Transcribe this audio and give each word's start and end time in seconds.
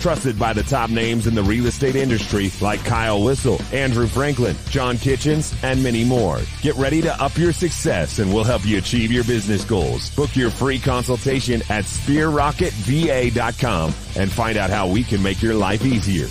Trusted 0.00 0.38
by 0.38 0.52
the 0.52 0.62
top 0.62 0.90
names 0.90 1.26
in 1.26 1.34
the 1.34 1.42
real 1.42 1.66
estate 1.66 1.96
industry 1.96 2.50
like 2.60 2.84
Kyle 2.84 3.22
Whissel, 3.22 3.58
Andrew 3.72 4.06
Franklin, 4.06 4.54
John 4.68 4.98
Kitchens, 4.98 5.54
and 5.62 5.82
many 5.82 6.04
more. 6.04 6.40
Get 6.60 6.74
ready 6.76 7.00
to 7.02 7.22
up 7.22 7.36
your 7.38 7.52
success 7.52 8.18
and 8.18 8.32
we'll 8.32 8.44
help 8.44 8.66
you 8.66 8.76
achieve 8.78 9.10
your 9.10 9.24
business 9.24 9.64
goals. 9.64 10.14
Book 10.14 10.36
your 10.36 10.50
free 10.50 10.78
consultation 10.78 11.62
at 11.70 11.84
sphererocketva.com 11.84 13.94
and 14.16 14.30
find 14.30 14.58
out 14.58 14.70
how 14.70 14.88
we 14.88 15.02
can 15.04 15.22
make 15.22 15.40
your 15.42 15.54
life 15.54 15.84
easier. 15.84 16.26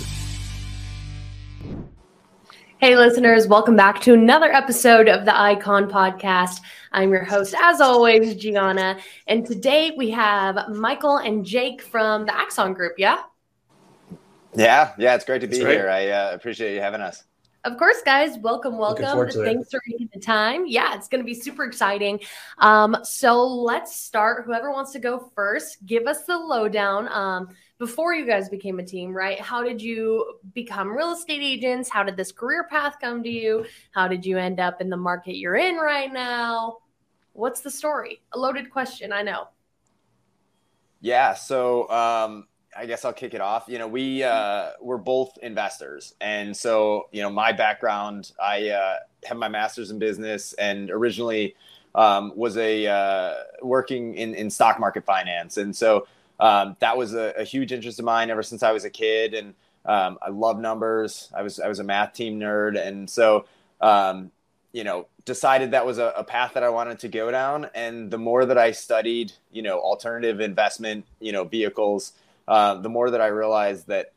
Hey, 2.78 2.96
listeners, 2.96 3.46
welcome 3.48 3.76
back 3.76 4.02
to 4.02 4.12
another 4.12 4.52
episode 4.52 5.08
of 5.08 5.24
the 5.24 5.34
Icon 5.34 5.88
Podcast. 5.90 6.60
I'm 6.92 7.10
your 7.10 7.24
host, 7.24 7.54
as 7.58 7.80
always, 7.80 8.34
Gianna. 8.34 8.98
And 9.26 9.46
today 9.46 9.92
we 9.96 10.10
have 10.10 10.68
Michael 10.68 11.16
and 11.16 11.46
Jake 11.46 11.80
from 11.80 12.26
the 12.26 12.36
Axon 12.36 12.74
Group. 12.74 12.96
Yeah? 12.98 13.16
Yeah, 14.54 14.92
yeah, 14.98 15.14
it's 15.14 15.24
great 15.24 15.40
to 15.40 15.46
be 15.46 15.58
here. 15.58 15.88
I 15.88 16.08
uh, 16.08 16.30
appreciate 16.32 16.74
you 16.74 16.80
having 16.80 17.00
us. 17.00 17.24
Of 17.64 17.78
course, 17.78 18.02
guys. 18.04 18.36
Welcome, 18.38 18.76
welcome. 18.76 19.30
Thanks 19.32 19.70
for 19.70 19.80
making 19.86 20.10
the 20.12 20.20
time. 20.20 20.66
Yeah, 20.66 20.94
it's 20.94 21.08
going 21.08 21.22
to 21.22 21.26
be 21.26 21.32
super 21.32 21.64
exciting. 21.64 22.20
Um, 22.58 22.94
so 23.02 23.42
let's 23.42 23.96
start. 23.96 24.44
Whoever 24.44 24.70
wants 24.70 24.92
to 24.92 24.98
go 24.98 25.32
first, 25.34 25.84
give 25.86 26.06
us 26.06 26.24
the 26.24 26.36
lowdown. 26.36 27.08
Um, 27.10 27.48
before 27.78 28.14
you 28.14 28.26
guys 28.26 28.48
became 28.48 28.78
a 28.78 28.84
team, 28.84 29.12
right? 29.12 29.40
How 29.40 29.62
did 29.64 29.80
you 29.80 30.36
become 30.52 30.94
real 30.94 31.12
estate 31.12 31.42
agents? 31.42 31.88
How 31.88 32.02
did 32.02 32.16
this 32.16 32.32
career 32.32 32.64
path 32.70 32.96
come 33.00 33.22
to 33.22 33.30
you? 33.30 33.64
How 33.92 34.08
did 34.08 34.24
you 34.24 34.38
end 34.38 34.60
up 34.60 34.80
in 34.80 34.90
the 34.90 34.96
market 34.96 35.36
you're 35.36 35.56
in 35.56 35.76
right 35.76 36.12
now? 36.12 36.78
What's 37.32 37.62
the 37.62 37.70
story? 37.70 38.20
A 38.32 38.38
loaded 38.38 38.70
question, 38.70 39.12
I 39.12 39.22
know. 39.22 39.48
Yeah, 41.00 41.34
so 41.34 41.88
um, 41.90 42.46
I 42.76 42.86
guess 42.86 43.04
I'll 43.04 43.12
kick 43.12 43.34
it 43.34 43.40
off. 43.40 43.64
You 43.68 43.78
know, 43.78 43.88
we 43.88 44.22
uh, 44.22 44.70
we're 44.80 44.98
both 44.98 45.38
investors, 45.42 46.14
and 46.20 46.56
so 46.56 47.08
you 47.12 47.22
know, 47.22 47.30
my 47.30 47.52
background, 47.52 48.32
I 48.42 48.70
uh, 48.70 48.96
have 49.24 49.36
my 49.36 49.48
master's 49.48 49.90
in 49.90 49.98
business, 49.98 50.52
and 50.54 50.90
originally 50.90 51.56
um, 51.94 52.32
was 52.36 52.56
a 52.56 52.86
uh, 52.86 53.34
working 53.62 54.14
in 54.14 54.34
in 54.34 54.50
stock 54.50 54.78
market 54.80 55.04
finance, 55.04 55.56
and 55.56 55.74
so 55.74 56.06
um, 56.40 56.76
that 56.80 56.96
was 56.96 57.14
a, 57.14 57.32
a, 57.38 57.44
huge 57.44 57.72
interest 57.72 57.98
of 58.00 58.04
mine 58.04 58.28
ever 58.30 58.42
since 58.42 58.62
I 58.62 58.72
was 58.72 58.84
a 58.84 58.90
kid, 58.90 59.34
and 59.34 59.54
um, 59.84 60.18
I 60.20 60.30
love 60.30 60.58
numbers. 60.58 61.30
I 61.34 61.42
was 61.42 61.60
I 61.60 61.68
was 61.68 61.78
a 61.78 61.84
math 61.84 62.12
team 62.12 62.40
nerd, 62.40 62.80
and 62.80 63.08
so 63.08 63.46
um, 63.80 64.32
you 64.72 64.84
know 64.84 65.06
decided 65.24 65.70
that 65.70 65.86
was 65.86 65.98
a, 65.98 66.12
a, 66.16 66.24
path 66.24 66.52
that 66.54 66.62
I 66.62 66.68
wanted 66.68 66.98
to 67.00 67.08
go 67.08 67.30
down. 67.30 67.70
And 67.74 68.10
the 68.10 68.18
more 68.18 68.44
that 68.44 68.58
I 68.58 68.72
studied, 68.72 69.32
you 69.50 69.62
know, 69.62 69.78
alternative 69.78 70.40
investment, 70.40 71.06
you 71.18 71.32
know, 71.32 71.44
vehicles, 71.44 72.12
uh, 72.46 72.74
the 72.74 72.88
more 72.88 73.10
that 73.10 73.20
I 73.20 73.28
realized 73.28 73.88
that 73.88 74.12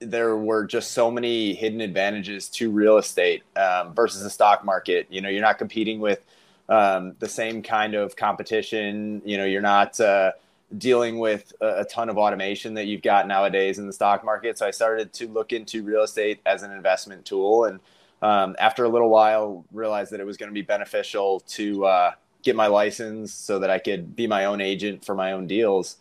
there 0.00 0.36
were 0.36 0.64
just 0.64 0.92
so 0.92 1.10
many 1.10 1.54
hidden 1.54 1.80
advantages 1.80 2.48
to 2.48 2.70
real 2.70 2.96
estate 2.96 3.42
um, 3.56 3.94
versus 3.94 4.22
the 4.22 4.30
stock 4.30 4.64
market. 4.64 5.06
You 5.10 5.20
know, 5.20 5.28
you're 5.28 5.42
not 5.42 5.58
competing 5.58 6.00
with 6.00 6.24
um, 6.68 7.14
the 7.18 7.28
same 7.28 7.62
kind 7.62 7.94
of 7.94 8.16
competition. 8.16 9.20
You 9.24 9.36
know, 9.36 9.44
you're 9.44 9.60
not 9.60 10.00
uh, 10.00 10.32
dealing 10.76 11.18
with 11.18 11.52
a, 11.60 11.80
a, 11.80 11.84
ton 11.84 12.08
of 12.08 12.16
automation 12.16 12.74
that 12.74 12.86
you've 12.86 13.02
got 13.02 13.26
nowadays 13.26 13.78
in 13.78 13.86
the 13.86 13.92
stock 13.92 14.24
market. 14.24 14.56
So 14.56 14.66
I 14.66 14.70
started 14.70 15.12
to 15.14 15.28
look 15.28 15.52
into 15.52 15.82
real 15.82 16.02
estate 16.02 16.40
as 16.46 16.62
an 16.62 16.72
investment 16.72 17.24
tool, 17.24 17.64
and 17.64 17.80
um, 18.22 18.54
after 18.58 18.84
a 18.84 18.88
little 18.88 19.08
while, 19.08 19.64
realized 19.72 20.12
that 20.12 20.20
it 20.20 20.26
was 20.26 20.36
going 20.36 20.50
to 20.50 20.54
be 20.54 20.62
beneficial 20.62 21.40
to 21.40 21.84
uh, 21.86 22.12
get 22.42 22.54
my 22.54 22.68
license 22.68 23.32
so 23.32 23.58
that 23.58 23.70
I 23.70 23.78
could 23.78 24.14
be 24.14 24.26
my 24.26 24.44
own 24.44 24.60
agent 24.60 25.04
for 25.04 25.14
my 25.14 25.32
own 25.32 25.46
deals. 25.46 25.96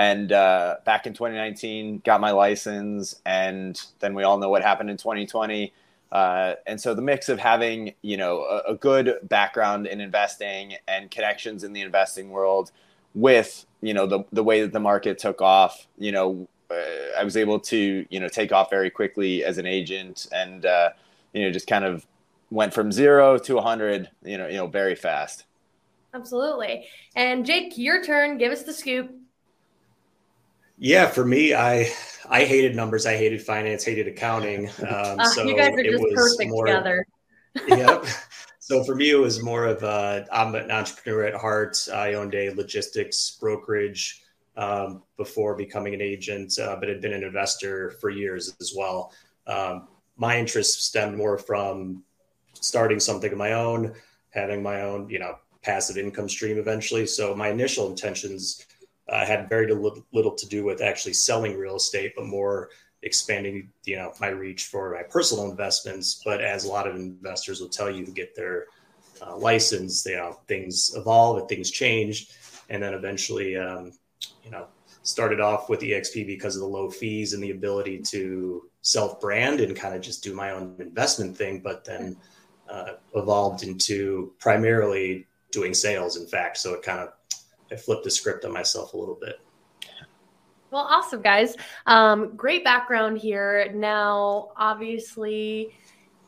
And 0.00 0.32
uh, 0.32 0.76
back 0.86 1.06
in 1.06 1.12
2019, 1.12 2.00
got 2.06 2.22
my 2.22 2.30
license, 2.30 3.20
and 3.26 3.78
then 3.98 4.14
we 4.14 4.22
all 4.22 4.38
know 4.38 4.48
what 4.48 4.62
happened 4.62 4.88
in 4.88 4.96
2020. 4.96 5.74
Uh, 6.10 6.54
and 6.66 6.80
so 6.80 6.94
the 6.94 7.02
mix 7.02 7.28
of 7.28 7.38
having 7.38 7.92
you 8.00 8.16
know 8.16 8.44
a, 8.44 8.72
a, 8.72 8.74
good 8.76 9.18
background 9.24 9.86
in 9.86 10.00
investing 10.00 10.74
and 10.88 11.10
connections 11.10 11.64
in 11.64 11.74
the 11.74 11.82
investing 11.82 12.30
world 12.30 12.72
with 13.14 13.66
you 13.82 13.92
know 13.92 14.06
the 14.06 14.24
the 14.32 14.42
way 14.42 14.62
that 14.62 14.72
the 14.72 14.80
market 14.80 15.18
took 15.18 15.42
off, 15.42 15.86
you 15.98 16.12
know, 16.12 16.48
uh, 16.70 17.18
I 17.18 17.22
was 17.22 17.36
able 17.36 17.60
to 17.60 18.06
you 18.08 18.20
know 18.20 18.28
take 18.28 18.52
off 18.52 18.70
very 18.70 18.88
quickly 18.88 19.44
as 19.44 19.58
an 19.58 19.66
agent, 19.66 20.28
and 20.32 20.64
uh, 20.64 20.92
you 21.34 21.44
know 21.44 21.50
just 21.52 21.66
kind 21.66 21.84
of 21.84 22.06
went 22.48 22.72
from 22.72 22.90
zero 22.90 23.36
to 23.36 23.54
100, 23.56 24.08
you 24.24 24.38
know, 24.38 24.48
you 24.48 24.56
know, 24.56 24.66
very 24.66 24.94
fast. 24.94 25.44
Absolutely. 26.14 26.86
And 27.14 27.44
Jake, 27.44 27.76
your 27.76 28.02
turn. 28.02 28.38
Give 28.38 28.50
us 28.50 28.62
the 28.62 28.72
scoop. 28.72 29.14
Yeah, 30.82 31.08
for 31.08 31.26
me, 31.26 31.52
I 31.52 31.92
I 32.30 32.44
hated 32.44 32.74
numbers. 32.74 33.04
I 33.04 33.14
hated 33.14 33.42
finance. 33.42 33.84
Hated 33.84 34.08
accounting. 34.08 34.70
Um, 34.80 35.20
uh, 35.20 35.24
so 35.28 35.44
you 35.44 35.54
guys 35.54 35.74
are 35.74 35.84
just 35.84 36.02
perfect 36.14 36.50
more, 36.50 36.66
together. 36.66 37.06
yep. 37.68 38.04
So 38.62 38.84
for 38.84 38.94
me, 38.94 39.10
it 39.10 39.16
was 39.16 39.42
more 39.42 39.64
of 39.64 39.82
a, 39.82 40.24
I'm 40.30 40.54
an 40.54 40.70
entrepreneur 40.70 41.24
at 41.24 41.34
heart. 41.34 41.88
I 41.92 42.14
owned 42.14 42.36
a 42.36 42.50
logistics 42.50 43.36
brokerage 43.40 44.22
um, 44.56 45.02
before 45.16 45.56
becoming 45.56 45.92
an 45.92 46.00
agent, 46.00 46.56
uh, 46.56 46.76
but 46.78 46.88
had 46.88 47.00
been 47.00 47.12
an 47.12 47.24
investor 47.24 47.90
for 48.00 48.10
years 48.10 48.54
as 48.60 48.72
well. 48.76 49.12
Um, 49.48 49.88
my 50.16 50.38
interest 50.38 50.84
stemmed 50.84 51.16
more 51.16 51.36
from 51.36 52.04
starting 52.54 53.00
something 53.00 53.32
of 53.32 53.38
my 53.38 53.54
own, 53.54 53.92
having 54.28 54.62
my 54.62 54.82
own, 54.82 55.10
you 55.10 55.18
know, 55.18 55.34
passive 55.62 55.96
income 55.96 56.28
stream 56.28 56.56
eventually. 56.56 57.06
So 57.08 57.34
my 57.34 57.48
initial 57.48 57.90
intentions 57.90 58.64
uh, 59.10 59.26
had 59.26 59.48
very 59.48 59.66
little, 59.74 60.32
to 60.32 60.48
do 60.48 60.64
with 60.64 60.80
actually 60.80 61.12
selling 61.12 61.58
real 61.58 61.76
estate, 61.76 62.12
but 62.16 62.26
more 62.26 62.70
expanding 63.02 63.70
you 63.84 63.96
know 63.96 64.12
my 64.20 64.28
reach 64.28 64.64
for 64.64 64.92
my 64.94 65.02
personal 65.02 65.50
investments. 65.50 66.22
But 66.24 66.40
as 66.40 66.64
a 66.64 66.68
lot 66.68 66.86
of 66.86 66.96
investors 66.96 67.60
will 67.60 67.68
tell 67.68 67.90
you 67.90 68.04
get 68.12 68.36
their 68.36 68.66
uh, 69.22 69.36
license 69.36 70.06
you 70.06 70.16
know 70.16 70.38
things 70.46 70.92
evolve 70.94 71.38
and 71.38 71.48
things 71.48 71.70
change. 71.70 72.28
And 72.68 72.82
then 72.82 72.94
eventually 72.94 73.56
um, 73.56 73.92
you 74.44 74.50
know 74.50 74.66
started 75.02 75.40
off 75.40 75.70
with 75.70 75.80
exp 75.80 76.26
because 76.26 76.56
of 76.56 76.60
the 76.60 76.68
low 76.68 76.90
fees 76.90 77.32
and 77.32 77.42
the 77.42 77.52
ability 77.52 77.98
to 77.98 78.68
self 78.82 79.18
brand 79.18 79.60
and 79.60 79.74
kind 79.74 79.94
of 79.94 80.02
just 80.02 80.22
do 80.22 80.34
my 80.34 80.50
own 80.50 80.76
investment 80.78 81.34
thing 81.34 81.58
but 81.58 81.86
then 81.86 82.14
uh, 82.68 82.92
evolved 83.14 83.62
into 83.62 84.34
primarily 84.38 85.26
doing 85.50 85.74
sales 85.74 86.16
in 86.16 86.26
fact. 86.26 86.58
So 86.58 86.74
it 86.74 86.82
kind 86.82 87.00
of 87.00 87.12
i 87.70 87.76
flipped 87.76 88.04
the 88.04 88.10
script 88.10 88.44
on 88.44 88.52
myself 88.52 88.94
a 88.94 88.96
little 88.96 89.18
bit 89.20 89.40
well, 90.70 90.86
awesome, 90.88 91.20
guys. 91.20 91.56
Um, 91.86 92.36
great 92.36 92.62
background 92.62 93.18
here. 93.18 93.72
Now, 93.74 94.50
obviously, 94.56 95.74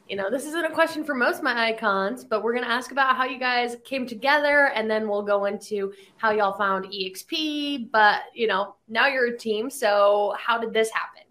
you 0.09 0.17
know, 0.17 0.31
this 0.31 0.45
isn't 0.47 0.65
a 0.65 0.71
question 0.71 1.05
for 1.05 1.15
most 1.15 1.39
of 1.39 1.45
my 1.45 1.69
icons, 1.69 2.25
but 2.25 2.43
we're 2.43 2.53
going 2.53 2.65
to 2.65 2.71
ask 2.71 2.91
about 2.91 3.17
how 3.17 3.25
you 3.25 3.39
guys 3.39 3.77
came 3.85 4.07
together 4.07 4.73
and 4.75 4.91
then 4.91 5.09
we'll 5.09 5.23
go 5.23 5.45
into 5.45 5.93
how 6.17 6.33
y'all 6.33 6.55
found 6.55 6.87
EXP. 6.87 7.91
But, 7.93 8.23
you 8.35 8.49
know, 8.49 8.75
now 8.89 9.07
you're 9.07 9.27
a 9.27 9.39
team. 9.39 9.71
So, 9.71 10.35
how 10.39 10.59
did 10.59 10.73
this 10.73 10.91
happen? 10.91 11.23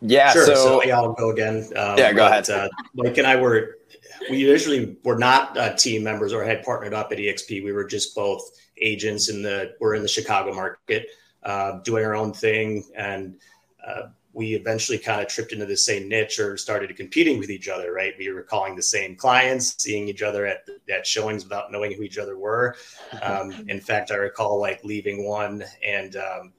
Yeah, 0.00 0.32
sure. 0.32 0.46
So, 0.46 0.54
so 0.54 0.90
I'll 0.90 1.12
go 1.12 1.30
again. 1.30 1.64
Um, 1.76 1.98
yeah, 1.98 2.12
go 2.12 2.28
but, 2.28 2.48
ahead. 2.48 2.50
Uh, 2.50 2.68
Mike 2.94 3.18
and 3.18 3.26
I 3.26 3.36
were, 3.36 3.76
we 4.28 4.48
initially 4.48 4.96
were 5.04 5.18
not 5.18 5.56
uh, 5.56 5.74
team 5.74 6.02
members 6.02 6.32
or 6.32 6.44
had 6.44 6.62
partnered 6.62 6.94
up 6.94 7.12
at 7.12 7.18
EXP. 7.18 7.64
We 7.64 7.72
were 7.72 7.84
just 7.84 8.14
both 8.14 8.42
agents 8.80 9.28
in 9.28 9.42
the 9.42 9.74
we're 9.80 9.94
in 9.94 10.02
the 10.02 10.08
Chicago 10.08 10.52
market, 10.52 11.08
uh, 11.42 11.78
doing 11.80 12.04
our 12.04 12.14
own 12.14 12.32
thing, 12.32 12.84
and 12.96 13.36
uh, 13.86 14.08
we 14.32 14.54
eventually 14.54 14.98
kind 14.98 15.20
of 15.20 15.28
tripped 15.28 15.52
into 15.52 15.66
the 15.66 15.76
same 15.76 16.08
niche 16.08 16.38
or 16.38 16.56
started 16.56 16.94
competing 16.96 17.38
with 17.38 17.50
each 17.50 17.68
other. 17.68 17.92
Right, 17.92 18.14
we 18.18 18.30
were 18.30 18.42
calling 18.42 18.76
the 18.76 18.82
same 18.82 19.16
clients, 19.16 19.82
seeing 19.82 20.08
each 20.08 20.22
other 20.22 20.46
at 20.46 20.64
at 20.90 21.06
showings 21.06 21.44
without 21.44 21.72
knowing 21.72 21.92
who 21.92 22.02
each 22.02 22.18
other 22.18 22.36
were. 22.36 22.76
Um, 23.22 23.52
in 23.68 23.80
fact, 23.80 24.10
I 24.10 24.16
recall 24.16 24.60
like 24.60 24.84
leaving 24.84 25.26
one 25.26 25.64
and. 25.84 26.16
Um, 26.16 26.52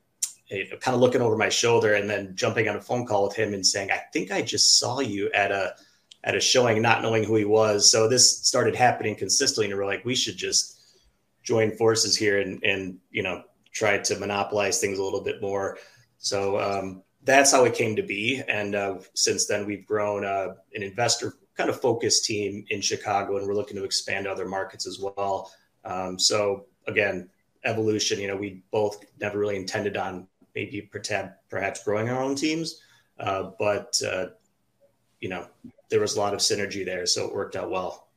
kind 0.81 0.93
of 0.93 0.99
looking 0.99 1.21
over 1.21 1.37
my 1.37 1.47
shoulder 1.47 1.93
and 1.93 2.09
then 2.09 2.35
jumping 2.35 2.67
on 2.67 2.75
a 2.75 2.81
phone 2.81 3.05
call 3.05 3.25
with 3.25 3.33
him 3.33 3.53
and 3.53 3.65
saying, 3.65 3.89
"I 3.89 4.01
think 4.11 4.31
I 4.31 4.41
just 4.41 4.79
saw 4.79 4.99
you 4.99 5.31
at 5.31 5.49
a 5.49 5.75
at 6.23 6.35
a 6.35 6.39
showing, 6.39 6.81
not 6.81 7.01
knowing 7.01 7.23
who 7.23 7.35
he 7.35 7.45
was." 7.45 7.89
So 7.89 8.07
this 8.07 8.39
started 8.39 8.75
happening 8.75 9.15
consistently, 9.15 9.69
and 9.69 9.77
we're 9.77 9.85
like, 9.85 10.05
"We 10.05 10.15
should 10.15 10.37
just 10.37 10.79
join 11.43 11.71
forces 11.71 12.15
here 12.15 12.39
and 12.39 12.63
and 12.63 12.97
you 13.11 13.23
know 13.23 13.43
try 13.71 13.97
to 13.97 14.19
monopolize 14.19 14.79
things 14.79 14.99
a 14.99 15.03
little 15.03 15.23
bit 15.23 15.41
more. 15.41 15.77
So 16.17 16.59
um, 16.59 17.03
that's 17.23 17.51
how 17.51 17.63
it 17.65 17.73
came 17.73 17.95
to 17.95 18.03
be. 18.03 18.41
And 18.47 18.75
uh, 18.75 18.99
since 19.13 19.45
then, 19.45 19.65
we've 19.65 19.87
grown 19.87 20.25
uh, 20.25 20.55
an 20.73 20.83
investor 20.83 21.35
kind 21.55 21.69
of 21.69 21.79
focused 21.79 22.25
team 22.25 22.65
in 22.69 22.81
Chicago, 22.81 23.37
and 23.37 23.47
we're 23.47 23.55
looking 23.55 23.77
to 23.77 23.83
expand 23.83 24.27
other 24.27 24.47
markets 24.47 24.87
as 24.87 24.99
well. 24.99 25.51
Um, 25.85 26.19
so 26.19 26.65
again, 26.87 27.29
evolution. 27.63 28.19
You 28.19 28.27
know, 28.27 28.35
we 28.35 28.63
both 28.71 29.03
never 29.19 29.39
really 29.39 29.55
intended 29.55 29.97
on 29.97 30.27
maybe 30.55 30.89
perhaps 31.49 31.83
growing 31.83 32.09
our 32.09 32.21
own 32.21 32.35
teams, 32.35 32.81
uh, 33.19 33.51
but 33.57 33.99
uh, 34.05 34.27
you 35.19 35.29
know, 35.29 35.47
there 35.91 35.99
was 35.99 36.15
a 36.15 36.19
lot 36.19 36.33
of 36.33 36.39
synergy 36.39 36.83
there, 36.83 37.05
so 37.05 37.27
it 37.27 37.35
worked 37.35 37.55
out 37.55 37.69
well. 37.69 38.07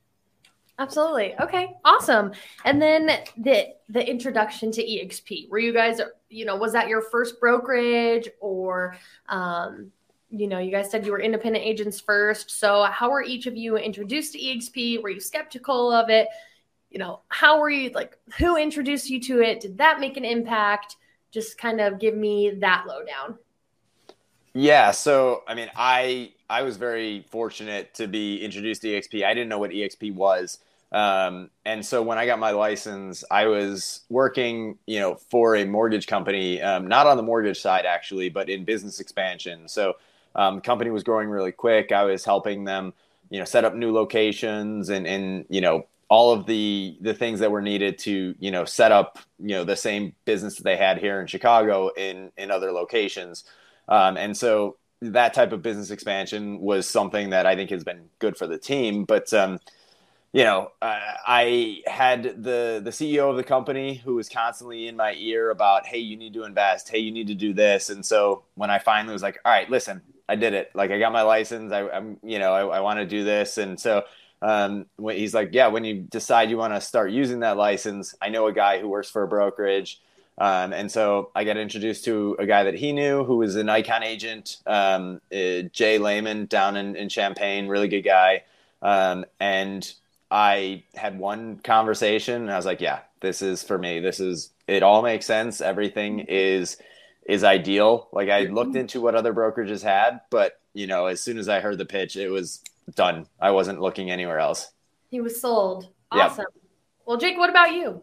Absolutely. 0.79 1.35
Okay. 1.41 1.77
Awesome. 1.85 2.33
And 2.65 2.81
then 2.81 3.11
the 3.37 3.75
the 3.89 4.09
introduction 4.09 4.73
to 4.73 4.83
EXP. 4.83 5.49
Were 5.49 5.59
you 5.59 5.73
guys, 5.73 6.01
you 6.31 6.45
know, 6.45 6.57
was 6.57 6.73
that 6.73 6.89
your 6.89 7.03
first 7.03 7.39
brokerage 7.39 8.29
or 8.41 8.97
um, 9.29 9.93
you 10.31 10.49
know, 10.49 10.59
you 10.59 10.73
guys 10.73 10.91
said 10.91 11.07
you 11.07 11.13
were 11.13 11.21
independent 11.21 11.65
agents 11.65 12.01
first. 12.01 12.51
So 12.51 12.85
how 12.85 13.11
were 13.11 13.23
each 13.23 13.47
of 13.47 13.57
you 13.57 13.77
introduced 13.77 14.33
to 14.33 14.39
EXP? 14.41 15.01
Were 15.01 15.11
you 15.11 15.21
skeptical 15.21 15.93
of 15.93 16.11
it? 16.11 16.27
You 16.91 16.99
know, 16.99 17.21
how 17.29 17.61
were 17.61 17.71
you 17.71 17.91
like 17.91 18.19
who 18.39 18.57
introduced 18.57 19.09
you 19.11 19.21
to 19.21 19.43
it? 19.43 19.61
Did 19.61 19.79
that 19.79 20.01
make 20.01 20.17
an 20.17 20.25
impact? 20.25 20.97
Just 21.31 21.57
kind 21.57 21.81
of 21.81 22.01
give 22.01 22.17
me 22.17 22.51
that 22.59 22.85
lowdown. 22.89 23.39
Yeah, 24.55 24.93
so 24.93 25.43
I 25.47 25.55
mean, 25.55 25.71
I 25.77 26.33
I 26.49 26.63
was 26.63 26.77
very 26.77 27.25
fortunate 27.31 27.95
to 27.95 28.07
be 28.07 28.43
introduced 28.43 28.83
to 28.83 28.89
EXP. 28.89 29.25
I 29.25 29.35
didn't 29.35 29.49
know 29.49 29.59
what 29.59 29.71
EXP 29.71 30.15
was. 30.15 30.59
Um, 30.93 31.51
and 31.65 31.85
so 31.85 32.03
when 32.03 32.19
I 32.19 32.27
got 32.27 32.39
my 32.39 32.53
license, 32.53 33.25
I 33.31 33.47
was 33.47 34.03
working, 34.09 34.79
you 34.87 35.01
know, 35.01 35.17
for 35.17 35.57
a 35.57 35.65
mortgage 35.65 36.07
company, 36.07 36.63
um, 36.63 36.87
not 36.87 37.07
on 37.07 37.17
the 37.17 37.23
mortgage 37.23 37.61
side 37.61 37.85
actually, 37.85 38.29
but 38.29 38.49
in 38.49 38.65
business 38.65 39.01
expansion. 39.01 39.67
So 39.67 39.95
um, 40.37 40.57
the 40.57 40.61
company 40.61 40.91
was 40.91 41.03
growing 41.03 41.29
really 41.29 41.51
quick. 41.51 41.91
I 41.91 42.05
was 42.05 42.25
helping 42.25 42.65
them, 42.65 42.93
you 43.31 43.39
know, 43.41 43.45
set 43.45 43.65
up 43.65 43.75
new 43.75 43.93
locations 43.93 44.89
and 44.89 45.07
and 45.07 45.47
you 45.49 45.61
know 45.61 45.87
all 46.09 46.33
of 46.33 46.47
the 46.47 46.97
the 47.01 47.15
things 47.15 47.41
that 47.41 47.51
were 47.51 47.63
needed 47.63 47.99
to 47.99 48.35
you 48.39 48.51
know 48.51 48.65
set 48.65 48.93
up 48.93 49.19
you 49.41 49.57
know 49.57 49.65
the 49.65 49.77
same 49.77 50.15
business 50.27 50.57
that 50.57 50.65
they 50.65 50.77
had 50.77 50.99
here 50.99 51.21
in 51.21 51.27
Chicago 51.27 51.89
in 51.97 52.31
in 52.37 52.53
other 52.53 52.71
locations. 52.71 53.45
Um, 53.89 54.17
and 54.17 54.37
so 54.37 54.77
that 55.13 55.35
type 55.35 55.53
of 55.53 55.63
business 55.63 55.91
expansion 55.91 56.61
was 56.61 56.89
something 56.89 57.31
that 57.31 57.47
I 57.47 57.55
think 57.57 57.71
has 57.71 57.85
been 57.85 58.09
good 58.19 58.37
for 58.37 58.47
the 58.47 58.59
team. 58.59 59.05
But 59.05 59.33
um, 59.33 59.59
you 60.33 60.43
know, 60.43 60.73
I 60.83 61.83
had 61.87 62.43
the 62.43 62.81
the 62.83 62.91
CEO 62.91 63.31
of 63.31 63.37
the 63.37 63.45
company 63.45 63.95
who 63.95 64.17
was 64.17 64.29
constantly 64.29 64.89
in 64.89 64.97
my 64.97 65.15
ear 65.15 65.51
about, 65.51 65.87
hey, 65.87 65.99
you 65.99 66.17
need 66.17 66.35
to 66.35 66.43
invest, 66.43 66.89
hey, 66.89 66.99
you 66.99 67.13
need 67.13 67.29
to 67.29 67.35
do 67.35 67.55
this. 67.55 67.89
And 67.89 68.05
so 68.05 68.43
when 68.57 68.69
I 68.69 68.81
finally 68.81 69.13
was 69.13 69.23
like, 69.23 69.39
all 69.45 69.53
right, 69.53 69.71
listen, 69.71 70.03
I 70.29 70.35
did 70.35 70.53
it. 70.53 70.73
Like 70.75 70.91
I 70.91 70.99
got 70.99 71.13
my 71.13 71.23
license. 71.23 71.73
I, 71.73 71.83
am 71.89 72.19
you 72.25 72.41
know, 72.41 72.53
I, 72.53 72.79
I 72.79 72.81
want 72.81 72.99
to 72.99 73.07
do 73.07 73.23
this. 73.23 73.59
And 73.59 73.79
so 73.79 74.03
um, 74.43 74.87
he's 74.99 75.35
like, 75.35 75.51
yeah, 75.53 75.69
when 75.69 75.85
you 75.85 76.01
decide 76.01 76.51
you 76.51 76.57
want 76.57 76.75
to 76.75 76.81
start 76.81 77.13
using 77.13 77.41
that 77.41 77.57
license, 77.57 78.15
I 78.21 78.29
know 78.29 78.47
a 78.49 78.53
guy 78.53 78.81
who 78.81 78.89
works 78.89 79.09
for 79.09 79.23
a 79.23 79.29
brokerage. 79.29 80.01
Um, 80.37 80.73
and 80.73 80.91
so 80.91 81.31
I 81.35 81.45
got 81.45 81.57
introduced 81.57 82.05
to 82.07 82.37
a 82.39 82.47
guy 82.47 82.65
that 82.65 82.75
he 82.75 82.93
knew 82.93 83.25
who 83.25 83.37
was 83.37 83.55
an 83.57 83.69
Icon 83.69 84.03
agent, 84.03 84.57
um, 84.67 85.21
uh, 85.33 85.63
Jay 85.73 85.99
Lehman 85.99 86.47
down 86.47 86.77
in, 86.77 86.97
in 86.97 87.09
Champaign, 87.09 87.69
really 87.69 87.89
good 87.89 88.03
guy. 88.03 88.43
Um, 88.83 89.25
and 89.39 89.93
I 90.31 90.83
had 90.95 91.19
one 91.19 91.59
conversation 91.59 92.43
and 92.43 92.51
I 92.51 92.57
was 92.57 92.67
like, 92.67 92.81
yeah, 92.81 93.01
this 93.21 93.43
is 93.43 93.63
for 93.63 93.79
me. 93.79 94.01
This 94.01 94.19
is 94.19 94.51
it 94.67 94.83
all 94.83 95.03
makes 95.03 95.27
sense. 95.27 95.61
Everything 95.61 96.21
is 96.21 96.79
is 97.27 97.45
ideal. 97.45 98.09
Like 98.13 98.29
I 98.29 98.41
looked 98.47 98.77
into 98.77 99.01
what 99.01 99.15
other 99.15 99.33
brokerages 99.33 99.83
had, 99.83 100.21
but 100.31 100.61
you 100.73 100.87
know, 100.87 101.07
as 101.07 101.21
soon 101.23 101.39
as 101.39 101.49
I 101.49 101.61
heard 101.61 101.79
the 101.79 101.85
pitch, 101.85 102.17
it 102.17 102.29
was 102.29 102.61
done. 102.95 103.27
I 103.41 103.53
wasn't 103.53 103.81
looking 103.81 104.11
anywhere 104.11 104.41
else. 104.41 104.73
He 105.11 105.21
was 105.21 105.41
sold. 105.41 105.89
Awesome. 106.11 106.47
Yep. 106.55 106.63
Well, 107.07 107.17
Jake, 107.17 107.39
what 107.39 107.51
about 107.51 107.73
you? 107.73 108.03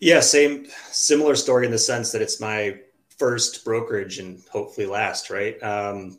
Yeah, 0.00 0.20
same 0.20 0.66
similar 0.90 1.36
story 1.36 1.66
in 1.66 1.72
the 1.72 1.78
sense 1.78 2.10
that 2.12 2.22
it's 2.22 2.40
my 2.40 2.80
first 3.18 3.64
brokerage 3.66 4.18
and 4.18 4.42
hopefully 4.50 4.86
last, 4.86 5.28
right? 5.28 5.62
Um, 5.62 6.18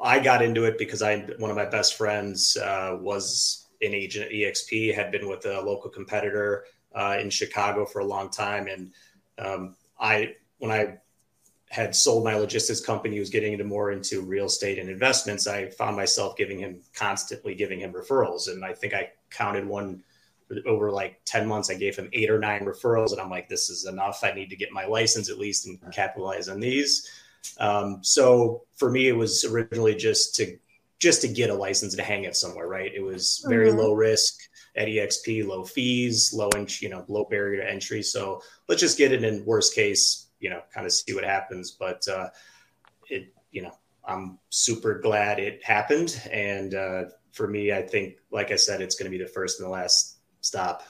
I 0.00 0.20
got 0.20 0.42
into 0.42 0.64
it 0.64 0.78
because 0.78 1.02
I 1.02 1.18
one 1.38 1.50
of 1.50 1.56
my 1.56 1.64
best 1.64 1.96
friends 1.96 2.56
uh, 2.56 2.96
was 3.00 3.66
an 3.82 3.94
agent 3.94 4.26
at 4.26 4.30
EXP, 4.30 4.94
had 4.94 5.10
been 5.10 5.28
with 5.28 5.44
a 5.44 5.60
local 5.60 5.90
competitor 5.90 6.66
uh, 6.94 7.18
in 7.20 7.30
Chicago 7.30 7.84
for 7.84 7.98
a 7.98 8.04
long 8.04 8.30
time, 8.30 8.68
and 8.68 8.92
um, 9.38 9.74
I 9.98 10.36
when 10.58 10.70
I 10.70 10.98
had 11.70 11.96
sold 11.96 12.24
my 12.24 12.36
logistics 12.36 12.80
company, 12.80 13.18
was 13.18 13.28
getting 13.28 13.52
into 13.52 13.64
more 13.64 13.90
into 13.90 14.22
real 14.22 14.46
estate 14.46 14.78
and 14.78 14.88
investments. 14.88 15.48
I 15.48 15.68
found 15.70 15.96
myself 15.96 16.36
giving 16.36 16.60
him 16.60 16.80
constantly 16.94 17.56
giving 17.56 17.80
him 17.80 17.92
referrals, 17.92 18.46
and 18.46 18.64
I 18.64 18.72
think 18.72 18.94
I 18.94 19.10
counted 19.30 19.66
one 19.66 20.04
over 20.66 20.90
like 20.90 21.20
10 21.24 21.46
months, 21.46 21.70
I 21.70 21.74
gave 21.74 21.96
him 21.96 22.08
eight 22.12 22.30
or 22.30 22.38
nine 22.38 22.64
referrals. 22.64 23.12
And 23.12 23.20
I'm 23.20 23.30
like, 23.30 23.48
this 23.48 23.70
is 23.70 23.86
enough. 23.86 24.20
I 24.22 24.32
need 24.32 24.50
to 24.50 24.56
get 24.56 24.72
my 24.72 24.86
license 24.86 25.30
at 25.30 25.38
least 25.38 25.66
and 25.66 25.78
capitalize 25.92 26.48
on 26.48 26.60
these. 26.60 27.08
Um, 27.58 28.00
so 28.02 28.64
for 28.76 28.90
me, 28.90 29.08
it 29.08 29.16
was 29.16 29.44
originally 29.44 29.94
just 29.94 30.34
to 30.36 30.58
just 30.98 31.20
to 31.22 31.28
get 31.28 31.50
a 31.50 31.54
license 31.54 31.94
to 31.94 32.02
hang 32.02 32.24
it 32.24 32.34
somewhere, 32.34 32.66
right? 32.66 32.92
It 32.92 33.02
was 33.02 33.44
very 33.48 33.68
mm-hmm. 33.68 33.78
low 33.78 33.92
risk 33.92 34.40
at 34.76 34.88
EXP, 34.88 35.46
low 35.46 35.64
fees, 35.64 36.32
low 36.34 36.50
inch, 36.56 36.82
you 36.82 36.88
know, 36.88 37.04
low 37.08 37.24
barrier 37.24 37.62
to 37.62 37.70
entry. 37.70 38.02
So 38.02 38.42
let's 38.68 38.80
just 38.80 38.98
get 38.98 39.12
it 39.12 39.22
in 39.22 39.44
worst 39.44 39.74
case, 39.76 40.26
you 40.40 40.50
know, 40.50 40.60
kind 40.74 40.86
of 40.86 40.92
see 40.92 41.14
what 41.14 41.24
happens. 41.24 41.70
But 41.70 42.06
uh, 42.08 42.30
it, 43.08 43.32
you 43.52 43.62
know, 43.62 43.78
I'm 44.04 44.38
super 44.50 44.98
glad 44.98 45.38
it 45.38 45.64
happened. 45.64 46.20
And 46.32 46.74
uh, 46.74 47.04
for 47.32 47.46
me, 47.46 47.72
I 47.72 47.82
think, 47.82 48.16
like 48.32 48.50
I 48.50 48.56
said, 48.56 48.80
it's 48.80 48.96
going 48.96 49.10
to 49.10 49.16
be 49.16 49.22
the 49.22 49.30
first 49.30 49.60
and 49.60 49.68
the 49.68 49.72
last 49.72 50.17
stop. 50.40 50.82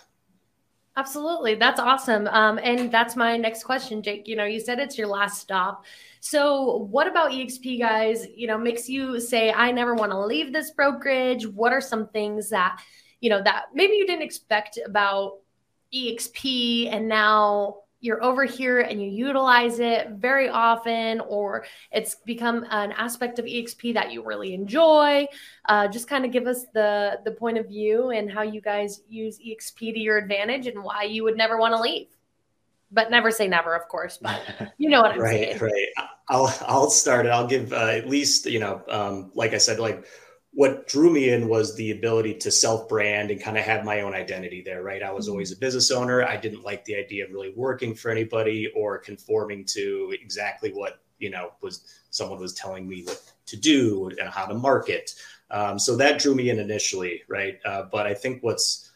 Absolutely. 0.98 1.54
That's 1.54 1.78
awesome. 1.78 2.26
Um, 2.26 2.58
and 2.60 2.90
that's 2.90 3.14
my 3.14 3.36
next 3.36 3.62
question, 3.62 4.02
Jake. 4.02 4.26
You 4.26 4.34
know, 4.34 4.44
you 4.44 4.58
said 4.58 4.80
it's 4.80 4.98
your 4.98 5.06
last 5.06 5.40
stop. 5.40 5.84
So, 6.18 6.88
what 6.90 7.06
about 7.06 7.30
EXP 7.30 7.78
guys, 7.78 8.26
you 8.34 8.48
know, 8.48 8.58
makes 8.58 8.88
you 8.88 9.20
say, 9.20 9.52
I 9.52 9.70
never 9.70 9.94
want 9.94 10.10
to 10.10 10.18
leave 10.18 10.52
this 10.52 10.72
brokerage? 10.72 11.46
What 11.46 11.72
are 11.72 11.80
some 11.80 12.08
things 12.08 12.50
that, 12.50 12.82
you 13.20 13.30
know, 13.30 13.40
that 13.44 13.66
maybe 13.72 13.92
you 13.92 14.06
didn't 14.06 14.24
expect 14.24 14.80
about 14.84 15.38
EXP 15.94 16.92
and 16.92 17.08
now 17.08 17.76
you're 18.00 18.22
over 18.22 18.44
here 18.44 18.80
and 18.80 19.02
you 19.02 19.08
utilize 19.08 19.80
it 19.80 20.10
very 20.10 20.48
often, 20.48 21.20
or 21.20 21.64
it's 21.90 22.14
become 22.14 22.64
an 22.70 22.92
aspect 22.92 23.38
of 23.38 23.44
EXP 23.44 23.94
that 23.94 24.12
you 24.12 24.24
really 24.24 24.54
enjoy. 24.54 25.26
Uh, 25.68 25.88
just 25.88 26.08
kind 26.08 26.24
of 26.24 26.30
give 26.30 26.46
us 26.46 26.66
the 26.74 27.18
the 27.24 27.32
point 27.32 27.58
of 27.58 27.66
view 27.66 28.10
and 28.10 28.30
how 28.30 28.42
you 28.42 28.60
guys 28.60 29.02
use 29.08 29.38
EXP 29.38 29.94
to 29.94 29.98
your 29.98 30.16
advantage 30.16 30.66
and 30.66 30.82
why 30.82 31.02
you 31.02 31.24
would 31.24 31.36
never 31.36 31.58
want 31.58 31.74
to 31.74 31.80
leave. 31.80 32.06
But 32.90 33.10
never 33.10 33.30
say 33.30 33.48
never, 33.48 33.74
of 33.74 33.88
course. 33.88 34.16
But 34.16 34.40
you 34.78 34.88
know 34.88 35.02
what 35.02 35.12
I'm 35.12 35.20
right, 35.20 35.32
saying. 35.32 35.58
Right, 35.58 35.72
right. 35.96 36.06
I'll 36.28 36.54
I'll 36.66 36.90
start 36.90 37.26
it. 37.26 37.30
I'll 37.30 37.48
give 37.48 37.72
uh, 37.72 37.86
at 37.86 38.08
least 38.08 38.46
you 38.46 38.60
know, 38.60 38.82
um, 38.88 39.32
like 39.34 39.54
I 39.54 39.58
said, 39.58 39.80
like 39.80 40.06
what 40.52 40.88
drew 40.88 41.10
me 41.10 41.30
in 41.30 41.48
was 41.48 41.76
the 41.76 41.90
ability 41.90 42.34
to 42.34 42.50
self 42.50 42.88
brand 42.88 43.30
and 43.30 43.42
kind 43.42 43.58
of 43.58 43.64
have 43.64 43.84
my 43.84 44.00
own 44.00 44.14
identity 44.14 44.62
there, 44.64 44.82
right? 44.82 45.02
I 45.02 45.12
was 45.12 45.26
mm-hmm. 45.26 45.32
always 45.32 45.52
a 45.52 45.56
business 45.56 45.90
owner. 45.90 46.24
I 46.24 46.36
didn't 46.36 46.64
like 46.64 46.84
the 46.84 46.96
idea 46.96 47.24
of 47.24 47.32
really 47.32 47.52
working 47.54 47.94
for 47.94 48.10
anybody 48.10 48.72
or 48.74 48.98
conforming 48.98 49.64
to 49.66 50.14
exactly 50.20 50.70
what, 50.70 51.00
you 51.18 51.30
know, 51.30 51.52
was 51.60 51.84
someone 52.10 52.40
was 52.40 52.54
telling 52.54 52.88
me 52.88 53.02
what 53.04 53.20
to 53.46 53.56
do 53.56 54.10
and 54.18 54.28
how 54.30 54.46
to 54.46 54.54
market. 54.54 55.12
Um, 55.50 55.78
so 55.78 55.96
that 55.96 56.18
drew 56.18 56.34
me 56.34 56.50
in 56.50 56.58
initially, 56.58 57.22
right? 57.28 57.58
Uh, 57.64 57.84
but 57.90 58.06
I 58.06 58.14
think 58.14 58.42
what's 58.42 58.90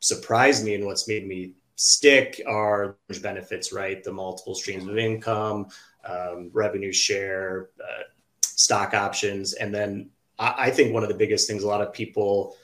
surprised 0.00 0.64
me 0.64 0.74
and 0.74 0.86
what's 0.86 1.08
made 1.08 1.26
me 1.26 1.54
stick 1.76 2.40
are 2.46 2.96
benefits, 3.22 3.72
right? 3.72 4.02
The 4.02 4.12
multiple 4.12 4.54
streams 4.54 4.88
of 4.88 4.98
income, 4.98 5.68
um, 6.04 6.50
revenue 6.52 6.92
share, 6.92 7.70
uh, 7.80 8.02
stock 8.42 8.94
options, 8.94 9.54
and 9.54 9.74
then 9.74 10.10
I, 10.38 10.70
think 10.70 10.92
one 10.92 11.02
of 11.02 11.08
the 11.08 11.14
biggest 11.14 11.48
things 11.48 11.62
a 11.62 11.66
lot 11.66 11.80
of 11.80 11.92
people, 11.92 12.56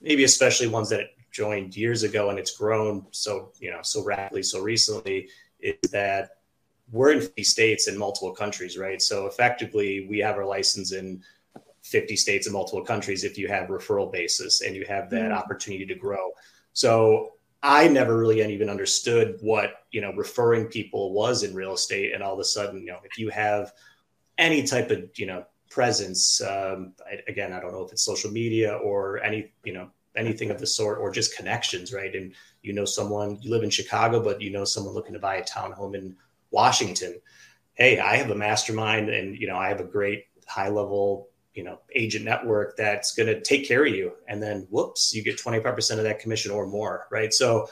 maybe 0.00 0.24
especially 0.24 0.68
ones 0.68 0.88
that 0.88 1.10
joined 1.30 1.76
years 1.76 2.02
ago 2.02 2.30
and 2.30 2.38
it's 2.38 2.56
grown 2.56 3.06
so 3.12 3.52
you 3.60 3.70
know 3.70 3.80
so 3.82 4.02
rapidly 4.02 4.42
so 4.42 4.60
recently, 4.60 5.28
is 5.60 5.90
that 5.90 6.38
we're 6.90 7.12
in 7.12 7.20
50 7.20 7.44
states 7.44 7.88
in 7.88 7.96
multiple 7.96 8.32
countries, 8.32 8.76
right? 8.76 9.00
So 9.00 9.26
effectively, 9.26 10.06
we 10.08 10.18
have 10.18 10.36
our 10.36 10.44
license 10.44 10.92
in 10.92 11.22
50 11.82 12.16
states 12.16 12.46
and 12.46 12.52
multiple 12.52 12.84
countries 12.84 13.24
if 13.24 13.38
you 13.38 13.48
have 13.48 13.68
referral 13.68 14.10
basis 14.10 14.60
and 14.60 14.74
you 14.74 14.84
have 14.86 15.08
that 15.10 15.22
mm-hmm. 15.22 15.38
opportunity 15.38 15.86
to 15.86 15.94
grow. 15.94 16.30
So 16.72 17.32
I 17.62 17.88
never 17.88 18.16
really 18.16 18.40
even 18.42 18.70
understood 18.70 19.38
what 19.40 19.84
you 19.90 20.00
know 20.00 20.12
referring 20.14 20.66
people 20.66 21.12
was 21.12 21.42
in 21.42 21.54
real 21.54 21.74
estate, 21.74 22.14
and 22.14 22.22
all 22.22 22.32
of 22.32 22.38
a 22.38 22.44
sudden, 22.44 22.80
you 22.80 22.86
know, 22.86 23.00
if 23.04 23.18
you 23.18 23.28
have 23.28 23.72
any 24.38 24.62
type 24.62 24.90
of 24.90 25.10
you 25.16 25.26
know 25.26 25.44
presence. 25.70 26.40
Um, 26.42 26.92
I, 27.06 27.20
again, 27.28 27.52
I 27.52 27.60
don't 27.60 27.72
know 27.72 27.84
if 27.84 27.92
it's 27.92 28.02
social 28.02 28.30
media 28.30 28.74
or 28.74 29.22
any, 29.22 29.52
you 29.64 29.72
know, 29.72 29.88
anything 30.16 30.50
of 30.50 30.58
the 30.58 30.66
sort, 30.66 30.98
or 30.98 31.10
just 31.10 31.36
connections, 31.36 31.92
right? 31.92 32.14
And 32.14 32.34
you 32.62 32.72
know, 32.72 32.84
someone 32.84 33.38
you 33.40 33.50
live 33.50 33.62
in 33.62 33.70
Chicago, 33.70 34.22
but 34.22 34.42
you 34.42 34.50
know, 34.50 34.64
someone 34.64 34.94
looking 34.94 35.14
to 35.14 35.18
buy 35.20 35.36
a 35.36 35.44
townhome 35.44 35.94
in 35.94 36.16
Washington. 36.50 37.20
Hey, 37.74 37.98
I 37.98 38.16
have 38.16 38.30
a 38.30 38.34
mastermind, 38.34 39.08
and 39.08 39.36
you 39.36 39.46
know, 39.46 39.56
I 39.56 39.68
have 39.68 39.80
a 39.80 39.84
great 39.84 40.26
high 40.46 40.68
level 40.68 41.28
you 41.54 41.64
know 41.64 41.78
agent 41.94 42.24
network 42.24 42.76
that's 42.76 43.14
going 43.14 43.26
to 43.26 43.40
take 43.40 43.66
care 43.66 43.84
of 43.84 43.92
you 43.92 44.12
and 44.28 44.42
then 44.42 44.66
whoops 44.70 45.14
you 45.14 45.22
get 45.22 45.36
25% 45.36 45.98
of 45.98 46.04
that 46.04 46.18
commission 46.18 46.50
or 46.50 46.66
more 46.66 47.06
right 47.10 47.32
so 47.32 47.68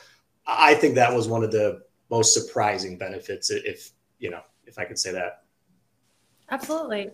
i 0.47 0.75
think 0.75 0.95
that 0.95 1.15
was 1.15 1.29
one 1.29 1.45
of 1.45 1.51
the 1.51 1.81
most 2.11 2.35
surprising 2.35 2.99
benefits 2.99 3.51
if 3.51 3.91
you 4.19 4.31
know 4.31 4.41
if 4.67 4.79
i 4.79 4.85
could 4.85 4.99
say 4.99 5.13
that 5.13 5.45
absolutely 6.51 7.11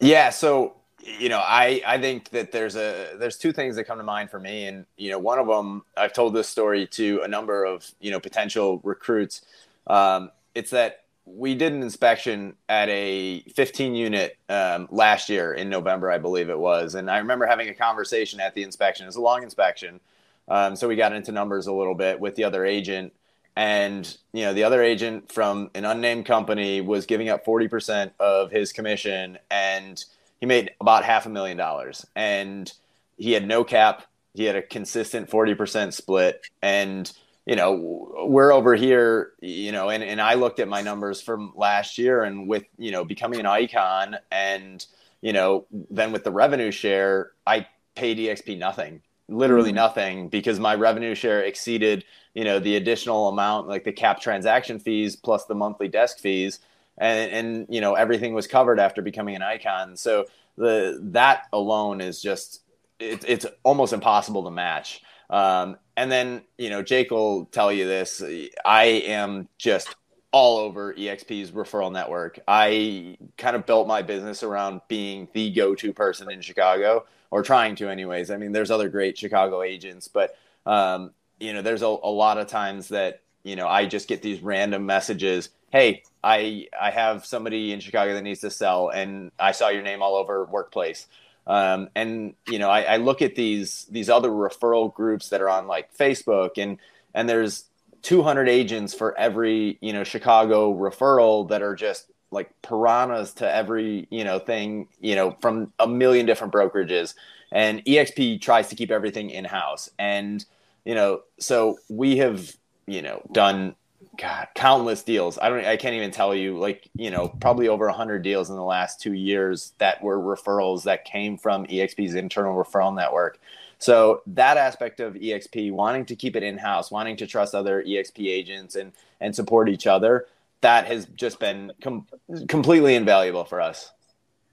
yeah 0.00 0.30
so 0.30 0.74
you 1.02 1.28
know 1.28 1.38
i 1.38 1.80
i 1.86 1.98
think 1.98 2.28
that 2.30 2.52
there's 2.52 2.76
a 2.76 3.16
there's 3.18 3.36
two 3.38 3.52
things 3.52 3.76
that 3.76 3.84
come 3.84 3.98
to 3.98 4.04
mind 4.04 4.30
for 4.30 4.40
me 4.40 4.66
and 4.66 4.86
you 4.96 5.10
know 5.10 5.18
one 5.18 5.38
of 5.38 5.46
them 5.46 5.82
i've 5.96 6.12
told 6.12 6.34
this 6.34 6.48
story 6.48 6.86
to 6.86 7.20
a 7.22 7.28
number 7.28 7.64
of 7.64 7.90
you 8.00 8.10
know 8.10 8.20
potential 8.20 8.80
recruits 8.84 9.42
um, 9.86 10.30
it's 10.54 10.70
that 10.70 11.04
we 11.24 11.54
did 11.54 11.72
an 11.72 11.82
inspection 11.82 12.54
at 12.68 12.88
a 12.88 13.40
15 13.54 13.94
unit 13.94 14.38
um, 14.48 14.88
last 14.90 15.28
year 15.28 15.52
in 15.52 15.68
November, 15.68 16.10
I 16.10 16.18
believe 16.18 16.50
it 16.50 16.58
was. 16.58 16.94
And 16.94 17.10
I 17.10 17.18
remember 17.18 17.46
having 17.46 17.68
a 17.68 17.74
conversation 17.74 18.40
at 18.40 18.54
the 18.54 18.62
inspection. 18.62 19.04
It 19.04 19.08
was 19.08 19.16
a 19.16 19.20
long 19.20 19.42
inspection. 19.42 20.00
Um, 20.48 20.74
so 20.74 20.88
we 20.88 20.96
got 20.96 21.12
into 21.12 21.30
numbers 21.30 21.66
a 21.66 21.72
little 21.72 21.94
bit 21.94 22.18
with 22.18 22.34
the 22.34 22.44
other 22.44 22.64
agent. 22.64 23.12
And, 23.56 24.16
you 24.32 24.42
know, 24.44 24.54
the 24.54 24.64
other 24.64 24.82
agent 24.82 25.32
from 25.32 25.70
an 25.74 25.84
unnamed 25.84 26.26
company 26.26 26.80
was 26.80 27.06
giving 27.06 27.28
up 27.28 27.44
40% 27.44 28.12
of 28.18 28.50
his 28.50 28.72
commission 28.72 29.38
and 29.50 30.02
he 30.40 30.46
made 30.46 30.70
about 30.80 31.04
half 31.04 31.26
a 31.26 31.28
million 31.28 31.56
dollars. 31.56 32.06
And 32.16 32.72
he 33.16 33.32
had 33.32 33.46
no 33.46 33.64
cap. 33.64 34.06
He 34.34 34.44
had 34.44 34.56
a 34.56 34.62
consistent 34.62 35.28
40% 35.28 35.92
split. 35.92 36.46
And, 36.62 37.12
you 37.44 37.56
know, 37.56 38.14
we're 38.26 38.52
over 38.52 38.74
here, 38.74 39.32
you 39.40 39.72
know, 39.72 39.90
and, 39.90 40.02
and 40.02 40.20
I 40.20 40.34
looked 40.34 40.60
at 40.60 40.68
my 40.68 40.82
numbers 40.82 41.20
from 41.20 41.52
last 41.54 41.98
year 41.98 42.22
and 42.22 42.48
with, 42.48 42.64
you 42.78 42.92
know, 42.92 43.04
becoming 43.04 43.40
an 43.40 43.46
icon 43.46 44.16
and, 44.30 44.84
you 45.20 45.32
know, 45.32 45.66
then 45.90 46.12
with 46.12 46.24
the 46.24 46.30
revenue 46.30 46.70
share, 46.70 47.32
I 47.46 47.66
paid 47.94 48.18
EXP 48.18 48.56
nothing, 48.56 49.02
literally 49.30 49.70
mm-hmm. 49.70 49.76
nothing 49.76 50.28
because 50.28 50.60
my 50.60 50.74
revenue 50.74 51.14
share 51.14 51.42
exceeded, 51.42 52.04
you 52.34 52.44
know, 52.44 52.58
the 52.58 52.76
additional 52.76 53.28
amount, 53.28 53.68
like 53.68 53.84
the 53.84 53.92
cap 53.92 54.20
transaction 54.20 54.78
fees 54.78 55.16
plus 55.16 55.44
the 55.46 55.54
monthly 55.54 55.88
desk 55.88 56.18
fees. 56.18 56.58
And, 56.98 57.32
and, 57.32 57.66
you 57.70 57.80
know, 57.80 57.94
everything 57.94 58.34
was 58.34 58.46
covered 58.46 58.78
after 58.78 59.00
becoming 59.00 59.34
an 59.34 59.42
icon. 59.42 59.96
So 59.96 60.26
the, 60.56 60.98
that 61.12 61.44
alone 61.52 62.00
is 62.00 62.20
just, 62.20 62.62
it, 62.98 63.24
it's 63.26 63.46
almost 63.62 63.92
impossible 63.92 64.44
to 64.44 64.50
match. 64.50 65.02
Um, 65.30 65.78
and 65.96 66.10
then, 66.10 66.42
you 66.58 66.70
know, 66.70 66.82
Jake 66.82 67.10
will 67.10 67.46
tell 67.46 67.72
you 67.72 67.86
this. 67.86 68.22
I 68.64 68.84
am 68.84 69.48
just 69.58 69.94
all 70.32 70.58
over 70.58 70.94
EXP's 70.94 71.50
referral 71.50 71.92
network. 71.92 72.40
I 72.46 73.16
kind 73.36 73.56
of 73.56 73.66
built 73.66 73.88
my 73.88 74.02
business 74.02 74.42
around 74.42 74.80
being 74.88 75.28
the 75.32 75.50
go 75.50 75.74
to 75.74 75.92
person 75.92 76.30
in 76.30 76.40
Chicago, 76.40 77.06
or 77.30 77.42
trying 77.42 77.76
to, 77.76 77.88
anyways. 77.88 78.30
I 78.30 78.36
mean, 78.36 78.52
there's 78.52 78.70
other 78.70 78.88
great 78.88 79.18
Chicago 79.18 79.62
agents, 79.62 80.08
but, 80.08 80.36
um, 80.66 81.12
you 81.38 81.52
know, 81.52 81.62
there's 81.62 81.82
a, 81.82 81.86
a 81.86 82.12
lot 82.12 82.38
of 82.38 82.48
times 82.48 82.88
that, 82.88 83.20
you 83.42 83.56
know, 83.56 83.66
I 83.68 83.86
just 83.86 84.08
get 84.08 84.22
these 84.22 84.40
random 84.40 84.86
messages. 84.86 85.48
Hey, 85.70 86.02
I 86.22 86.68
I 86.78 86.90
have 86.90 87.24
somebody 87.24 87.72
in 87.72 87.80
Chicago 87.80 88.14
that 88.14 88.22
needs 88.22 88.40
to 88.40 88.50
sell, 88.50 88.88
and 88.88 89.30
I 89.38 89.52
saw 89.52 89.68
your 89.68 89.82
name 89.82 90.02
all 90.02 90.16
over 90.16 90.44
workplace. 90.44 91.06
Um, 91.46 91.88
and 91.94 92.34
you 92.46 92.58
know, 92.58 92.68
I, 92.68 92.82
I 92.82 92.96
look 92.98 93.22
at 93.22 93.34
these 93.34 93.86
these 93.90 94.10
other 94.10 94.28
referral 94.28 94.92
groups 94.92 95.30
that 95.30 95.40
are 95.40 95.48
on 95.48 95.66
like 95.66 95.96
Facebook, 95.96 96.58
and 96.58 96.78
and 97.14 97.28
there's 97.28 97.64
200 98.02 98.48
agents 98.48 98.94
for 98.94 99.18
every 99.18 99.78
you 99.80 99.92
know 99.92 100.04
Chicago 100.04 100.74
referral 100.74 101.48
that 101.48 101.62
are 101.62 101.74
just 101.74 102.09
like 102.30 102.50
piranhas 102.62 103.32
to 103.34 103.54
every 103.54 104.06
you 104.10 104.24
know 104.24 104.38
thing 104.38 104.88
you 105.00 105.14
know 105.14 105.36
from 105.40 105.72
a 105.78 105.86
million 105.86 106.26
different 106.26 106.52
brokerages 106.52 107.14
and 107.52 107.84
exp 107.84 108.40
tries 108.40 108.68
to 108.68 108.76
keep 108.76 108.90
everything 108.90 109.30
in 109.30 109.44
house 109.44 109.90
and 109.98 110.44
you 110.84 110.94
know 110.94 111.22
so 111.38 111.78
we 111.88 112.16
have 112.18 112.52
you 112.86 113.02
know 113.02 113.22
done 113.32 113.74
God, 114.16 114.48
countless 114.54 115.02
deals. 115.02 115.38
I 115.38 115.48
don't, 115.48 115.64
I 115.64 115.76
can't 115.76 115.94
even 115.94 116.10
tell 116.10 116.34
you, 116.34 116.58
like, 116.58 116.88
you 116.94 117.10
know, 117.10 117.28
probably 117.28 117.68
over 117.68 117.86
a 117.86 117.92
hundred 117.92 118.22
deals 118.22 118.50
in 118.50 118.56
the 118.56 118.62
last 118.62 119.00
two 119.00 119.12
years 119.12 119.72
that 119.78 120.02
were 120.02 120.18
referrals 120.18 120.84
that 120.84 121.04
came 121.04 121.38
from 121.38 121.66
EXP's 121.66 122.14
internal 122.14 122.54
referral 122.54 122.94
network. 122.94 123.38
So 123.78 124.22
that 124.26 124.56
aspect 124.58 125.00
of 125.00 125.14
EXP, 125.14 125.72
wanting 125.72 126.04
to 126.06 126.16
keep 126.16 126.36
it 126.36 126.42
in 126.42 126.58
house, 126.58 126.90
wanting 126.90 127.16
to 127.18 127.26
trust 127.26 127.54
other 127.54 127.82
EXP 127.82 128.26
agents 128.26 128.74
and 128.74 128.92
and 129.22 129.34
support 129.34 129.68
each 129.68 129.86
other, 129.86 130.26
that 130.62 130.86
has 130.86 131.06
just 131.06 131.40
been 131.40 131.72
com- 131.82 132.06
completely 132.48 132.94
invaluable 132.94 133.44
for 133.44 133.60
us. 133.60 133.90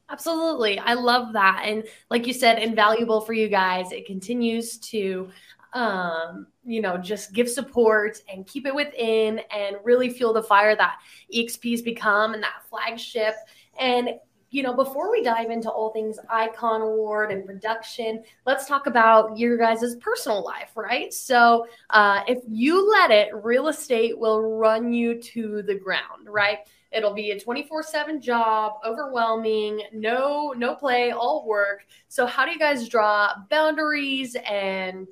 Absolutely. 0.09 0.79
I 0.79 0.93
love 0.93 1.33
that. 1.33 1.63
And 1.65 1.83
like 2.09 2.27
you 2.27 2.33
said, 2.33 2.59
invaluable 2.59 3.21
for 3.21 3.33
you 3.33 3.49
guys. 3.49 3.91
It 3.91 4.05
continues 4.05 4.77
to 4.79 5.29
um, 5.73 6.47
you 6.65 6.81
know, 6.81 6.97
just 6.97 7.33
give 7.33 7.49
support 7.49 8.17
and 8.31 8.47
keep 8.47 8.65
it 8.65 8.73
within 8.73 9.41
and 9.55 9.77
really 9.83 10.09
fuel 10.09 10.33
the 10.33 10.41
fire 10.41 10.75
that 10.75 10.99
EXP's 11.33 11.81
become 11.81 12.33
and 12.33 12.41
that 12.41 12.63
flagship. 12.69 13.35
And, 13.79 14.11
you 14.49 14.63
know, 14.63 14.73
before 14.73 15.11
we 15.11 15.21
dive 15.21 15.49
into 15.49 15.69
all 15.69 15.91
things 15.91 16.17
Icon 16.29 16.81
Award 16.81 17.31
and 17.31 17.45
production, 17.45 18.23
let's 18.45 18.65
talk 18.65 18.87
about 18.87 19.37
your 19.37 19.57
guys' 19.57 19.95
personal 19.97 20.43
life, 20.43 20.71
right? 20.75 21.13
So, 21.13 21.67
uh, 21.89 22.21
if 22.27 22.39
you 22.47 22.89
let 22.89 23.11
it, 23.11 23.29
real 23.35 23.67
estate 23.67 24.17
will 24.17 24.41
run 24.57 24.93
you 24.93 25.21
to 25.21 25.61
the 25.63 25.75
ground, 25.75 26.27
right? 26.27 26.59
It'll 26.91 27.13
be 27.13 27.31
a 27.31 27.39
24/7 27.39 28.21
job, 28.21 28.79
overwhelming, 28.85 29.81
no 29.91 30.53
no 30.55 30.75
play, 30.75 31.11
all 31.11 31.45
work. 31.45 31.85
So 32.07 32.25
how 32.25 32.45
do 32.45 32.51
you 32.51 32.59
guys 32.59 32.87
draw 32.87 33.33
boundaries 33.49 34.35
and 34.49 35.07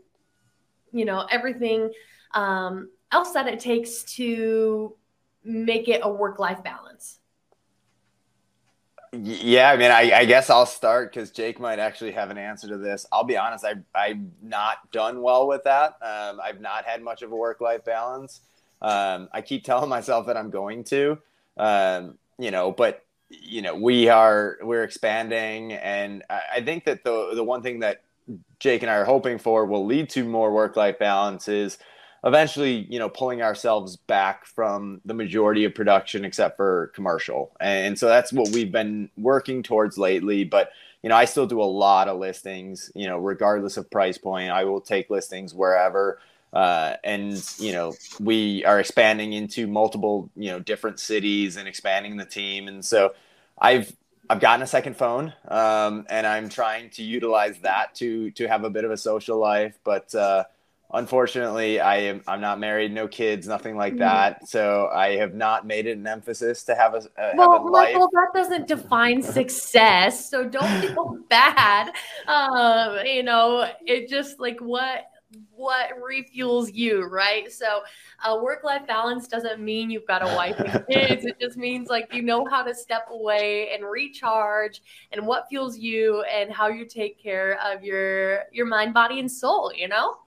you 0.93 1.03
know 1.03 1.27
everything 1.29 1.91
um, 2.33 2.89
else 3.11 3.31
that 3.33 3.47
it 3.47 3.59
takes 3.59 4.03
to 4.15 4.95
make 5.43 5.89
it 5.89 5.99
a 6.03 6.09
work 6.09 6.39
life 6.39 6.63
balance 6.63 7.19
yeah 9.23 9.71
i 9.71 9.77
mean 9.77 9.91
i, 9.91 10.11
I 10.11 10.25
guess 10.25 10.49
i'll 10.49 10.65
start 10.65 11.13
because 11.13 11.31
jake 11.31 11.59
might 11.59 11.79
actually 11.79 12.11
have 12.11 12.29
an 12.29 12.37
answer 12.37 12.67
to 12.67 12.77
this. 12.77 13.05
I'll 13.11 13.23
be 13.23 13.37
honest 13.37 13.65
I, 13.65 13.75
i've 13.93 14.19
not 14.41 14.91
done 14.91 15.21
well 15.21 15.47
with 15.47 15.63
that. 15.63 15.97
Um, 16.01 16.39
i've 16.43 16.61
not 16.61 16.85
had 16.85 17.01
much 17.01 17.21
of 17.21 17.31
a 17.31 17.35
work 17.35 17.61
life 17.61 17.83
balance. 17.85 18.41
Um, 18.81 19.29
i 19.31 19.41
keep 19.41 19.63
telling 19.63 19.89
myself 19.89 20.27
that 20.27 20.37
i'm 20.37 20.49
going 20.49 20.83
to 20.85 21.17
um, 21.57 22.17
you 22.37 22.51
know 22.51 22.71
but 22.71 23.05
you 23.29 23.61
know 23.61 23.75
we 23.75 24.09
are 24.09 24.57
we're 24.61 24.83
expanding 24.83 25.73
and 25.73 26.23
I, 26.29 26.41
I 26.55 26.61
think 26.61 26.85
that 26.85 27.03
the 27.03 27.31
the 27.33 27.43
one 27.43 27.61
thing 27.61 27.79
that 27.79 28.01
Jake 28.59 28.81
and 28.81 28.89
I 28.89 28.95
are 28.95 29.05
hoping 29.05 29.37
for 29.37 29.65
will 29.65 29.85
lead 29.85 30.09
to 30.11 30.23
more 30.23 30.51
work 30.51 30.75
life 30.75 30.97
balance 30.99 31.47
is 31.47 31.77
eventually, 32.25 32.87
you 32.89 32.99
know, 32.99 33.07
pulling 33.07 33.41
ourselves 33.41 33.95
back 33.95 34.45
from 34.45 34.99
the 35.05 35.13
majority 35.13 35.63
of 35.63 35.75
production 35.75 36.25
except 36.25 36.57
for 36.57 36.91
commercial. 36.95 37.55
And 37.61 37.97
so 37.97 38.07
that's 38.07 38.33
what 38.33 38.49
we've 38.49 38.71
been 38.71 39.09
working 39.15 39.61
towards 39.63 39.97
lately. 39.97 40.43
But, 40.43 40.71
you 41.03 41.09
know, 41.09 41.15
I 41.15 41.25
still 41.25 41.45
do 41.45 41.61
a 41.61 41.63
lot 41.63 42.07
of 42.07 42.17
listings, 42.17 42.91
you 42.95 43.07
know, 43.07 43.19
regardless 43.19 43.77
of 43.77 43.89
price 43.91 44.17
point. 44.17 44.49
I 44.49 44.63
will 44.63 44.81
take 44.81 45.09
listings 45.09 45.53
wherever. 45.53 46.19
Uh, 46.51 46.95
and 47.03 47.43
you 47.59 47.73
know 47.73 47.93
we 48.21 48.63
are 48.63 48.79
expanding 48.79 49.33
into 49.33 49.67
multiple 49.67 50.29
you 50.37 50.49
know 50.49 50.57
different 50.57 51.01
cities 51.01 51.57
and 51.57 51.67
expanding 51.67 52.15
the 52.15 52.23
team 52.23 52.69
and 52.69 52.85
so 52.85 53.13
i've 53.59 53.93
I've 54.29 54.39
gotten 54.39 54.63
a 54.63 54.67
second 54.67 54.97
phone, 54.97 55.33
um, 55.47 56.05
and 56.09 56.25
I'm 56.25 56.49
trying 56.49 56.89
to 56.91 57.03
utilize 57.03 57.59
that 57.59 57.93
to 57.95 58.31
to 58.31 58.47
have 58.47 58.63
a 58.63 58.69
bit 58.69 58.83
of 58.83 58.91
a 58.91 58.97
social 58.97 59.37
life. 59.37 59.77
But 59.83 60.13
uh, 60.15 60.45
unfortunately, 60.93 61.79
I 61.79 61.97
am 61.97 62.21
I'm 62.27 62.41
not 62.41 62.59
married, 62.59 62.93
no 62.93 63.07
kids, 63.07 63.47
nothing 63.47 63.75
like 63.75 63.93
mm-hmm. 63.93 63.99
that. 63.99 64.47
So 64.47 64.89
I 64.93 65.15
have 65.17 65.33
not 65.33 65.65
made 65.65 65.85
it 65.87 65.97
an 65.97 66.07
emphasis 66.07 66.63
to 66.65 66.75
have 66.75 66.93
a, 66.93 66.97
uh, 66.97 67.33
well, 67.35 67.51
have 67.51 67.61
a 67.61 67.67
life. 67.67 67.95
Well, 67.95 68.09
that 68.13 68.29
doesn't 68.33 68.67
define 68.67 69.21
success. 69.21 70.29
So 70.29 70.47
don't 70.47 70.81
feel 70.81 71.17
bad. 71.29 71.91
Um, 72.27 73.05
you 73.05 73.23
know, 73.23 73.69
it 73.85 74.09
just 74.09 74.39
like 74.39 74.59
what 74.59 75.05
what 75.51 75.91
refuels 76.01 76.73
you, 76.73 77.03
right? 77.05 77.51
So, 77.51 77.81
uh, 78.23 78.39
work 78.41 78.63
life 78.63 78.85
balance 78.87 79.27
doesn't 79.27 79.59
mean 79.59 79.89
you've 79.89 80.07
got 80.07 80.21
a 80.21 80.35
wife 80.35 80.59
and 80.59 80.85
kids. 80.89 81.25
it 81.25 81.39
just 81.39 81.57
means 81.57 81.89
like 81.89 82.13
you 82.13 82.21
know 82.21 82.45
how 82.45 82.63
to 82.63 82.73
step 82.73 83.07
away 83.11 83.69
and 83.73 83.83
recharge, 83.83 84.81
and 85.11 85.25
what 85.25 85.47
fuels 85.49 85.77
you, 85.77 86.23
and 86.23 86.51
how 86.51 86.67
you 86.67 86.85
take 86.85 87.21
care 87.21 87.59
of 87.65 87.83
your 87.83 88.43
your 88.51 88.65
mind, 88.65 88.93
body, 88.93 89.19
and 89.19 89.31
soul. 89.31 89.71
You 89.75 89.87
know. 89.87 90.17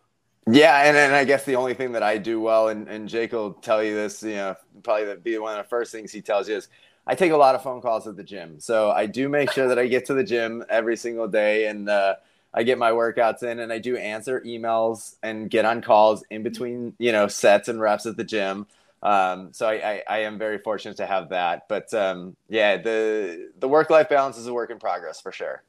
Yeah, 0.50 0.82
and, 0.84 0.96
and 0.96 1.14
I 1.14 1.24
guess 1.24 1.44
the 1.44 1.56
only 1.56 1.74
thing 1.74 1.92
that 1.92 2.02
I 2.02 2.16
do 2.16 2.40
well, 2.40 2.68
and, 2.68 2.88
and 2.88 3.06
Jake 3.06 3.32
will 3.32 3.52
tell 3.52 3.82
you 3.82 3.94
this, 3.94 4.22
you 4.22 4.36
know, 4.36 4.56
probably 4.82 5.14
be 5.16 5.36
one 5.36 5.58
of 5.58 5.64
the 5.64 5.68
first 5.68 5.92
things 5.92 6.10
he 6.10 6.22
tells 6.22 6.48
you 6.48 6.56
is 6.56 6.68
I 7.06 7.14
take 7.14 7.32
a 7.32 7.36
lot 7.36 7.54
of 7.54 7.62
phone 7.62 7.82
calls 7.82 8.06
at 8.06 8.16
the 8.16 8.22
gym. 8.22 8.58
So 8.58 8.90
I 8.90 9.04
do 9.04 9.28
make 9.28 9.50
sure 9.50 9.68
that 9.68 9.78
I 9.78 9.86
get 9.88 10.06
to 10.06 10.14
the 10.14 10.24
gym 10.24 10.64
every 10.70 10.96
single 10.96 11.28
day 11.28 11.66
and 11.66 11.88
uh, 11.88 12.16
I 12.54 12.62
get 12.62 12.78
my 12.78 12.92
workouts 12.92 13.42
in 13.42 13.58
and 13.58 13.70
I 13.70 13.78
do 13.78 13.98
answer 13.98 14.40
emails 14.40 15.16
and 15.22 15.50
get 15.50 15.66
on 15.66 15.82
calls 15.82 16.24
in 16.30 16.42
between, 16.42 16.94
you 16.98 17.12
know, 17.12 17.28
sets 17.28 17.68
and 17.68 17.78
reps 17.78 18.06
at 18.06 18.16
the 18.16 18.24
gym. 18.24 18.66
Um, 19.02 19.52
so 19.52 19.68
I, 19.68 19.74
I, 19.74 20.02
I, 20.08 20.18
am 20.20 20.38
very 20.38 20.58
fortunate 20.58 20.96
to 20.96 21.06
have 21.06 21.28
that. 21.28 21.68
But 21.68 21.92
um, 21.94 22.36
yeah, 22.48 22.78
the 22.78 23.52
the 23.60 23.68
work 23.68 23.90
life 23.90 24.08
balance 24.08 24.36
is 24.36 24.48
a 24.48 24.52
work 24.52 24.70
in 24.70 24.80
progress 24.80 25.20
for 25.20 25.30
sure. 25.30 25.62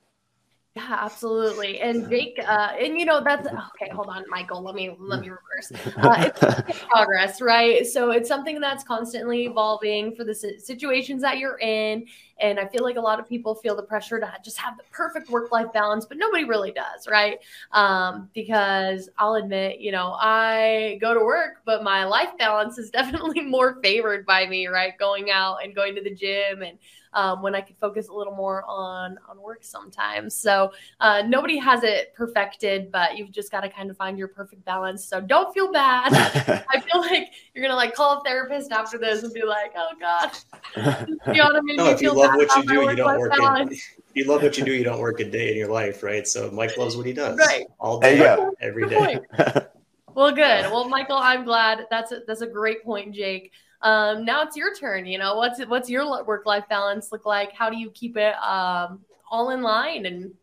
Yeah, 0.80 0.98
absolutely. 1.02 1.80
And 1.80 2.10
Jake, 2.10 2.40
uh, 2.48 2.72
and 2.80 2.98
you 2.98 3.06
know 3.06 3.22
that's 3.24 3.48
okay. 3.82 3.92
Hold 3.92 4.08
on, 4.08 4.24
Michael. 4.30 4.62
Let 4.62 4.76
me 4.76 4.96
let 4.98 5.22
me 5.22 5.30
reverse. 5.30 5.72
Uh, 6.00 6.30
it's 6.68 6.80
progress, 6.86 7.42
right? 7.42 7.86
So 7.86 8.12
it's 8.12 8.30
something 8.30 8.60
that's 8.62 8.84
constantly 8.84 9.46
evolving 9.46 10.16
for 10.16 10.24
the 10.24 10.34
situations 10.34 11.22
that 11.22 11.38
you're 11.38 11.60
in. 11.60 12.06
And 12.42 12.60
I 12.60 12.68
feel 12.68 12.84
like 12.84 12.96
a 12.96 13.02
lot 13.02 13.20
of 13.20 13.28
people 13.28 13.56
feel 13.56 13.76
the 13.76 13.84
pressure 13.84 14.20
to 14.20 14.32
just 14.44 14.58
have 14.58 14.78
the 14.78 14.84
perfect 14.92 15.30
work 15.30 15.52
life 15.52 15.72
balance, 15.74 16.06
but 16.06 16.18
nobody 16.18 16.44
really 16.46 16.72
does, 16.72 17.08
right? 17.08 17.40
Um, 17.72 18.30
because 18.34 19.10
I'll 19.18 19.36
admit, 19.36 19.80
you 19.80 19.92
know, 19.92 20.16
I 20.20 20.98
go 21.02 21.14
to 21.14 21.20
work, 21.20 21.62
but 21.66 21.84
my 21.84 22.06
life 22.06 22.38
balance 22.38 22.78
is 22.78 22.90
definitely 23.00 23.42
more 23.42 23.80
favored 23.82 24.26
by 24.26 24.48
me, 24.48 24.68
right? 24.68 24.98
Going 24.98 25.32
out 25.32 25.58
and 25.64 25.76
going 25.76 25.96
to 25.96 26.02
the 26.02 26.14
gym 26.14 26.62
and 26.62 26.78
um, 27.14 27.42
when 27.42 27.56
I 27.56 27.62
could 27.62 27.78
focus 27.78 28.08
a 28.10 28.14
little 28.14 28.36
more 28.36 28.64
on 28.68 29.18
on 29.28 29.42
work 29.42 29.64
sometimes. 29.64 30.36
So 30.36 30.72
uh, 31.00 31.24
nobody 31.26 31.58
has 31.58 31.84
it 31.84 32.14
perfected, 32.14 32.92
but 32.92 33.18
you've 33.18 33.32
just 33.32 33.52
got 33.52 33.62
to 33.62 33.70
kind 33.70 33.90
of 33.90 33.98
find 33.98 34.18
your 34.18 34.28
perfect 34.28 34.64
balance. 34.66 35.04
So 35.04 35.20
don't 35.20 35.54
feel 35.54 35.72
bad. 35.72 36.14
I 36.70 36.79
feel 36.92 37.02
like 37.02 37.30
you're 37.54 37.64
gonna 37.64 37.76
like 37.76 37.94
call 37.94 38.20
a 38.20 38.24
therapist 38.24 38.72
after 38.72 38.98
this 38.98 39.24
and 39.24 39.34
be 39.34 39.44
like, 39.44 39.74
"Oh 39.76 39.92
God, 40.00 40.32
you 41.28 41.36
know 41.36 41.60
no, 41.62 41.90
if 41.90 42.02
you 42.02 42.12
love 42.12 42.36
what 42.36 42.56
you 42.56 42.64
do, 42.64 42.82
you 42.90 42.96
don't 42.96 43.18
work. 43.18 43.34
In, 43.38 43.78
you 44.14 44.26
love 44.26 44.42
what 44.42 44.58
you 44.58 44.66
do, 44.66 44.74
you 44.74 44.84
don't 44.84 45.00
work 45.00 45.20
a 45.20 45.30
day 45.30 45.52
in 45.52 45.58
your 45.58 45.70
life, 45.70 46.04
right? 46.04 46.28
So 46.28 46.50
Mike 46.52 46.78
loves 46.78 46.98
what 46.98 47.06
he 47.06 47.14
does, 47.14 47.38
right? 47.38 47.66
All 47.80 48.00
day, 48.00 48.38
every 48.62 48.88
day. 48.88 49.20
well, 50.14 50.32
good. 50.32 50.72
Well, 50.72 50.90
Michael, 50.90 51.18
I'm 51.18 51.46
glad. 51.46 51.86
That's 51.90 52.12
a, 52.12 52.22
that's 52.28 52.42
a 52.42 52.48
great 52.48 52.84
point, 52.84 53.14
Jake. 53.14 53.52
Um, 53.82 54.26
now 54.26 54.44
it's 54.44 54.58
your 54.58 54.76
turn. 54.76 55.06
You 55.06 55.20
know, 55.20 55.36
what's 55.36 55.64
what's 55.66 55.90
your 55.90 56.26
work 56.26 56.46
life 56.46 56.66
balance 56.70 57.12
look 57.12 57.26
like? 57.26 57.54
How 57.54 57.70
do 57.70 57.78
you 57.78 57.92
keep 57.92 58.18
it 58.18 58.36
um, 58.44 59.00
all 59.30 59.52
in 59.52 59.62
line 59.62 60.06
and 60.06 60.34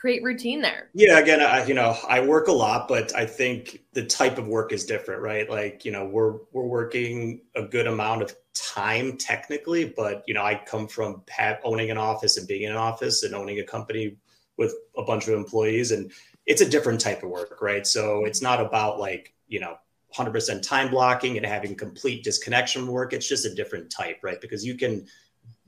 create 0.00 0.22
routine 0.22 0.62
there? 0.62 0.88
Yeah, 0.94 1.18
again, 1.18 1.40
I, 1.40 1.64
you 1.66 1.74
know, 1.74 1.96
I 2.08 2.20
work 2.20 2.48
a 2.48 2.52
lot, 2.52 2.88
but 2.88 3.14
I 3.14 3.26
think 3.26 3.82
the 3.92 4.04
type 4.06 4.38
of 4.38 4.48
work 4.48 4.72
is 4.72 4.86
different, 4.86 5.20
right? 5.20 5.48
Like, 5.48 5.84
you 5.84 5.92
know, 5.92 6.06
we're 6.06 6.38
we're 6.52 6.66
working 6.66 7.42
a 7.54 7.62
good 7.62 7.86
amount 7.86 8.22
of 8.22 8.34
time 8.54 9.18
technically, 9.18 9.92
but 9.94 10.24
you 10.26 10.34
know, 10.34 10.42
I 10.42 10.60
come 10.66 10.88
from 10.88 11.22
owning 11.64 11.90
an 11.90 11.98
office 11.98 12.38
and 12.38 12.48
being 12.48 12.62
in 12.62 12.72
an 12.72 12.78
office 12.78 13.22
and 13.22 13.34
owning 13.34 13.60
a 13.60 13.64
company 13.64 14.16
with 14.56 14.74
a 14.96 15.02
bunch 15.02 15.28
of 15.28 15.34
employees, 15.34 15.92
and 15.92 16.10
it's 16.46 16.62
a 16.62 16.68
different 16.68 17.00
type 17.00 17.22
of 17.22 17.28
work, 17.28 17.60
right? 17.60 17.86
So 17.86 18.24
it's 18.24 18.40
not 18.40 18.60
about 18.60 18.98
like 18.98 19.34
you 19.48 19.60
know 19.60 19.76
100% 20.16 20.62
time 20.62 20.90
blocking 20.90 21.36
and 21.36 21.46
having 21.46 21.74
complete 21.74 22.24
disconnection 22.24 22.86
work. 22.86 23.12
It's 23.12 23.28
just 23.28 23.46
a 23.46 23.54
different 23.54 23.90
type, 23.90 24.18
right? 24.22 24.40
Because 24.40 24.64
you 24.64 24.76
can 24.76 25.06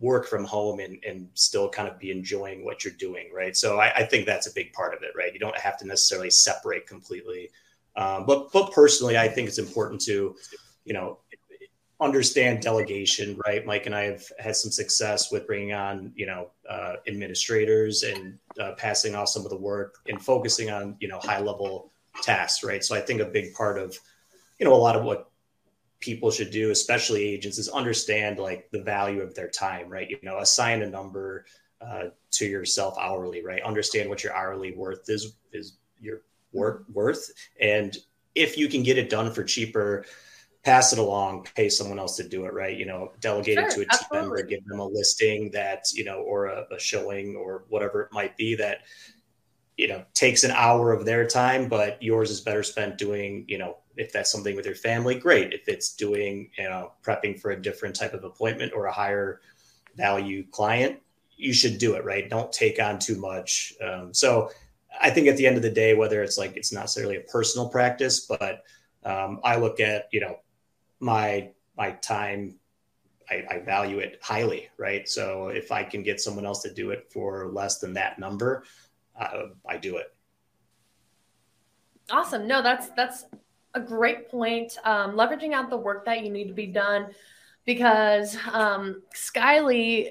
work 0.03 0.27
from 0.27 0.45
home 0.45 0.81
and, 0.81 0.99
and 1.07 1.29
still 1.35 1.69
kind 1.69 1.89
of 1.89 1.99
be 1.99 2.11
enjoying 2.11 2.65
what 2.65 2.85
you're 2.85 2.93
doing, 2.95 3.31
right? 3.33 3.57
So 3.57 3.79
I, 3.79 3.95
I 3.95 4.03
think 4.05 4.27
that's 4.27 4.49
a 4.49 4.53
big 4.53 4.73
part 4.73 4.95
of 4.95 5.03
it, 5.03 5.13
right? 5.17 5.33
You 5.33 5.39
don't 5.39 5.57
have 5.57 5.79
to 5.79 5.87
necessarily 5.87 6.29
separate 6.29 6.87
completely. 6.87 7.51
Um, 7.97 8.27
but 8.27 8.53
but 8.53 8.73
personally, 8.73 9.17
I 9.17 9.29
think 9.29 9.49
it's 9.49 9.59
important 9.59 10.01
to, 10.03 10.35
you 10.85 10.93
know, 10.93 11.19
understand 12.01 12.61
delegation, 12.61 13.39
right? 13.47 13.65
Mike 13.65 13.87
and 13.87 13.95
I 13.95 14.05
have 14.05 14.25
had 14.39 14.57
some 14.57 14.73
success 14.73 15.31
with 15.31 15.47
bringing 15.47 15.73
on, 15.73 16.13
you 16.17 16.27
know, 16.27 16.51
uh, 16.69 16.95
administrators 17.07 18.03
and 18.03 18.39
uh, 18.59 18.73
passing 18.77 19.15
off 19.15 19.29
some 19.29 19.45
of 19.45 19.51
the 19.51 19.57
work 19.57 19.97
and 20.09 20.21
focusing 20.21 20.69
on, 20.71 20.97
you 20.99 21.07
know, 21.07 21.21
high 21.21 21.41
level 21.41 21.93
tasks, 22.23 22.65
right? 22.65 22.83
So 22.83 22.97
I 22.97 23.01
think 23.01 23.21
a 23.21 23.27
big 23.27 23.55
part 23.55 23.79
of 23.79 23.97
you 24.59 24.67
know 24.67 24.75
a 24.75 24.77
lot 24.77 24.95
of 24.95 25.05
what 25.05 25.32
people 26.03 26.31
should 26.31 26.51
do 26.51 26.71
especially 26.71 27.23
agents 27.23 27.57
is 27.57 27.69
understand 27.69 28.39
like 28.39 28.69
the 28.73 28.83
value 28.83 29.23
of 29.23 29.35
their 29.35 29.49
time 29.49 29.89
right? 29.89 30.11
You 30.11 30.19
know 30.23 30.39
assign 30.39 30.83
a 30.83 30.91
number 30.91 31.47
uh, 31.81 32.09
to 32.33 32.47
yourself 32.47 32.97
hourly 33.01 33.43
right? 33.43 33.63
Understand 33.63 34.11
what 34.11 34.23
your 34.23 34.35
hourly 34.35 34.73
worth 34.73 35.09
is 35.09 35.35
is 35.53 35.79
your 36.01 36.23
work 36.53 36.85
worth. 36.93 37.31
And 37.61 37.97
if 38.35 38.59
you 38.59 38.69
can 38.69 38.83
get 38.83 38.99
it 38.99 39.09
done 39.09 39.33
for 39.33 39.45
cheaper 39.45 40.05
pass 40.65 40.93
it 40.93 40.99
along 40.99 41.45
pay 41.57 41.69
someone 41.69 41.99
else 41.99 42.17
to 42.17 42.29
do 42.29 42.45
it 42.45 42.53
right? 42.53 42.77
You 42.77 42.87
know 42.87 43.13
delegate 43.21 43.55
sure, 43.55 43.65
it 43.65 43.71
to 43.71 43.81
a 43.81 43.85
team 43.87 44.09
member 44.13 44.43
give 44.43 44.65
them 44.67 44.81
a 44.81 44.87
listing 44.87 45.51
that 45.53 45.87
you 45.95 46.05
know 46.05 46.19
or 46.19 46.47
a, 46.47 46.67
a 46.71 46.79
showing 46.79 47.37
or 47.37 47.65
whatever 47.69 48.03
it 48.03 48.13
might 48.13 48.37
be 48.37 48.55
that 48.57 48.81
you 49.77 49.89
know 49.89 50.05
takes 50.15 50.45
an 50.45 50.51
hour 50.51 50.93
of 50.93 51.05
their 51.05 51.27
time 51.27 51.69
but 51.69 52.03
yours 52.03 52.31
is 52.31 52.41
better 52.41 52.63
spent 52.63 52.99
doing 52.99 53.45
you 53.49 53.59
know 53.59 53.77
if 53.97 54.13
that's 54.13 54.31
something 54.31 54.57
with 54.57 54.67
your 54.67 54.75
family, 54.75 55.15
great. 55.15 55.53
If 55.53 55.69
it's 55.69 55.95
doing, 55.95 56.51
you 56.57 56.65
know, 56.65 56.93
prepping 57.03 57.41
for 57.41 57.51
a 57.51 57.61
different 57.61 57.95
type 57.95 58.15
of 58.15 58.25
appointment 58.25 58.73
or 58.75 58.87
a 58.87 58.93
higher 58.93 59.41
value 59.97 60.45
client, 60.51 61.01
you 61.37 61.53
should 61.53 61.79
do 61.79 61.95
it, 61.95 62.05
right? 62.05 62.29
Don't 62.29 62.53
take 62.53 62.81
on 62.81 62.99
too 62.99 63.17
much. 63.17 63.75
Um, 63.83 64.15
so 64.15 64.51
I 65.01 65.11
think 65.11 65.27
at 65.27 65.37
the 65.37 65.47
end 65.47 65.57
of 65.57 65.63
the 65.63 65.71
day, 65.71 65.95
whether 65.95 66.23
it's 66.23 66.39
like 66.39 66.57
it's 66.57 66.73
not 66.73 66.83
necessarily 66.83 67.17
a 67.17 67.21
personal 67.21 67.69
practice, 67.69 68.21
but 68.21 68.65
um, 69.05 69.41
I 69.43 69.57
look 69.57 69.81
at, 69.81 70.09
you 70.13 70.21
know, 70.21 70.39
my 71.01 71.51
my 71.77 71.93
time, 71.93 72.57
I, 73.31 73.45
I 73.51 73.59
value 73.61 73.99
it 73.99 74.19
highly, 74.23 74.69
right? 74.77 75.09
So 75.09 75.49
if 75.49 75.73
I 75.73 75.83
can 75.83 76.03
get 76.03 76.21
someone 76.21 76.47
else 76.47 76.63
to 76.63 76.73
do 76.73 76.91
it 76.91 77.11
for 77.11 77.51
less 77.51 77.79
than 77.79 77.95
that 77.95 78.19
number, 78.19 78.65
uh, 79.19 79.49
I 79.67 79.79
do 79.79 79.97
it. 79.97 80.15
Awesome. 82.11 82.47
No, 82.47 82.63
that's 82.63 82.89
that's 82.91 83.25
a 83.75 83.81
great 83.81 84.31
point. 84.31 84.79
Um, 84.85 85.13
leveraging 85.13 85.53
out 85.53 85.71
the 85.71 85.77
work 85.77 86.05
that 86.05 86.23
you 86.23 86.31
need 86.31 86.49
to 86.49 86.55
be 86.55 86.67
done 86.67 87.09
because 87.65 88.37
um, 88.53 89.03
Skyly, 89.15 90.11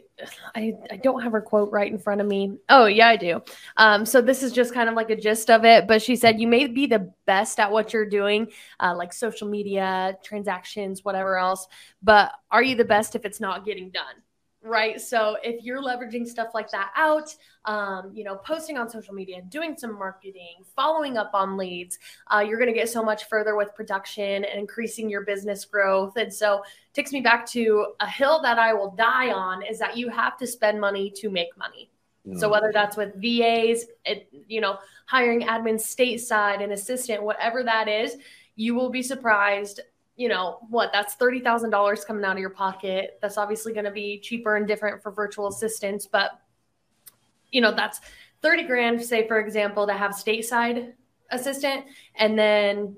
I, 0.55 0.73
I 0.89 0.97
don't 0.97 1.21
have 1.21 1.33
her 1.33 1.41
quote 1.41 1.71
right 1.71 1.91
in 1.91 1.99
front 1.99 2.21
of 2.21 2.27
me. 2.27 2.57
Oh, 2.69 2.85
yeah, 2.85 3.09
I 3.09 3.17
do. 3.17 3.41
Um, 3.77 4.05
so 4.05 4.21
this 4.21 4.41
is 4.41 4.53
just 4.53 4.73
kind 4.73 4.87
of 4.87 4.95
like 4.95 5.09
a 5.09 5.15
gist 5.15 5.49
of 5.49 5.65
it. 5.65 5.87
But 5.87 6.01
she 6.01 6.15
said, 6.15 6.39
You 6.39 6.47
may 6.47 6.67
be 6.67 6.85
the 6.85 7.11
best 7.25 7.59
at 7.59 7.71
what 7.71 7.93
you're 7.93 8.05
doing, 8.05 8.47
uh, 8.79 8.95
like 8.95 9.11
social 9.11 9.49
media, 9.49 10.17
transactions, 10.23 11.03
whatever 11.03 11.37
else. 11.37 11.67
But 12.01 12.31
are 12.49 12.63
you 12.63 12.75
the 12.75 12.85
best 12.85 13.15
if 13.15 13.25
it's 13.25 13.39
not 13.39 13.65
getting 13.65 13.89
done? 13.89 14.15
Right? 14.63 15.01
So 15.01 15.37
if 15.43 15.63
you're 15.63 15.81
leveraging 15.81 16.27
stuff 16.27 16.49
like 16.53 16.69
that 16.71 16.91
out, 16.95 17.35
um, 17.65 18.11
you 18.13 18.23
know, 18.23 18.35
posting 18.35 18.77
on 18.77 18.89
social 18.89 19.13
media, 19.13 19.41
doing 19.49 19.75
some 19.77 19.97
marketing, 19.97 20.63
following 20.75 21.17
up 21.17 21.31
on 21.33 21.57
leads, 21.57 21.97
uh, 22.27 22.39
you're 22.39 22.59
going 22.59 22.71
to 22.71 22.77
get 22.77 22.89
so 22.89 23.03
much 23.03 23.25
further 23.25 23.55
with 23.55 23.73
production 23.73 24.45
and 24.45 24.59
increasing 24.59 25.09
your 25.09 25.21
business 25.21 25.65
growth. 25.65 26.15
And 26.15 26.31
so 26.33 26.63
takes 26.93 27.11
me 27.11 27.21
back 27.21 27.45
to 27.47 27.87
a 27.99 28.07
hill 28.07 28.41
that 28.43 28.59
I 28.59 28.73
will 28.73 28.91
die 28.91 29.31
on 29.31 29.63
is 29.63 29.79
that 29.79 29.97
you 29.97 30.09
have 30.09 30.37
to 30.37 30.47
spend 30.47 30.79
money 30.79 31.11
to 31.17 31.29
make 31.29 31.57
money. 31.57 31.89
So 32.37 32.47
mm. 32.47 32.51
whether 32.51 32.71
that's 32.71 32.95
with 32.95 33.15
VAs, 33.15 33.85
it, 34.05 34.29
you 34.47 34.61
know, 34.61 34.77
hiring 35.07 35.41
admin 35.41 35.75
stateside, 35.75 36.63
an 36.63 36.71
assistant, 36.71 37.23
whatever 37.23 37.63
that 37.63 37.87
is, 37.87 38.17
you 38.55 38.75
will 38.75 38.89
be 38.89 39.01
surprised 39.01 39.79
you 40.15 40.27
know 40.27 40.59
what 40.69 40.91
that's 40.91 41.15
$30,000 41.15 42.05
coming 42.05 42.23
out 42.23 42.33
of 42.33 42.39
your 42.39 42.49
pocket. 42.49 43.17
That's 43.21 43.37
obviously 43.37 43.73
going 43.73 43.85
to 43.85 43.91
be 43.91 44.19
cheaper 44.19 44.55
and 44.55 44.67
different 44.67 45.01
for 45.01 45.11
virtual 45.11 45.47
assistants 45.47 46.05
but 46.05 46.31
you 47.51 47.61
know 47.61 47.73
that's 47.73 48.01
30 48.41 48.63
grand 48.63 49.03
say 49.03 49.27
for 49.27 49.39
example 49.39 49.87
to 49.87 49.93
have 49.93 50.11
stateside 50.11 50.93
assistant. 51.31 51.85
And 52.15 52.37
then 52.37 52.95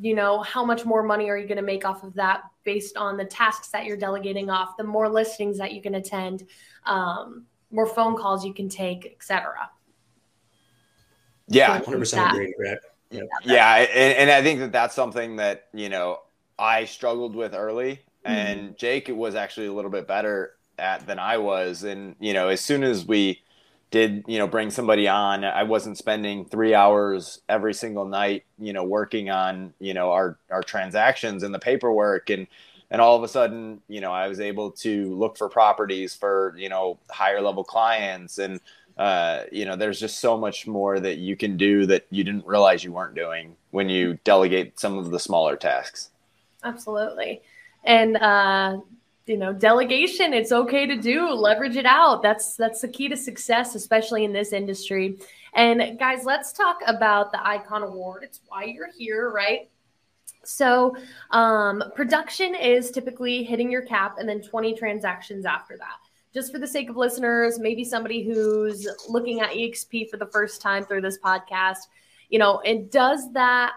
you 0.00 0.14
know 0.14 0.40
how 0.42 0.64
much 0.64 0.84
more 0.84 1.02
money 1.02 1.28
are 1.28 1.36
you 1.36 1.46
going 1.46 1.56
to 1.56 1.62
make 1.62 1.84
off 1.84 2.02
of 2.02 2.14
that 2.14 2.42
based 2.64 2.96
on 2.96 3.16
the 3.16 3.24
tasks 3.24 3.68
that 3.68 3.84
you're 3.84 3.96
delegating 3.96 4.48
off 4.48 4.76
the 4.76 4.84
more 4.84 5.08
listings 5.08 5.58
that 5.58 5.72
you 5.72 5.82
can 5.82 5.96
attend 5.96 6.44
um, 6.86 7.44
more 7.70 7.86
phone 7.86 8.16
calls 8.16 8.44
you 8.44 8.54
can 8.54 8.68
take 8.68 9.06
etc 9.14 9.68
yeah 11.48 11.78
so 11.82 11.92
100% 11.92 12.30
agree 12.30 12.54
Brad 12.56 12.78
yeah, 13.10 13.76
and, 13.76 14.18
and 14.18 14.30
I 14.30 14.42
think 14.42 14.60
that 14.60 14.72
that's 14.72 14.94
something 14.94 15.36
that 15.36 15.68
you 15.72 15.88
know 15.88 16.20
I 16.58 16.84
struggled 16.84 17.34
with 17.34 17.54
early, 17.54 18.00
mm-hmm. 18.24 18.32
and 18.32 18.78
Jake 18.78 19.08
was 19.08 19.34
actually 19.34 19.66
a 19.66 19.72
little 19.72 19.90
bit 19.90 20.06
better 20.06 20.54
at 20.78 21.06
than 21.06 21.18
I 21.18 21.38
was. 21.38 21.82
And 21.82 22.16
you 22.20 22.32
know, 22.32 22.48
as 22.48 22.60
soon 22.60 22.82
as 22.82 23.04
we 23.04 23.42
did, 23.90 24.24
you 24.28 24.38
know, 24.38 24.46
bring 24.46 24.70
somebody 24.70 25.08
on, 25.08 25.44
I 25.44 25.64
wasn't 25.64 25.98
spending 25.98 26.44
three 26.44 26.74
hours 26.74 27.40
every 27.48 27.74
single 27.74 28.04
night, 28.04 28.44
you 28.58 28.72
know, 28.72 28.84
working 28.84 29.30
on 29.30 29.74
you 29.80 29.94
know 29.94 30.10
our 30.12 30.38
our 30.50 30.62
transactions 30.62 31.42
and 31.42 31.54
the 31.54 31.58
paperwork 31.58 32.30
and 32.30 32.46
and 32.90 33.00
all 33.00 33.16
of 33.16 33.22
a 33.22 33.28
sudden 33.28 33.80
you 33.88 34.00
know 34.00 34.12
i 34.12 34.26
was 34.26 34.40
able 34.40 34.70
to 34.70 35.14
look 35.14 35.38
for 35.38 35.48
properties 35.48 36.14
for 36.14 36.54
you 36.56 36.68
know 36.68 36.98
higher 37.08 37.40
level 37.40 37.64
clients 37.64 38.38
and 38.38 38.60
uh, 38.96 39.44
you 39.50 39.64
know, 39.64 39.76
there's 39.76 40.00
just 40.00 40.18
so 40.18 40.36
much 40.36 40.66
more 40.66 41.00
that 41.00 41.18
you 41.18 41.36
can 41.36 41.56
do 41.56 41.86
that 41.86 42.06
you 42.10 42.24
didn't 42.24 42.46
realize 42.46 42.84
you 42.84 42.92
weren't 42.92 43.14
doing 43.14 43.56
when 43.70 43.88
you 43.88 44.18
delegate 44.24 44.78
some 44.78 44.98
of 44.98 45.10
the 45.10 45.18
smaller 45.18 45.56
tasks. 45.56 46.10
Absolutely. 46.64 47.42
And, 47.84 48.16
uh, 48.16 48.78
you 49.26 49.36
know, 49.36 49.52
delegation, 49.52 50.34
it's 50.34 50.52
okay 50.52 50.86
to 50.86 50.96
do, 50.96 51.30
leverage 51.30 51.76
it 51.76 51.86
out. 51.86 52.22
That's, 52.22 52.56
that's 52.56 52.80
the 52.80 52.88
key 52.88 53.08
to 53.08 53.16
success, 53.16 53.74
especially 53.74 54.24
in 54.24 54.32
this 54.32 54.52
industry. 54.52 55.18
And 55.54 55.98
guys, 55.98 56.24
let's 56.24 56.52
talk 56.52 56.80
about 56.86 57.32
the 57.32 57.46
Icon 57.46 57.82
Award. 57.82 58.22
It's 58.24 58.40
why 58.48 58.64
you're 58.64 58.90
here, 58.96 59.30
right? 59.30 59.68
So, 60.44 60.96
um, 61.30 61.84
production 61.94 62.54
is 62.54 62.90
typically 62.90 63.44
hitting 63.44 63.70
your 63.70 63.82
cap 63.82 64.16
and 64.18 64.28
then 64.28 64.40
20 64.40 64.74
transactions 64.74 65.44
after 65.44 65.76
that. 65.76 66.09
Just 66.32 66.52
for 66.52 66.58
the 66.58 66.66
sake 66.66 66.88
of 66.88 66.96
listeners, 66.96 67.58
maybe 67.58 67.84
somebody 67.84 68.22
who's 68.22 68.86
looking 69.08 69.40
at 69.40 69.50
EXP 69.50 70.08
for 70.08 70.16
the 70.16 70.26
first 70.26 70.60
time 70.60 70.84
through 70.84 71.00
this 71.00 71.18
podcast, 71.18 71.88
you 72.28 72.38
know, 72.38 72.60
and 72.60 72.90
does 72.90 73.32
that 73.32 73.72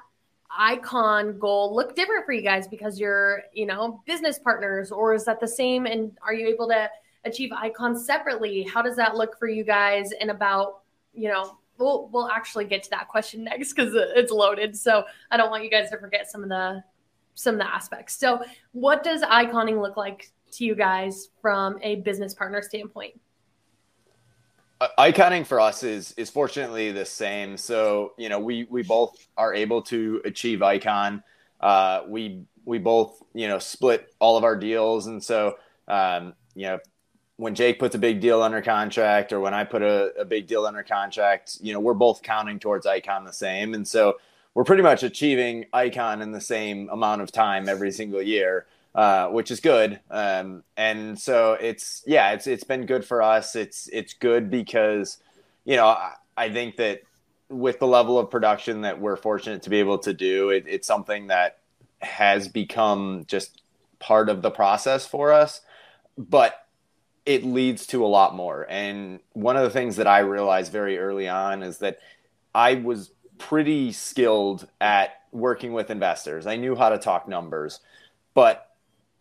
icon 0.55 1.39
goal 1.39 1.75
look 1.75 1.95
different 1.95 2.25
for 2.25 2.31
you 2.31 2.41
guys 2.41 2.67
because 2.67 2.99
you're, 2.99 3.41
you 3.53 3.65
know, 3.65 4.01
business 4.05 4.37
partners, 4.37 4.91
or 4.91 5.13
is 5.13 5.25
that 5.25 5.39
the 5.39 5.47
same? 5.47 5.85
And 5.85 6.15
are 6.21 6.33
you 6.33 6.47
able 6.47 6.67
to 6.69 6.89
achieve 7.25 7.51
icons 7.51 8.05
separately? 8.05 8.63
How 8.63 8.81
does 8.81 8.95
that 8.97 9.15
look 9.15 9.37
for 9.39 9.47
you 9.47 9.63
guys? 9.63 10.11
And 10.19 10.29
about, 10.29 10.81
you 11.13 11.29
know, 11.29 11.57
we'll 11.79 12.09
we'll 12.13 12.29
actually 12.29 12.65
get 12.65 12.83
to 12.83 12.89
that 12.91 13.07
question 13.07 13.43
next 13.45 13.73
because 13.73 13.93
it's 13.95 14.31
loaded. 14.31 14.77
So 14.77 15.05
I 15.31 15.37
don't 15.37 15.49
want 15.49 15.63
you 15.63 15.69
guys 15.69 15.89
to 15.89 15.97
forget 15.97 16.29
some 16.29 16.43
of 16.43 16.49
the 16.49 16.83
some 17.35 17.55
of 17.55 17.59
the 17.59 17.73
aspects. 17.73 18.15
So 18.15 18.43
what 18.73 19.03
does 19.03 19.23
iconing 19.23 19.81
look 19.81 19.97
like 19.97 20.31
to 20.57 20.65
you 20.65 20.75
guys 20.75 21.29
from 21.41 21.77
a 21.81 21.95
business 21.97 22.33
partner 22.33 22.61
standpoint? 22.61 23.19
iconing 24.97 25.45
for 25.45 25.59
us 25.59 25.83
is 25.83 26.13
is 26.17 26.29
fortunately 26.29 26.91
the 26.91 27.05
same. 27.05 27.57
So 27.57 28.13
you 28.17 28.29
know 28.29 28.39
we 28.39 28.67
we 28.69 28.83
both 28.83 29.27
are 29.37 29.53
able 29.53 29.81
to 29.83 30.21
achieve 30.25 30.61
icon. 30.61 31.23
Uh, 31.59 32.01
we 32.07 32.43
we 32.65 32.79
both 32.79 33.21
you 33.33 33.47
know 33.47 33.59
split 33.59 34.13
all 34.19 34.37
of 34.37 34.43
our 34.43 34.55
deals, 34.55 35.07
and 35.07 35.23
so 35.23 35.57
um, 35.87 36.33
you 36.55 36.63
know 36.63 36.79
when 37.37 37.55
Jake 37.55 37.79
puts 37.79 37.95
a 37.95 37.99
big 37.99 38.21
deal 38.21 38.43
under 38.43 38.61
contract 38.61 39.33
or 39.33 39.39
when 39.39 39.53
I 39.53 39.63
put 39.63 39.81
a, 39.81 40.13
a 40.19 40.25
big 40.25 40.47
deal 40.47 40.65
under 40.65 40.83
contract, 40.83 41.57
you 41.61 41.73
know 41.73 41.79
we're 41.79 41.93
both 41.93 42.21
counting 42.21 42.59
towards 42.59 42.85
icon 42.85 43.25
the 43.25 43.33
same, 43.33 43.73
and 43.73 43.87
so 43.87 44.17
we're 44.53 44.63
pretty 44.63 44.83
much 44.83 45.03
achieving 45.03 45.65
icon 45.73 46.21
in 46.21 46.31
the 46.31 46.41
same 46.41 46.89
amount 46.89 47.21
of 47.21 47.31
time 47.31 47.67
every 47.67 47.91
single 47.91 48.21
year. 48.21 48.67
Uh, 48.95 49.27
which 49.29 49.49
is 49.49 49.59
good. 49.59 49.99
Um, 50.11 50.63
and 50.77 51.19
so 51.19 51.53
it's 51.53 52.03
yeah, 52.05 52.33
it's 52.33 52.45
it's 52.45 52.63
been 52.63 52.85
good 52.85 53.03
for 53.03 53.23
us. 53.23 53.55
It's 53.55 53.89
it's 53.91 54.13
good 54.13 54.51
because 54.51 55.17
you 55.65 55.75
know 55.75 55.87
I, 55.87 56.13
I 56.37 56.51
think 56.51 56.75
that 56.75 57.01
with 57.49 57.79
the 57.79 57.87
level 57.87 58.19
of 58.19 58.29
production 58.29 58.81
that 58.81 58.99
we're 58.99 59.15
fortunate 59.15 59.63
to 59.63 59.71
be 59.71 59.79
able 59.79 59.97
to 59.97 60.13
do, 60.13 60.51
it, 60.51 60.65
it's 60.67 60.85
something 60.85 61.27
that 61.27 61.57
has 62.03 62.47
become 62.47 63.23
just 63.25 63.63
part 63.97 64.29
of 64.29 64.43
the 64.43 64.51
process 64.51 65.07
for 65.07 65.33
us. 65.33 65.61
But 66.15 66.67
it 67.25 67.43
leads 67.43 67.87
to 67.87 68.05
a 68.05 68.07
lot 68.07 68.35
more. 68.35 68.67
And 68.69 69.21
one 69.31 69.57
of 69.57 69.63
the 69.63 69.71
things 69.71 69.95
that 69.95 70.07
I 70.07 70.19
realized 70.19 70.71
very 70.71 70.99
early 70.99 71.27
on 71.27 71.63
is 71.63 71.79
that 71.79 71.97
I 72.53 72.75
was 72.75 73.11
pretty 73.39 73.91
skilled 73.91 74.67
at 74.79 75.21
working 75.31 75.73
with 75.73 75.89
investors. 75.89 76.45
I 76.45 76.57
knew 76.57 76.75
how 76.75 76.89
to 76.89 76.99
talk 76.99 77.27
numbers, 77.27 77.79
but 78.35 78.69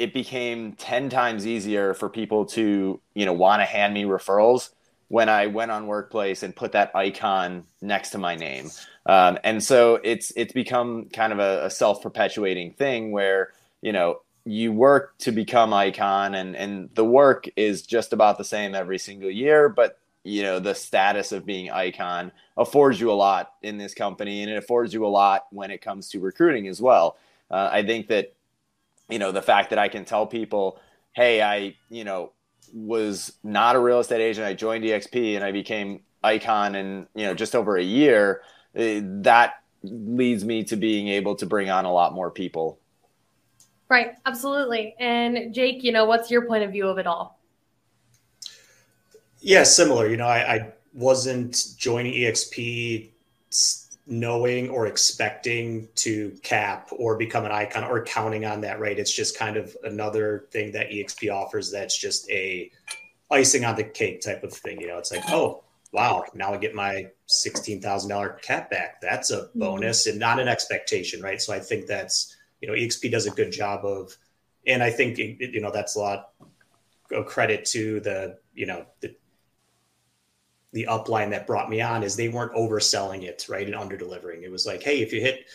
it 0.02 0.12
became 0.12 0.72
10 0.72 1.10
times 1.10 1.46
easier 1.46 1.94
for 1.94 2.08
people 2.08 2.44
to, 2.44 3.00
you 3.14 3.24
know, 3.24 3.32
want 3.32 3.62
to 3.62 3.64
hand 3.64 3.94
me 3.94 4.02
referrals 4.02 4.70
when 5.06 5.28
I 5.28 5.46
went 5.46 5.70
on 5.70 5.86
workplace 5.86 6.42
and 6.42 6.56
put 6.56 6.72
that 6.72 6.90
icon 6.96 7.62
next 7.80 8.10
to 8.10 8.18
my 8.18 8.34
name. 8.34 8.70
Um, 9.06 9.38
and 9.44 9.62
so 9.62 10.00
it's, 10.02 10.32
it's 10.34 10.52
become 10.52 11.04
kind 11.12 11.32
of 11.32 11.38
a, 11.38 11.66
a 11.66 11.70
self-perpetuating 11.70 12.72
thing 12.72 13.12
where, 13.12 13.50
you 13.80 13.92
know, 13.92 14.22
you 14.44 14.72
work 14.72 15.16
to 15.18 15.30
become 15.30 15.72
icon 15.72 16.34
and, 16.34 16.56
and 16.56 16.90
the 16.94 17.04
work 17.04 17.48
is 17.54 17.82
just 17.82 18.12
about 18.12 18.38
the 18.38 18.44
same 18.44 18.74
every 18.74 18.98
single 18.98 19.30
year, 19.30 19.68
but 19.68 20.00
you 20.24 20.42
know, 20.42 20.58
the 20.58 20.74
status 20.74 21.30
of 21.30 21.46
being 21.46 21.70
icon 21.70 22.32
affords 22.56 23.00
you 23.00 23.08
a 23.08 23.14
lot 23.14 23.52
in 23.62 23.78
this 23.78 23.94
company 23.94 24.42
and 24.42 24.50
it 24.50 24.56
affords 24.56 24.92
you 24.92 25.06
a 25.06 25.08
lot 25.08 25.46
when 25.50 25.70
it 25.70 25.80
comes 25.80 26.08
to 26.08 26.18
recruiting 26.18 26.66
as 26.66 26.82
well. 26.82 27.16
Uh, 27.52 27.68
I 27.70 27.84
think 27.84 28.08
that 28.08 28.34
you 29.12 29.18
know, 29.18 29.30
the 29.30 29.42
fact 29.42 29.70
that 29.70 29.78
I 29.78 29.88
can 29.88 30.04
tell 30.04 30.26
people, 30.26 30.80
hey, 31.12 31.42
I, 31.42 31.76
you 31.90 32.04
know, 32.04 32.32
was 32.72 33.32
not 33.44 33.76
a 33.76 33.78
real 33.78 34.00
estate 34.00 34.22
agent. 34.22 34.46
I 34.46 34.54
joined 34.54 34.84
EXP 34.84 35.36
and 35.36 35.44
I 35.44 35.52
became 35.52 36.00
icon 36.24 36.74
in, 36.74 37.06
you 37.14 37.26
know, 37.26 37.34
just 37.34 37.54
over 37.54 37.76
a 37.76 37.82
year. 37.82 38.42
Eh, 38.74 39.00
that 39.02 39.62
leads 39.82 40.44
me 40.44 40.64
to 40.64 40.76
being 40.76 41.08
able 41.08 41.34
to 41.36 41.46
bring 41.46 41.68
on 41.68 41.84
a 41.84 41.92
lot 41.92 42.14
more 42.14 42.30
people. 42.30 42.78
Right. 43.88 44.14
Absolutely. 44.24 44.94
And 44.98 45.52
Jake, 45.52 45.82
you 45.82 45.92
know, 45.92 46.06
what's 46.06 46.30
your 46.30 46.46
point 46.46 46.64
of 46.64 46.70
view 46.70 46.88
of 46.88 46.96
it 46.96 47.06
all? 47.06 47.38
Yeah, 49.40 49.64
similar. 49.64 50.08
You 50.08 50.16
know, 50.16 50.26
I, 50.26 50.54
I 50.54 50.72
wasn't 50.94 51.74
joining 51.76 52.14
EXP 52.14 53.10
knowing 54.06 54.68
or 54.68 54.86
expecting 54.86 55.88
to 55.94 56.36
cap 56.42 56.88
or 56.92 57.16
become 57.16 57.44
an 57.44 57.52
icon 57.52 57.84
or 57.84 58.04
counting 58.04 58.44
on 58.44 58.60
that 58.62 58.80
right? 58.80 58.98
It's 58.98 59.14
just 59.14 59.38
kind 59.38 59.56
of 59.56 59.76
another 59.84 60.46
thing 60.50 60.72
that 60.72 60.90
exp 60.90 61.32
offers 61.32 61.70
that's 61.70 61.96
just 61.96 62.28
a 62.30 62.70
icing 63.30 63.64
on 63.64 63.76
the 63.76 63.84
cake 63.84 64.20
type 64.20 64.42
of 64.42 64.52
thing 64.52 64.80
you 64.80 64.88
know? 64.88 64.98
It's 64.98 65.12
like 65.12 65.24
oh 65.28 65.64
wow 65.92 66.24
now 66.34 66.54
i 66.54 66.56
get 66.56 66.74
my 66.74 67.06
$16000 67.28 68.42
cap 68.42 68.70
back. 68.70 69.00
That's 69.00 69.30
a 69.30 69.42
mm-hmm. 69.42 69.58
bonus 69.58 70.06
and 70.06 70.18
not 70.18 70.40
an 70.40 70.48
expectation 70.48 71.22
right? 71.22 71.40
So 71.40 71.52
i 71.52 71.60
think 71.60 71.86
that's 71.86 72.36
you 72.60 72.68
know 72.68 72.74
exp 72.74 73.10
does 73.10 73.26
a 73.26 73.30
good 73.30 73.52
job 73.52 73.84
of 73.84 74.16
and 74.66 74.82
i 74.82 74.90
think 74.90 75.18
you 75.18 75.60
know 75.60 75.70
that's 75.70 75.96
a 75.96 75.98
lot 75.98 76.30
of 77.10 77.26
credit 77.26 77.64
to 77.66 78.00
the 78.00 78.38
you 78.54 78.66
know 78.66 78.86
the 79.00 79.14
the 80.72 80.86
upline 80.88 81.30
that 81.30 81.46
brought 81.46 81.70
me 81.70 81.80
on 81.80 82.02
is 82.02 82.16
they 82.16 82.28
weren't 82.28 82.54
overselling 82.54 83.22
it, 83.22 83.46
right, 83.48 83.66
and 83.66 83.76
under 83.76 83.96
delivering. 83.96 84.42
It 84.42 84.50
was 84.50 84.66
like, 84.66 84.82
hey, 84.82 85.02
if 85.02 85.12
you 85.12 85.20
hit 85.20 85.46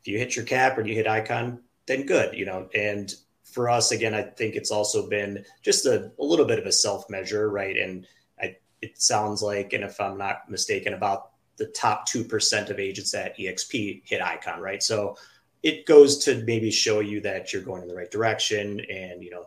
if 0.00 0.08
you 0.08 0.18
hit 0.18 0.34
your 0.34 0.44
cap 0.44 0.76
or 0.76 0.82
you 0.82 0.94
hit 0.94 1.06
icon, 1.06 1.60
then 1.86 2.06
good, 2.06 2.34
you 2.34 2.44
know. 2.44 2.68
And 2.74 3.14
for 3.44 3.70
us, 3.70 3.92
again, 3.92 4.14
I 4.14 4.22
think 4.22 4.56
it's 4.56 4.70
also 4.70 5.08
been 5.08 5.44
just 5.62 5.86
a, 5.86 6.10
a 6.18 6.24
little 6.24 6.46
bit 6.46 6.58
of 6.58 6.66
a 6.66 6.72
self 6.72 7.08
measure, 7.08 7.50
right? 7.50 7.76
And 7.76 8.06
I, 8.40 8.56
it 8.80 9.00
sounds 9.00 9.42
like, 9.42 9.74
and 9.74 9.84
if 9.84 10.00
I'm 10.00 10.18
not 10.18 10.50
mistaken, 10.50 10.94
about 10.94 11.30
the 11.56 11.66
top 11.66 12.06
two 12.06 12.24
percent 12.24 12.70
of 12.70 12.80
agents 12.80 13.14
at 13.14 13.38
EXP 13.38 14.02
hit 14.04 14.22
icon, 14.22 14.60
right? 14.60 14.82
So 14.82 15.16
it 15.62 15.86
goes 15.86 16.24
to 16.24 16.42
maybe 16.44 16.70
show 16.70 17.00
you 17.00 17.20
that 17.20 17.52
you're 17.52 17.62
going 17.62 17.82
in 17.82 17.88
the 17.88 17.94
right 17.94 18.10
direction, 18.10 18.80
and 18.80 19.22
you 19.22 19.30
know. 19.30 19.44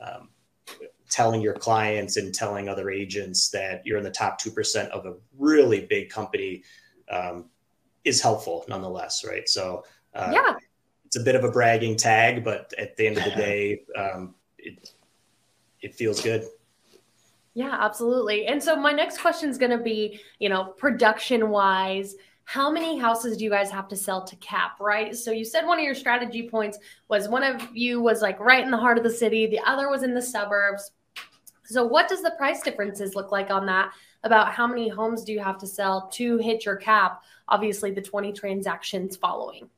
Um, 0.00 0.28
telling 1.08 1.40
your 1.40 1.54
clients 1.54 2.16
and 2.16 2.34
telling 2.34 2.68
other 2.68 2.90
agents 2.90 3.48
that 3.50 3.84
you're 3.84 3.98
in 3.98 4.04
the 4.04 4.10
top 4.10 4.40
2% 4.40 4.88
of 4.90 5.06
a 5.06 5.14
really 5.36 5.86
big 5.86 6.10
company 6.10 6.62
um, 7.10 7.46
is 8.04 8.20
helpful 8.20 8.64
nonetheless 8.68 9.24
right? 9.24 9.48
So 9.48 9.84
uh, 10.14 10.30
yeah. 10.32 10.54
it's 11.06 11.16
a 11.16 11.20
bit 11.20 11.34
of 11.34 11.44
a 11.44 11.50
bragging 11.50 11.96
tag 11.96 12.44
but 12.44 12.72
at 12.78 12.96
the 12.96 13.06
end 13.06 13.18
of 13.18 13.24
the 13.24 13.30
day 13.36 13.82
um, 13.96 14.34
it, 14.58 14.92
it 15.80 15.94
feels 15.94 16.20
good. 16.20 16.44
Yeah 17.54 17.76
absolutely. 17.80 18.46
And 18.46 18.62
so 18.62 18.76
my 18.76 18.92
next 18.92 19.20
question 19.20 19.48
is 19.48 19.58
going 19.58 19.76
to 19.76 19.82
be 19.82 20.20
you 20.38 20.48
know 20.48 20.64
production 20.64 21.50
wise 21.50 22.14
how 22.44 22.70
many 22.70 22.96
houses 22.96 23.36
do 23.36 23.44
you 23.44 23.50
guys 23.50 23.70
have 23.70 23.88
to 23.88 23.96
sell 23.96 24.24
to 24.24 24.36
cap 24.36 24.80
right? 24.80 25.16
So 25.16 25.30
you 25.30 25.44
said 25.44 25.66
one 25.66 25.78
of 25.78 25.84
your 25.84 25.94
strategy 25.94 26.48
points 26.48 26.78
was 27.08 27.28
one 27.28 27.42
of 27.42 27.66
you 27.74 28.00
was 28.00 28.22
like 28.22 28.40
right 28.40 28.64
in 28.64 28.70
the 28.70 28.76
heart 28.76 28.98
of 28.98 29.04
the 29.04 29.10
city 29.10 29.46
the 29.46 29.60
other 29.66 29.88
was 29.88 30.02
in 30.02 30.14
the 30.14 30.22
suburbs 30.22 30.92
so, 31.68 31.84
what 31.84 32.08
does 32.08 32.22
the 32.22 32.30
price 32.32 32.62
differences 32.62 33.14
look 33.14 33.30
like 33.30 33.50
on 33.50 33.66
that? 33.66 33.92
About 34.24 34.52
how 34.52 34.66
many 34.66 34.88
homes 34.88 35.22
do 35.22 35.32
you 35.32 35.38
have 35.38 35.58
to 35.58 35.66
sell 35.66 36.08
to 36.14 36.38
hit 36.38 36.64
your 36.64 36.76
cap? 36.76 37.22
Obviously, 37.48 37.92
the 37.92 38.02
20 38.02 38.32
transactions 38.32 39.16
following. 39.16 39.68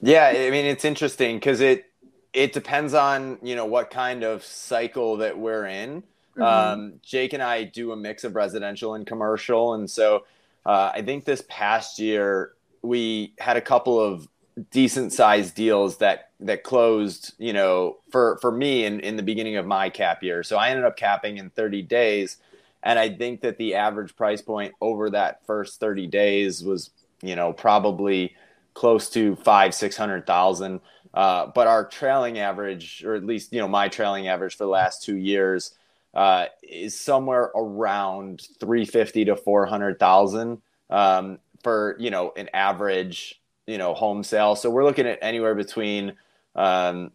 Yeah, 0.00 0.26
I 0.28 0.50
mean 0.50 0.66
it's 0.66 0.84
interesting 0.84 1.36
because 1.36 1.60
it 1.60 1.84
it 2.32 2.52
depends 2.52 2.94
on 2.94 3.38
you 3.42 3.54
know 3.54 3.66
what 3.66 3.90
kind 3.90 4.24
of 4.24 4.44
cycle 4.44 5.18
that 5.18 5.38
we're 5.38 5.66
in. 5.66 6.02
Mm-hmm. 6.36 6.42
Um, 6.42 6.94
Jake 7.02 7.34
and 7.34 7.42
I 7.42 7.64
do 7.64 7.92
a 7.92 7.96
mix 7.96 8.24
of 8.24 8.34
residential 8.34 8.94
and 8.94 9.06
commercial, 9.06 9.74
and 9.74 9.88
so 9.88 10.24
uh, 10.66 10.90
I 10.94 11.02
think 11.02 11.24
this 11.24 11.44
past 11.48 11.98
year 11.98 12.52
we 12.82 13.34
had 13.38 13.56
a 13.56 13.60
couple 13.60 14.00
of 14.00 14.26
decent 14.70 15.12
sized 15.12 15.54
deals 15.54 15.98
that 15.98 16.30
that 16.40 16.62
closed, 16.62 17.34
you 17.38 17.52
know, 17.52 17.98
for 18.10 18.38
for 18.40 18.50
me 18.50 18.84
in 18.84 19.00
in 19.00 19.16
the 19.16 19.22
beginning 19.22 19.56
of 19.56 19.66
my 19.66 19.88
cap 19.90 20.22
year. 20.22 20.42
So 20.42 20.56
I 20.56 20.70
ended 20.70 20.84
up 20.84 20.96
capping 20.96 21.38
in 21.38 21.50
30 21.50 21.82
days, 21.82 22.38
and 22.82 22.98
I 22.98 23.10
think 23.10 23.40
that 23.42 23.58
the 23.58 23.74
average 23.74 24.16
price 24.16 24.42
point 24.42 24.74
over 24.80 25.10
that 25.10 25.44
first 25.46 25.80
30 25.80 26.06
days 26.06 26.62
was, 26.62 26.90
you 27.22 27.36
know, 27.36 27.52
probably 27.52 28.34
close 28.74 29.08
to 29.10 29.36
five 29.36 29.74
six 29.74 29.96
hundred 29.96 30.26
thousand. 30.26 30.80
Uh, 31.14 31.46
but 31.54 31.66
our 31.66 31.86
trailing 31.86 32.38
average, 32.38 33.04
or 33.04 33.14
at 33.14 33.24
least 33.24 33.52
you 33.52 33.60
know 33.60 33.68
my 33.68 33.88
trailing 33.88 34.28
average 34.28 34.56
for 34.56 34.64
the 34.64 34.70
last 34.70 35.02
two 35.02 35.16
years, 35.16 35.74
uh, 36.14 36.46
is 36.62 36.98
somewhere 36.98 37.50
around 37.54 38.42
350 38.60 39.26
to 39.26 39.36
400,000 39.36 40.62
um, 40.90 41.38
for 41.62 41.96
you 41.98 42.10
know 42.10 42.32
an 42.36 42.48
average 42.54 43.41
you 43.66 43.78
know 43.78 43.94
home 43.94 44.22
sale. 44.22 44.56
So 44.56 44.70
we're 44.70 44.84
looking 44.84 45.06
at 45.06 45.18
anywhere 45.22 45.54
between 45.54 46.14
um, 46.54 47.12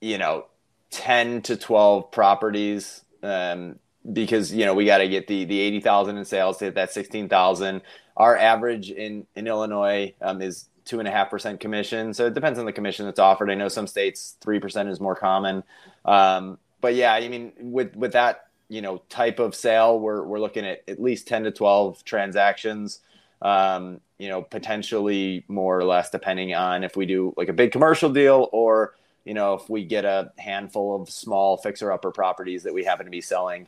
you 0.00 0.18
know 0.18 0.46
10 0.90 1.42
to 1.42 1.56
12 1.56 2.10
properties 2.10 3.04
um, 3.22 3.78
because 4.12 4.52
you 4.52 4.64
know 4.64 4.74
we 4.74 4.84
got 4.84 4.98
to 4.98 5.08
get 5.08 5.26
the 5.26 5.44
the 5.44 5.60
80,000 5.60 6.16
in 6.16 6.24
sales 6.24 6.58
to 6.58 6.66
hit 6.66 6.74
that 6.74 6.92
16,000. 6.92 7.82
Our 8.16 8.36
average 8.36 8.90
in 8.90 9.26
in 9.34 9.46
Illinois 9.46 10.14
um, 10.20 10.42
is 10.42 10.68
two 10.84 10.98
and 10.98 11.08
a 11.08 11.10
half 11.10 11.30
percent 11.30 11.60
commission. 11.60 12.12
So 12.14 12.26
it 12.26 12.34
depends 12.34 12.58
on 12.58 12.66
the 12.66 12.72
commission 12.72 13.06
that's 13.06 13.20
offered. 13.20 13.50
I 13.50 13.54
know 13.54 13.68
some 13.68 13.86
states 13.86 14.36
three 14.40 14.58
percent 14.58 14.88
is 14.88 15.00
more 15.00 15.14
common. 15.14 15.62
Um, 16.04 16.58
but 16.80 16.94
yeah, 16.94 17.12
I 17.12 17.28
mean, 17.28 17.52
with 17.60 17.94
with 17.96 18.12
that 18.12 18.48
you 18.68 18.82
know 18.82 19.02
type 19.08 19.38
of 19.38 19.54
sale, 19.54 19.98
we're 20.00 20.22
we're 20.22 20.40
looking 20.40 20.66
at 20.66 20.82
at 20.88 21.00
least 21.00 21.28
ten 21.28 21.44
to 21.44 21.50
twelve 21.50 22.04
transactions. 22.04 23.00
Um, 23.42 24.00
you 24.20 24.28
know, 24.28 24.42
potentially 24.42 25.44
more 25.48 25.78
or 25.78 25.84
less 25.84 26.10
depending 26.10 26.54
on 26.54 26.84
if 26.84 26.94
we 26.94 27.06
do 27.06 27.32
like 27.38 27.48
a 27.48 27.54
big 27.54 27.72
commercial 27.72 28.12
deal 28.12 28.50
or 28.52 28.94
you 29.24 29.32
know 29.32 29.54
if 29.54 29.70
we 29.70 29.82
get 29.82 30.04
a 30.04 30.30
handful 30.38 31.00
of 31.00 31.08
small 31.08 31.56
fixer 31.56 31.90
upper 31.90 32.10
properties 32.10 32.62
that 32.64 32.74
we 32.74 32.84
happen 32.84 33.06
to 33.06 33.10
be 33.10 33.22
selling. 33.22 33.66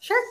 Sure. 0.00 0.24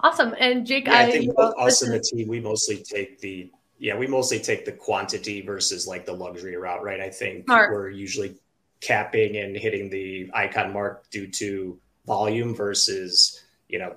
Awesome. 0.00 0.34
And 0.38 0.66
Jake, 0.66 0.86
yeah, 0.86 0.94
I, 0.94 1.02
I 1.02 1.10
think 1.12 1.34
both 1.34 1.54
us 1.58 1.82
and 1.82 1.92
the 1.92 2.00
team, 2.00 2.26
we 2.26 2.40
mostly 2.40 2.82
take 2.82 3.20
the 3.20 3.50
yeah, 3.78 3.96
we 3.96 4.08
mostly 4.08 4.40
take 4.40 4.64
the 4.64 4.72
quantity 4.72 5.42
versus 5.42 5.86
like 5.86 6.04
the 6.04 6.12
luxury 6.12 6.56
route, 6.56 6.82
right? 6.82 7.00
I 7.00 7.08
think 7.08 7.44
Smart. 7.44 7.70
we're 7.70 7.90
usually 7.90 8.34
capping 8.80 9.36
and 9.36 9.56
hitting 9.56 9.90
the 9.90 10.28
icon 10.34 10.72
mark 10.72 11.08
due 11.10 11.28
to 11.28 11.78
volume 12.04 12.54
versus 12.54 13.44
you 13.68 13.78
know 13.78 13.94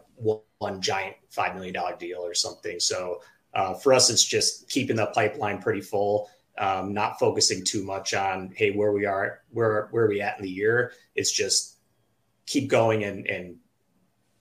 one 0.60 0.80
giant 0.80 1.16
five 1.32 1.56
million 1.56 1.74
dollar 1.74 1.96
deal 1.96 2.20
or 2.20 2.36
something. 2.36 2.80
So 2.80 3.22
uh, 3.60 3.74
for 3.74 3.94
us, 3.94 4.10
it's 4.10 4.24
just 4.24 4.70
keeping 4.70 4.96
the 4.96 5.08
pipeline 5.08 5.62
pretty 5.62 5.82
full, 5.82 6.30
um, 6.58 6.94
not 6.94 7.20
focusing 7.20 7.62
too 7.66 7.84
much 7.84 8.14
on 8.14 8.54
hey 8.56 8.72
where 8.72 8.94
we 8.94 9.06
are, 9.06 9.42
where 9.52 9.90
where 9.92 10.06
are 10.06 10.10
we 10.10 10.22
at 10.22 10.38
in 10.38 10.44
the 10.44 10.50
year. 10.50 10.94
It's 11.14 11.32
just 11.32 11.76
keep 12.46 12.70
going 12.70 13.04
and 13.04 13.28
and 13.28 13.58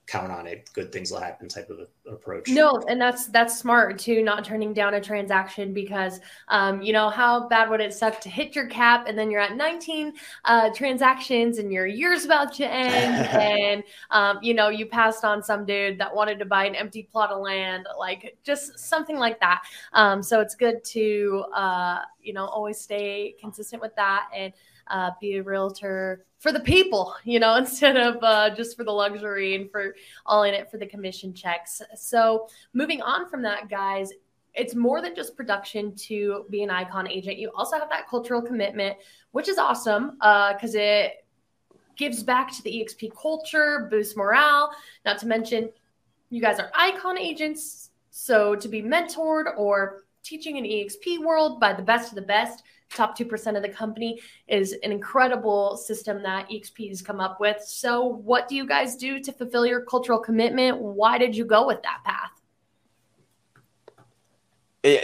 count 0.08 0.32
on 0.32 0.46
it 0.46 0.70
good 0.72 0.90
things 0.90 1.10
will 1.10 1.20
happen 1.20 1.48
type 1.48 1.68
of 1.68 1.80
approach. 2.10 2.48
No 2.48 2.82
and 2.88 2.98
that's 2.98 3.26
that's 3.26 3.58
smart 3.58 3.98
too 3.98 4.22
not 4.22 4.42
turning 4.42 4.72
down 4.72 4.94
a 4.94 5.00
transaction 5.00 5.74
because 5.74 6.20
um, 6.48 6.80
you 6.80 6.94
know 6.94 7.10
how 7.10 7.46
bad 7.46 7.68
would 7.68 7.80
it 7.80 7.92
suck 7.92 8.18
to 8.22 8.30
hit 8.30 8.56
your 8.56 8.66
cap 8.66 9.04
and 9.06 9.18
then 9.18 9.30
you're 9.30 9.40
at 9.40 9.54
19 9.56 10.14
uh, 10.46 10.70
transactions 10.70 11.58
and 11.58 11.70
your 11.70 11.86
year's 11.86 12.24
about 12.24 12.54
to 12.54 12.66
end 12.66 13.26
and 13.28 13.84
um, 14.10 14.38
you 14.40 14.54
know 14.54 14.70
you 14.70 14.86
passed 14.86 15.24
on 15.24 15.42
some 15.42 15.66
dude 15.66 15.98
that 15.98 16.14
wanted 16.14 16.38
to 16.38 16.46
buy 16.46 16.64
an 16.64 16.74
empty 16.74 17.02
plot 17.02 17.30
of 17.30 17.42
land 17.42 17.86
like 17.98 18.38
just 18.42 18.78
something 18.78 19.18
like 19.18 19.38
that. 19.40 19.62
Um, 19.92 20.22
so 20.22 20.40
it's 20.40 20.54
good 20.54 20.82
to 20.84 21.44
uh, 21.54 22.00
you 22.22 22.32
know 22.32 22.46
always 22.46 22.80
stay 22.80 23.34
consistent 23.38 23.82
with 23.82 23.94
that 23.96 24.28
and 24.34 24.54
uh, 24.90 25.10
be 25.20 25.36
a 25.36 25.42
realtor 25.42 26.24
for 26.38 26.52
the 26.52 26.60
people, 26.60 27.14
you 27.24 27.38
know, 27.38 27.54
instead 27.56 27.96
of 27.96 28.22
uh, 28.22 28.54
just 28.54 28.76
for 28.76 28.84
the 28.84 28.92
luxury 28.92 29.54
and 29.54 29.70
for 29.70 29.94
all 30.26 30.44
in 30.44 30.54
it 30.54 30.70
for 30.70 30.78
the 30.78 30.86
commission 30.86 31.34
checks. 31.34 31.82
So, 31.94 32.48
moving 32.72 33.02
on 33.02 33.28
from 33.28 33.42
that, 33.42 33.68
guys, 33.68 34.12
it's 34.54 34.74
more 34.74 35.00
than 35.00 35.14
just 35.14 35.36
production 35.36 35.94
to 35.94 36.46
be 36.50 36.62
an 36.62 36.70
icon 36.70 37.08
agent. 37.08 37.38
You 37.38 37.50
also 37.54 37.78
have 37.78 37.88
that 37.90 38.08
cultural 38.08 38.42
commitment, 38.42 38.96
which 39.32 39.48
is 39.48 39.58
awesome 39.58 40.16
because 40.16 40.74
uh, 40.74 40.78
it 40.80 41.24
gives 41.96 42.22
back 42.22 42.52
to 42.56 42.62
the 42.62 42.70
EXP 42.70 43.12
culture, 43.20 43.88
boosts 43.90 44.16
morale. 44.16 44.72
Not 45.04 45.18
to 45.18 45.26
mention, 45.26 45.70
you 46.30 46.40
guys 46.40 46.58
are 46.58 46.70
icon 46.74 47.18
agents. 47.18 47.90
So, 48.10 48.56
to 48.56 48.68
be 48.68 48.82
mentored 48.82 49.56
or 49.56 50.04
teaching 50.24 50.58
an 50.58 50.64
EXP 50.64 51.24
world 51.24 51.60
by 51.60 51.72
the 51.72 51.82
best 51.82 52.10
of 52.10 52.16
the 52.16 52.22
best 52.22 52.62
top 52.94 53.16
2% 53.18 53.56
of 53.56 53.62
the 53.62 53.68
company 53.68 54.20
is 54.46 54.72
an 54.82 54.92
incredible 54.92 55.76
system 55.76 56.22
that 56.22 56.48
EXP 56.48 56.88
has 56.88 57.02
come 57.02 57.20
up 57.20 57.40
with. 57.40 57.62
So, 57.62 58.04
what 58.04 58.48
do 58.48 58.56
you 58.56 58.66
guys 58.66 58.96
do 58.96 59.20
to 59.20 59.32
fulfill 59.32 59.66
your 59.66 59.82
cultural 59.82 60.18
commitment? 60.18 60.78
Why 60.78 61.18
did 61.18 61.36
you 61.36 61.44
go 61.44 61.66
with 61.66 61.82
that 61.82 62.00
path? 62.04 62.30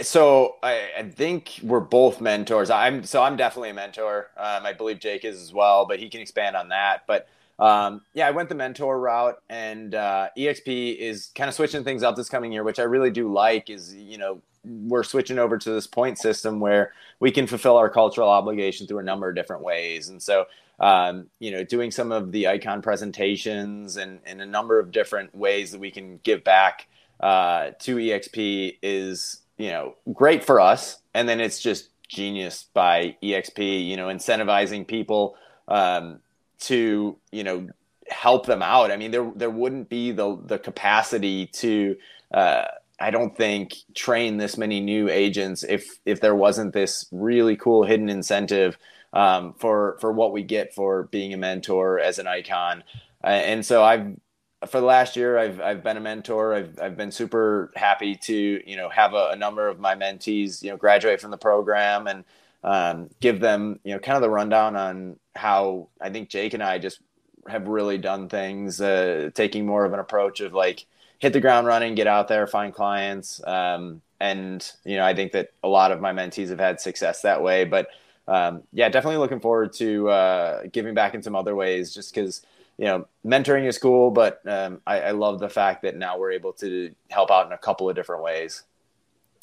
so 0.01 0.55
I, 0.63 0.89
I, 0.97 1.03
think 1.03 1.59
we're 1.61 1.79
both 1.79 2.21
mentors. 2.21 2.69
I'm 2.69 3.03
so 3.03 3.21
I'm 3.21 3.35
definitely 3.35 3.69
a 3.69 3.73
mentor. 3.73 4.31
Um, 4.37 4.65
I 4.65 4.73
believe 4.73 4.99
Jake 4.99 5.25
is 5.25 5.41
as 5.41 5.53
well, 5.53 5.85
but 5.85 5.99
he 5.99 6.09
can 6.09 6.21
expand 6.21 6.55
on 6.55 6.69
that. 6.69 7.01
But 7.07 7.27
um, 7.59 8.01
yeah, 8.13 8.27
I 8.27 8.31
went 8.31 8.49
the 8.49 8.55
mentor 8.55 8.99
route, 8.99 9.41
and 9.49 9.93
uh, 9.93 10.29
EXP 10.37 10.97
is 10.97 11.31
kind 11.35 11.49
of 11.49 11.53
switching 11.53 11.83
things 11.83 12.03
up 12.03 12.15
this 12.15 12.29
coming 12.29 12.51
year, 12.51 12.63
which 12.63 12.79
I 12.79 12.83
really 12.83 13.11
do 13.11 13.31
like. 13.31 13.69
Is 13.69 13.93
you 13.93 14.17
know 14.17 14.41
we're 14.65 15.03
switching 15.03 15.39
over 15.39 15.57
to 15.57 15.71
this 15.71 15.87
point 15.87 16.17
system 16.17 16.59
where 16.59 16.93
we 17.19 17.31
can 17.31 17.47
fulfill 17.47 17.77
our 17.77 17.89
cultural 17.89 18.29
obligation 18.29 18.87
through 18.87 18.99
a 18.99 19.03
number 19.03 19.29
of 19.29 19.35
different 19.35 19.63
ways. 19.63 20.09
And 20.09 20.21
so, 20.21 20.45
um, 20.79 21.27
you 21.39 21.51
know, 21.51 21.63
doing 21.63 21.91
some 21.91 22.11
of 22.11 22.31
the 22.31 22.47
icon 22.47 22.81
presentations 22.81 23.97
and, 23.97 24.19
and 24.25 24.41
a 24.41 24.45
number 24.45 24.79
of 24.79 24.91
different 24.91 25.33
ways 25.35 25.71
that 25.71 25.79
we 25.79 25.91
can 25.91 26.19
give 26.23 26.43
back 26.43 26.87
uh, 27.19 27.71
to 27.79 27.95
EXP 27.95 28.77
is, 28.81 29.41
you 29.57 29.69
know, 29.69 29.95
great 30.13 30.43
for 30.43 30.59
us. 30.59 30.97
And 31.13 31.29
then 31.29 31.39
it's 31.39 31.61
just 31.61 31.89
genius 32.07 32.65
by 32.73 33.15
EXP, 33.23 33.87
you 33.87 33.97
know, 33.97 34.07
incentivizing 34.07 34.85
people 34.87 35.37
um, 35.67 36.19
to, 36.59 37.17
you 37.31 37.43
know, 37.43 37.69
help 38.09 38.45
them 38.45 38.61
out. 38.61 38.91
I 38.91 38.97
mean, 38.97 39.11
there 39.11 39.31
there 39.35 39.49
wouldn't 39.49 39.89
be 39.89 40.11
the 40.11 40.37
the 40.45 40.59
capacity 40.59 41.47
to 41.47 41.95
uh, 42.33 42.65
I 42.99 43.11
don't 43.11 43.35
think 43.35 43.75
train 43.93 44.37
this 44.37 44.57
many 44.57 44.79
new 44.79 45.09
agents 45.09 45.63
if 45.63 45.99
if 46.05 46.21
there 46.21 46.35
wasn't 46.35 46.73
this 46.73 47.05
really 47.11 47.55
cool 47.55 47.83
hidden 47.83 48.09
incentive 48.09 48.77
um, 49.13 49.53
for 49.53 49.97
for 49.99 50.11
what 50.11 50.31
we 50.31 50.43
get 50.43 50.73
for 50.73 51.03
being 51.03 51.33
a 51.33 51.37
mentor 51.37 51.99
as 51.99 52.19
an 52.19 52.27
icon. 52.27 52.83
Uh, 53.23 53.27
and 53.27 53.65
so 53.65 53.83
I've 53.83 54.15
for 54.67 54.79
the 54.79 54.85
last 54.85 55.15
year 55.15 55.37
I've 55.37 55.59
I've 55.59 55.83
been 55.83 55.97
a 55.97 56.01
mentor. 56.01 56.53
I've 56.53 56.79
I've 56.81 56.97
been 56.97 57.11
super 57.11 57.71
happy 57.75 58.15
to 58.15 58.61
you 58.69 58.77
know 58.77 58.89
have 58.89 59.13
a, 59.13 59.29
a 59.31 59.35
number 59.35 59.67
of 59.67 59.79
my 59.79 59.95
mentees 59.95 60.63
you 60.63 60.69
know 60.69 60.77
graduate 60.77 61.21
from 61.21 61.31
the 61.31 61.37
program 61.37 62.07
and 62.07 62.23
um, 62.63 63.09
give 63.19 63.39
them 63.39 63.79
you 63.83 63.93
know 63.93 63.99
kind 63.99 64.15
of 64.15 64.21
the 64.21 64.29
rundown 64.29 64.75
on 64.75 65.19
how 65.35 65.89
I 65.99 66.09
think 66.09 66.29
Jake 66.29 66.53
and 66.53 66.63
I 66.63 66.79
just 66.79 66.99
have 67.47 67.67
really 67.67 67.97
done 67.97 68.27
things, 68.29 68.81
uh, 68.81 69.29
taking 69.33 69.65
more 69.65 69.85
of 69.85 69.93
an 69.93 69.99
approach 69.99 70.39
of 70.39 70.53
like 70.53 70.85
hit 71.25 71.33
the 71.33 71.41
ground 71.41 71.65
running, 71.65 71.95
get 71.95 72.05
out 72.05 72.27
there, 72.27 72.45
find 72.45 72.71
clients. 72.71 73.41
Um, 73.47 74.03
and, 74.19 74.71
you 74.83 74.95
know, 74.95 75.03
I 75.03 75.15
think 75.15 75.31
that 75.31 75.49
a 75.63 75.67
lot 75.67 75.91
of 75.91 75.99
my 75.99 76.13
mentees 76.13 76.49
have 76.49 76.59
had 76.59 76.79
success 76.79 77.23
that 77.23 77.41
way. 77.41 77.65
But 77.65 77.87
um, 78.27 78.61
yeah, 78.71 78.89
definitely 78.89 79.17
looking 79.17 79.39
forward 79.39 79.73
to 79.73 80.07
uh, 80.07 80.63
giving 80.71 80.93
back 80.93 81.15
in 81.15 81.23
some 81.23 81.35
other 81.35 81.55
ways 81.55 81.95
just 81.95 82.13
because, 82.13 82.43
you 82.77 82.85
know, 82.85 83.07
mentoring 83.25 83.65
is 83.65 83.79
cool, 83.79 84.11
but 84.11 84.39
um, 84.45 84.81
I, 84.85 85.01
I 85.01 85.11
love 85.11 85.39
the 85.39 85.49
fact 85.49 85.81
that 85.81 85.95
now 85.95 86.15
we're 86.19 86.31
able 86.31 86.53
to 86.53 86.93
help 87.09 87.31
out 87.31 87.47
in 87.47 87.53
a 87.53 87.57
couple 87.57 87.89
of 87.89 87.95
different 87.95 88.21
ways. 88.21 88.61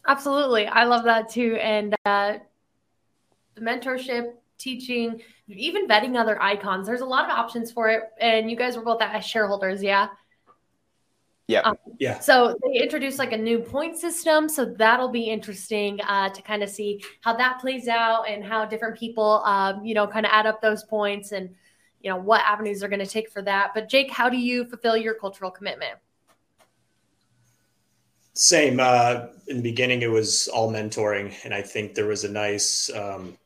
Absolutely. 0.06 0.68
I 0.68 0.84
love 0.84 1.02
that 1.02 1.30
too. 1.30 1.56
And 1.56 1.96
uh, 2.04 2.34
the 3.56 3.60
mentorship, 3.60 4.34
teaching, 4.56 5.20
even 5.48 5.88
vetting 5.88 6.16
other 6.16 6.40
icons, 6.40 6.86
there's 6.86 7.00
a 7.00 7.04
lot 7.06 7.24
of 7.24 7.30
options 7.30 7.72
for 7.72 7.88
it. 7.88 8.02
And 8.20 8.48
you 8.48 8.56
guys 8.56 8.76
were 8.76 8.84
both 8.84 9.02
as 9.02 9.24
shareholders, 9.26 9.82
yeah? 9.82 10.06
Yeah. 11.52 11.60
Um, 11.60 11.76
yeah. 11.98 12.18
So 12.20 12.56
they 12.64 12.80
introduced 12.80 13.18
like 13.18 13.32
a 13.32 13.36
new 13.36 13.58
point 13.58 13.98
system. 13.98 14.48
So 14.48 14.64
that'll 14.64 15.10
be 15.10 15.24
interesting 15.24 16.00
uh, 16.02 16.30
to 16.30 16.42
kind 16.42 16.62
of 16.62 16.68
see 16.70 17.02
how 17.20 17.36
that 17.36 17.60
plays 17.60 17.88
out 17.88 18.28
and 18.28 18.44
how 18.44 18.64
different 18.64 18.98
people, 18.98 19.42
um, 19.44 19.84
you 19.84 19.94
know, 19.94 20.06
kind 20.06 20.24
of 20.24 20.32
add 20.32 20.46
up 20.46 20.62
those 20.62 20.84
points 20.84 21.32
and, 21.32 21.50
you 22.00 22.10
know, 22.10 22.16
what 22.16 22.40
avenues 22.42 22.80
they're 22.80 22.88
going 22.88 23.00
to 23.00 23.06
take 23.06 23.30
for 23.30 23.42
that. 23.42 23.72
But 23.74 23.88
Jake, 23.88 24.10
how 24.10 24.28
do 24.28 24.36
you 24.36 24.64
fulfill 24.64 24.96
your 24.96 25.14
cultural 25.14 25.50
commitment? 25.50 25.98
Same. 28.34 28.80
Uh, 28.80 29.26
in 29.48 29.58
the 29.58 29.62
beginning, 29.62 30.00
it 30.00 30.10
was 30.10 30.48
all 30.48 30.72
mentoring. 30.72 31.34
And 31.44 31.52
I 31.52 31.60
think 31.60 31.94
there 31.94 32.06
was 32.06 32.24
a 32.24 32.30
nice 32.30 32.90
um, 32.94 33.36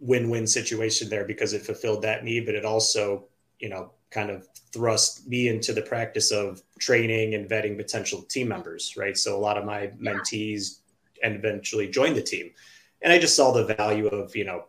win 0.00 0.28
win 0.28 0.46
situation 0.46 1.08
there 1.08 1.24
because 1.24 1.54
it 1.54 1.62
fulfilled 1.62 2.02
that 2.02 2.22
need, 2.22 2.44
but 2.44 2.54
it 2.54 2.64
also, 2.64 3.24
you 3.58 3.70
know, 3.70 3.92
kind 4.10 4.30
of 4.30 4.46
thrust 4.72 5.26
me 5.26 5.48
into 5.48 5.72
the 5.72 5.82
practice 5.82 6.30
of 6.30 6.62
training 6.78 7.34
and 7.34 7.48
vetting 7.48 7.76
potential 7.76 8.22
team 8.22 8.48
members, 8.48 8.96
right? 8.96 9.16
So 9.16 9.36
a 9.36 9.40
lot 9.40 9.58
of 9.58 9.64
my 9.64 9.88
mentees 10.00 10.80
and 11.22 11.34
eventually 11.34 11.88
joined 11.88 12.16
the 12.16 12.22
team. 12.22 12.50
And 13.02 13.12
I 13.12 13.18
just 13.18 13.36
saw 13.36 13.52
the 13.52 13.64
value 13.64 14.06
of, 14.08 14.34
you 14.36 14.44
know, 14.44 14.64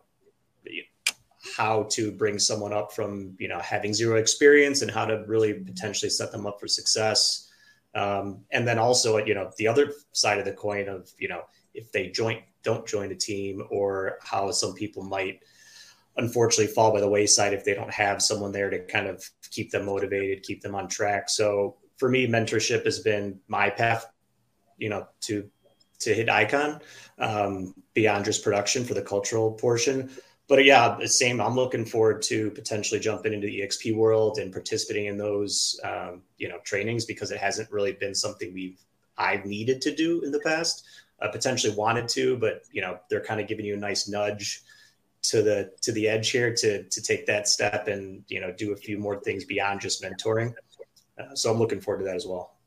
how 1.56 1.84
to 1.84 2.12
bring 2.12 2.38
someone 2.38 2.72
up 2.72 2.92
from, 2.92 3.34
you 3.38 3.48
know, 3.48 3.58
having 3.58 3.94
zero 3.94 4.16
experience 4.16 4.82
and 4.82 4.90
how 4.90 5.06
to 5.06 5.24
really 5.26 5.54
potentially 5.54 6.10
set 6.10 6.30
them 6.30 6.46
up 6.46 6.60
for 6.60 6.68
success. 6.68 7.50
Um, 7.94 8.40
and 8.52 8.66
then 8.66 8.78
also, 8.78 9.18
you 9.18 9.34
know, 9.34 9.50
the 9.56 9.68
other 9.68 9.92
side 10.12 10.38
of 10.38 10.44
the 10.44 10.52
coin 10.52 10.88
of, 10.88 11.10
you 11.18 11.28
know, 11.28 11.42
if 11.74 11.90
they 11.92 12.08
join, 12.08 12.42
don't 12.62 12.86
join 12.86 13.10
a 13.12 13.14
team 13.14 13.66
or 13.70 14.18
how 14.22 14.50
some 14.50 14.74
people 14.74 15.02
might– 15.02 15.42
unfortunately 16.18 16.72
fall 16.72 16.92
by 16.92 17.00
the 17.00 17.08
wayside 17.08 17.54
if 17.54 17.64
they 17.64 17.74
don't 17.74 17.92
have 17.92 18.20
someone 18.20 18.52
there 18.52 18.68
to 18.68 18.80
kind 18.80 19.06
of 19.06 19.24
keep 19.50 19.70
them 19.70 19.86
motivated, 19.86 20.42
keep 20.42 20.60
them 20.60 20.74
on 20.74 20.88
track. 20.88 21.30
So 21.30 21.76
for 21.96 22.08
me, 22.08 22.26
mentorship 22.26 22.84
has 22.84 22.98
been 22.98 23.40
my 23.48 23.70
path, 23.70 24.06
you 24.76 24.88
know, 24.88 25.06
to 25.22 25.48
to 26.00 26.14
hit 26.14 26.28
icon 26.28 26.80
um, 27.18 27.74
beyond 27.92 28.24
just 28.24 28.44
production 28.44 28.84
for 28.84 28.94
the 28.94 29.02
cultural 29.02 29.52
portion. 29.52 30.10
But 30.48 30.64
yeah, 30.64 30.96
same. 31.04 31.40
I'm 31.40 31.56
looking 31.56 31.84
forward 31.84 32.22
to 32.22 32.50
potentially 32.52 33.00
jumping 33.00 33.32
into 33.32 33.48
the 33.48 33.60
EXP 33.60 33.96
world 33.96 34.38
and 34.38 34.52
participating 34.52 35.06
in 35.06 35.18
those, 35.18 35.78
um, 35.84 36.22
you 36.38 36.48
know, 36.48 36.58
trainings 36.64 37.04
because 37.04 37.32
it 37.32 37.38
hasn't 37.38 37.70
really 37.70 37.92
been 37.92 38.14
something 38.14 38.54
we've 38.54 38.80
I've 39.18 39.44
needed 39.44 39.82
to 39.82 39.94
do 39.94 40.22
in 40.22 40.30
the 40.30 40.40
past. 40.40 40.84
Uh, 41.20 41.28
potentially 41.28 41.74
wanted 41.74 42.08
to, 42.08 42.36
but 42.36 42.62
you 42.70 42.80
know, 42.80 42.98
they're 43.10 43.24
kind 43.24 43.40
of 43.40 43.48
giving 43.48 43.66
you 43.66 43.74
a 43.74 43.78
nice 43.78 44.08
nudge 44.08 44.62
to 45.22 45.42
the 45.42 45.72
to 45.82 45.92
the 45.92 46.08
edge 46.08 46.30
here 46.30 46.54
to 46.54 46.84
to 46.84 47.02
take 47.02 47.26
that 47.26 47.48
step 47.48 47.88
and 47.88 48.22
you 48.28 48.40
know 48.40 48.52
do 48.52 48.72
a 48.72 48.76
few 48.76 48.98
more 48.98 49.20
things 49.20 49.44
beyond 49.44 49.80
just 49.80 50.02
mentoring. 50.02 50.52
Uh, 51.18 51.34
so 51.34 51.50
I'm 51.50 51.58
looking 51.58 51.80
forward 51.80 52.00
to 52.00 52.04
that 52.04 52.16
as 52.16 52.26
well. 52.26 52.58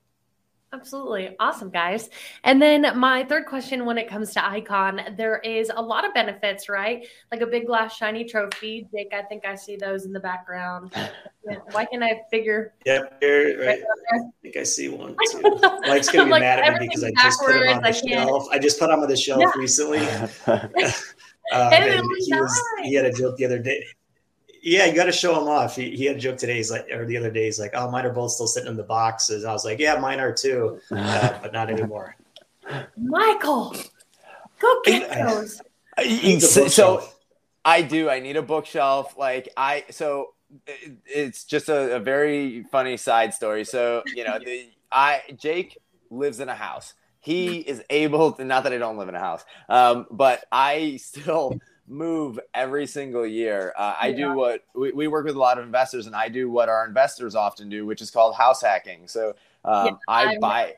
Absolutely. 0.74 1.36
Awesome, 1.38 1.70
guys. 1.70 2.10
And 2.46 2.62
then 2.62 2.98
my 2.98 3.26
third 3.26 3.46
question 3.46 3.86
when 3.86 3.98
it 3.98 4.08
comes 4.08 4.34
to 4.36 4.46
Icon, 4.46 5.02
there 5.18 5.40
is 5.40 5.70
a 5.76 5.82
lot 5.82 6.06
of 6.08 6.14
benefits, 6.14 6.70
right? 6.70 7.06
Like 7.30 7.42
a 7.42 7.46
big 7.46 7.68
glass 7.68 7.98
shiny 7.98 8.24
trophy. 8.24 8.88
Jake, 8.96 9.12
I 9.14 9.22
think 9.24 9.46
I 9.46 9.56
see 9.56 9.76
those 9.76 10.06
in 10.06 10.14
the 10.14 10.20
background. 10.22 10.94
Why 11.72 11.84
can't 11.86 12.04
I 12.04 12.22
figure? 12.32 12.74
Yep, 12.86 13.18
here, 13.20 13.66
right. 13.66 13.84
I 14.14 14.20
think 14.42 14.56
I 14.56 14.64
see 14.64 14.88
one 14.88 15.18
too. 15.30 15.42
Mike's 15.82 16.10
going 16.10 16.20
to 16.20 16.26
be 16.26 16.32
like 16.32 16.42
mad 16.42 16.60
at 16.60 16.80
me 16.80 16.88
because 16.88 17.04
I 17.04 17.12
just 17.22 17.42
put 17.42 17.54
him 17.54 17.68
on 17.68 17.82
the 17.82 17.90
I 17.90 17.92
shelf. 17.92 18.48
I 18.50 18.58
just 18.58 18.80
put 18.80 18.90
him 18.90 19.02
on 19.02 19.10
the 19.10 19.18
shelf 19.18 19.42
yeah. 19.42 19.52
recently. 19.58 20.08
um, 21.54 21.74
and 21.74 22.02
he, 22.20 22.34
was, 22.34 22.64
he 22.84 22.94
had 22.94 23.06
a 23.06 23.14
joke 23.14 23.36
the 23.38 23.46
other 23.46 23.60
day 23.60 23.84
yeah, 24.62 24.86
you 24.86 24.96
got 24.96 25.06
to 25.06 25.12
show 25.12 25.40
him 25.40 25.48
off. 25.48 25.76
He, 25.76 25.96
he 25.96 26.06
had 26.06 26.18
a 26.18 26.20
joke 26.20 26.38
today. 26.38 26.58
He's 26.58 26.70
like, 26.70 26.88
or 26.92 27.06
the 27.06 27.18
other 27.18 27.32
day, 27.32 27.46
he's 27.46 27.60
like, 27.60 27.72
"Oh, 27.74 27.90
mine 27.90 28.06
are 28.06 28.14
both 28.14 28.32
still 28.32 28.48
sitting 28.48 28.70
in 28.70 28.78
the 28.78 28.84
boxes." 28.84 29.44
I 29.44 29.52
was 29.52 29.66
like, 29.66 29.80
"Yeah, 29.80 29.96
mine 29.98 30.20
are 30.20 30.32
too, 30.32 30.80
uh, 30.92 31.40
but 31.42 31.52
not 31.52 31.70
anymore." 31.70 32.16
Michael, 32.96 33.76
go 34.60 34.82
get 34.86 35.10
those. 35.10 35.62
So, 36.40 36.68
so, 36.68 37.10
I 37.66 37.82
do. 37.82 38.10
I 38.10 38.20
need 38.20 38.38
a 38.38 38.42
bookshelf. 38.42 39.18
Like 39.18 39.50
I, 39.58 39.86
so 39.90 40.34
it, 40.68 40.94
it's 41.06 41.44
just 41.44 41.68
a, 41.68 41.96
a, 41.96 42.00
very 42.00 42.64
funny 42.72 42.98
side 42.98 43.34
story. 43.34 43.66
So 43.66 44.04
you 44.16 44.24
know, 44.24 44.38
the, 44.46 44.70
I 44.92 45.22
Jake 45.38 45.78
lives 46.12 46.40
in 46.40 46.50
a 46.50 46.56
house. 46.56 46.94
He 47.22 47.60
is 47.60 47.84
able 47.90 48.34
to. 48.34 48.44
Not 48.44 48.64
that 48.64 48.74
I 48.74 48.78
don't 48.78 48.98
live 48.98 49.08
in 49.08 49.16
a 49.16 49.20
house, 49.20 49.46
um, 49.70 50.08
but 50.12 50.44
I 50.52 50.98
still 50.98 51.54
move 51.88 52.40
every 52.54 52.88
single 52.88 53.26
year. 53.26 53.74
Uh, 53.78 53.96
I 54.00 54.12
do 54.12 54.34
what 54.34 54.64
we, 54.74 54.92
we, 54.92 55.08
work 55.08 55.26
with 55.26 55.36
a 55.36 55.40
lot 55.40 55.60
of 55.60 55.66
investors, 55.66 56.08
and 56.08 56.16
I 56.16 56.30
do 56.30 56.50
what 56.50 56.70
our 56.70 56.86
investors 56.86 57.36
often 57.36 57.70
do, 57.70 57.86
which 57.86 58.02
is 58.02 58.10
called 58.10 58.36
house 58.36 58.62
hacking. 58.62 59.08
So 59.08 59.36
um, 59.64 59.86
yeah, 59.86 59.92
I 60.08 60.38
buy. 60.40 60.76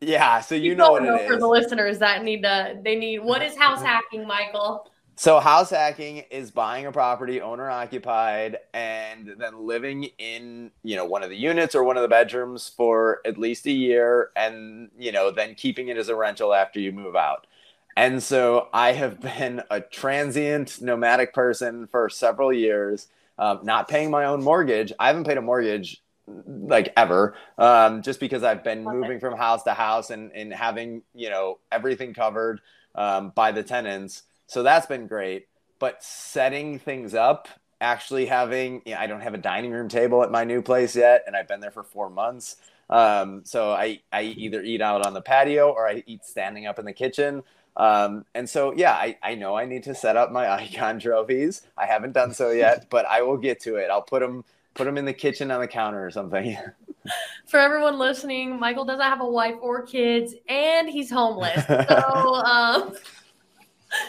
Yeah, 0.00 0.40
so 0.40 0.54
you, 0.54 0.70
you 0.70 0.74
know 0.76 0.92
what 0.92 1.02
know 1.02 1.16
it 1.16 1.26
for 1.26 1.34
is. 1.34 1.40
the 1.40 1.48
listeners 1.48 1.98
that 1.98 2.22
need 2.22 2.42
to. 2.42 2.78
They 2.82 2.94
need 2.94 3.20
what 3.20 3.42
is 3.42 3.56
house 3.56 3.82
hacking, 3.92 4.26
Michael? 4.26 4.90
So 5.18 5.40
house 5.40 5.70
hacking 5.70 6.18
is 6.30 6.52
buying 6.52 6.86
a 6.86 6.92
property 6.92 7.40
owner 7.40 7.68
occupied 7.68 8.58
and 8.72 9.34
then 9.36 9.66
living 9.66 10.10
in, 10.16 10.70
you 10.84 10.94
know, 10.94 11.06
one 11.06 11.24
of 11.24 11.28
the 11.28 11.36
units 11.36 11.74
or 11.74 11.82
one 11.82 11.96
of 11.96 12.02
the 12.02 12.08
bedrooms 12.08 12.68
for 12.68 13.20
at 13.24 13.36
least 13.36 13.66
a 13.66 13.72
year 13.72 14.30
and, 14.36 14.92
you 14.96 15.10
know, 15.10 15.32
then 15.32 15.56
keeping 15.56 15.88
it 15.88 15.96
as 15.96 16.08
a 16.08 16.14
rental 16.14 16.54
after 16.54 16.78
you 16.78 16.92
move 16.92 17.16
out. 17.16 17.48
And 17.96 18.22
so 18.22 18.68
I 18.72 18.92
have 18.92 19.20
been 19.38 19.60
a 19.72 19.80
transient 19.80 20.80
nomadic 20.80 21.34
person 21.34 21.88
for 21.88 22.08
several 22.08 22.52
years, 22.52 23.08
um, 23.40 23.58
not 23.64 23.88
paying 23.88 24.12
my 24.12 24.24
own 24.24 24.44
mortgage. 24.44 24.92
I 25.00 25.08
haven't 25.08 25.24
paid 25.24 25.36
a 25.36 25.42
mortgage 25.42 26.00
like 26.28 26.92
ever, 26.96 27.34
um, 27.58 28.02
just 28.02 28.20
because 28.20 28.44
I've 28.44 28.62
been 28.62 28.84
moving 28.84 29.18
from 29.18 29.36
house 29.36 29.64
to 29.64 29.74
house 29.74 30.10
and, 30.10 30.30
and 30.30 30.54
having, 30.54 31.02
you 31.12 31.28
know, 31.28 31.58
everything 31.72 32.14
covered 32.14 32.60
um, 32.94 33.32
by 33.34 33.50
the 33.50 33.64
tenants. 33.64 34.22
So 34.48 34.62
that's 34.62 34.86
been 34.86 35.06
great. 35.06 35.46
But 35.78 36.02
setting 36.02 36.80
things 36.80 37.14
up, 37.14 37.46
actually 37.80 38.26
having, 38.26 38.82
you 38.84 38.94
know, 38.94 39.00
I 39.00 39.06
don't 39.06 39.20
have 39.20 39.34
a 39.34 39.38
dining 39.38 39.70
room 39.70 39.88
table 39.88 40.24
at 40.24 40.32
my 40.32 40.42
new 40.42 40.60
place 40.60 40.96
yet, 40.96 41.22
and 41.26 41.36
I've 41.36 41.46
been 41.46 41.60
there 41.60 41.70
for 41.70 41.84
four 41.84 42.10
months. 42.10 42.56
Um, 42.90 43.42
so 43.44 43.70
I, 43.70 44.00
I 44.12 44.22
either 44.22 44.62
eat 44.62 44.80
out 44.80 45.06
on 45.06 45.14
the 45.14 45.20
patio 45.20 45.70
or 45.70 45.86
I 45.86 46.02
eat 46.06 46.24
standing 46.24 46.66
up 46.66 46.78
in 46.78 46.84
the 46.84 46.92
kitchen. 46.92 47.44
Um, 47.76 48.24
and 48.34 48.48
so, 48.48 48.72
yeah, 48.74 48.92
I, 48.92 49.18
I 49.22 49.34
know 49.36 49.54
I 49.54 49.66
need 49.66 49.84
to 49.84 49.94
set 49.94 50.16
up 50.16 50.32
my 50.32 50.50
icon 50.52 50.98
trophies. 50.98 51.62
I 51.76 51.86
haven't 51.86 52.12
done 52.12 52.34
so 52.34 52.50
yet, 52.50 52.86
but 52.90 53.06
I 53.06 53.22
will 53.22 53.36
get 53.36 53.60
to 53.60 53.76
it. 53.76 53.90
I'll 53.90 54.02
put 54.02 54.20
them 54.20 54.44
put 54.74 54.84
them 54.84 54.96
in 54.96 55.04
the 55.04 55.12
kitchen 55.12 55.50
on 55.50 55.60
the 55.60 55.66
counter 55.66 56.04
or 56.04 56.10
something. 56.10 56.56
For 57.46 57.58
everyone 57.58 57.98
listening, 57.98 58.58
Michael 58.60 58.84
doesn't 58.84 59.02
have 59.02 59.20
a 59.20 59.28
wife 59.28 59.56
or 59.60 59.82
kids, 59.82 60.34
and 60.48 60.88
he's 60.88 61.10
homeless. 61.10 61.64
So, 61.66 62.34
um, 62.34 62.94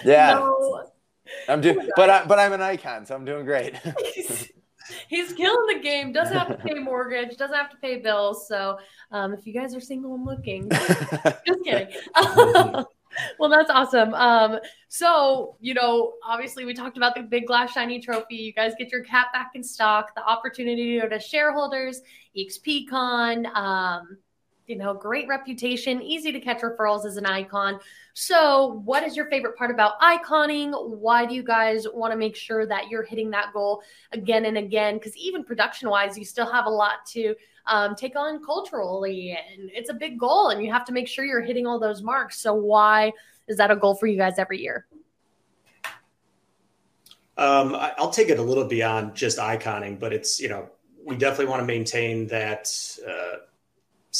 yeah, 0.03 0.33
no. 0.35 0.85
I'm 1.47 1.61
doing, 1.61 1.89
but 1.95 2.09
I, 2.09 2.25
but 2.25 2.39
I'm 2.39 2.53
an 2.53 2.61
icon, 2.61 3.05
so 3.05 3.15
I'm 3.15 3.25
doing 3.25 3.45
great. 3.45 3.75
he's, 4.13 4.51
he's 5.07 5.33
killing 5.33 5.77
the 5.77 5.81
game. 5.81 6.11
Doesn't 6.11 6.35
have 6.35 6.47
to 6.47 6.55
pay 6.55 6.73
mortgage. 6.79 7.37
Doesn't 7.37 7.55
have 7.55 7.69
to 7.71 7.77
pay 7.77 7.97
bills. 7.97 8.47
So, 8.47 8.79
um, 9.11 9.33
if 9.33 9.45
you 9.45 9.53
guys 9.53 9.75
are 9.75 9.81
single 9.81 10.15
and 10.15 10.25
looking, 10.25 10.69
just 11.45 11.63
kidding 11.63 11.87
well, 13.37 13.49
that's 13.49 13.69
awesome. 13.69 14.13
Um, 14.13 14.59
so, 14.87 15.57
you 15.59 15.73
know, 15.73 16.13
obviously 16.25 16.65
we 16.65 16.73
talked 16.73 16.97
about 16.97 17.15
the 17.15 17.21
big 17.21 17.47
glass 17.47 17.71
shiny 17.71 17.99
trophy. 17.99 18.35
You 18.35 18.53
guys 18.53 18.73
get 18.77 18.91
your 18.91 19.03
cap 19.03 19.33
back 19.33 19.51
in 19.55 19.63
stock, 19.63 20.13
the 20.15 20.23
opportunity 20.23 20.95
to 20.95 21.01
go 21.01 21.09
to 21.09 21.19
shareholders, 21.19 22.01
EXPCon, 22.37 23.45
um, 23.55 24.17
you 24.69 24.75
know, 24.75 24.93
great 24.93 25.27
reputation, 25.27 25.99
easy 25.99 26.31
to 26.31 26.39
catch 26.39 26.61
referrals 26.61 27.03
as 27.03 27.17
an 27.17 27.25
icon. 27.25 27.79
So, 28.13 28.81
what 28.85 29.03
is 29.03 29.17
your 29.17 29.25
favorite 29.25 29.57
part 29.57 29.71
about 29.71 29.93
iconing? 29.99 30.73
Why 30.73 31.25
do 31.25 31.33
you 31.33 31.41
guys 31.41 31.87
want 31.91 32.13
to 32.13 32.17
make 32.17 32.35
sure 32.35 32.67
that 32.67 32.87
you're 32.87 33.01
hitting 33.01 33.31
that 33.31 33.51
goal 33.51 33.81
again 34.11 34.45
and 34.45 34.59
again? 34.59 34.93
Because 34.93 35.17
even 35.17 35.43
production 35.43 35.89
wise, 35.89 36.19
you 36.19 36.23
still 36.23 36.49
have 36.49 36.67
a 36.67 36.69
lot 36.69 37.03
to 37.07 37.33
um, 37.65 37.95
take 37.95 38.15
on 38.15 38.45
culturally. 38.45 39.31
And 39.31 39.71
it's 39.73 39.89
a 39.89 39.93
big 39.93 40.19
goal, 40.19 40.49
and 40.49 40.63
you 40.63 40.71
have 40.71 40.85
to 40.85 40.93
make 40.93 41.07
sure 41.07 41.25
you're 41.25 41.41
hitting 41.41 41.65
all 41.65 41.79
those 41.79 42.03
marks. 42.03 42.39
So, 42.39 42.53
why 42.53 43.11
is 43.47 43.57
that 43.57 43.71
a 43.71 43.75
goal 43.75 43.95
for 43.95 44.05
you 44.05 44.17
guys 44.17 44.37
every 44.37 44.61
year? 44.61 44.85
Um, 47.37 47.75
I'll 47.75 48.11
take 48.11 48.29
it 48.29 48.37
a 48.37 48.43
little 48.43 48.65
beyond 48.65 49.15
just 49.15 49.39
iconing, 49.39 49.97
but 49.97 50.13
it's, 50.13 50.39
you 50.39 50.49
know, 50.49 50.69
we 51.03 51.15
definitely 51.15 51.45
want 51.45 51.61
to 51.61 51.65
maintain 51.65 52.27
that 52.27 52.71
uh, 53.07 53.37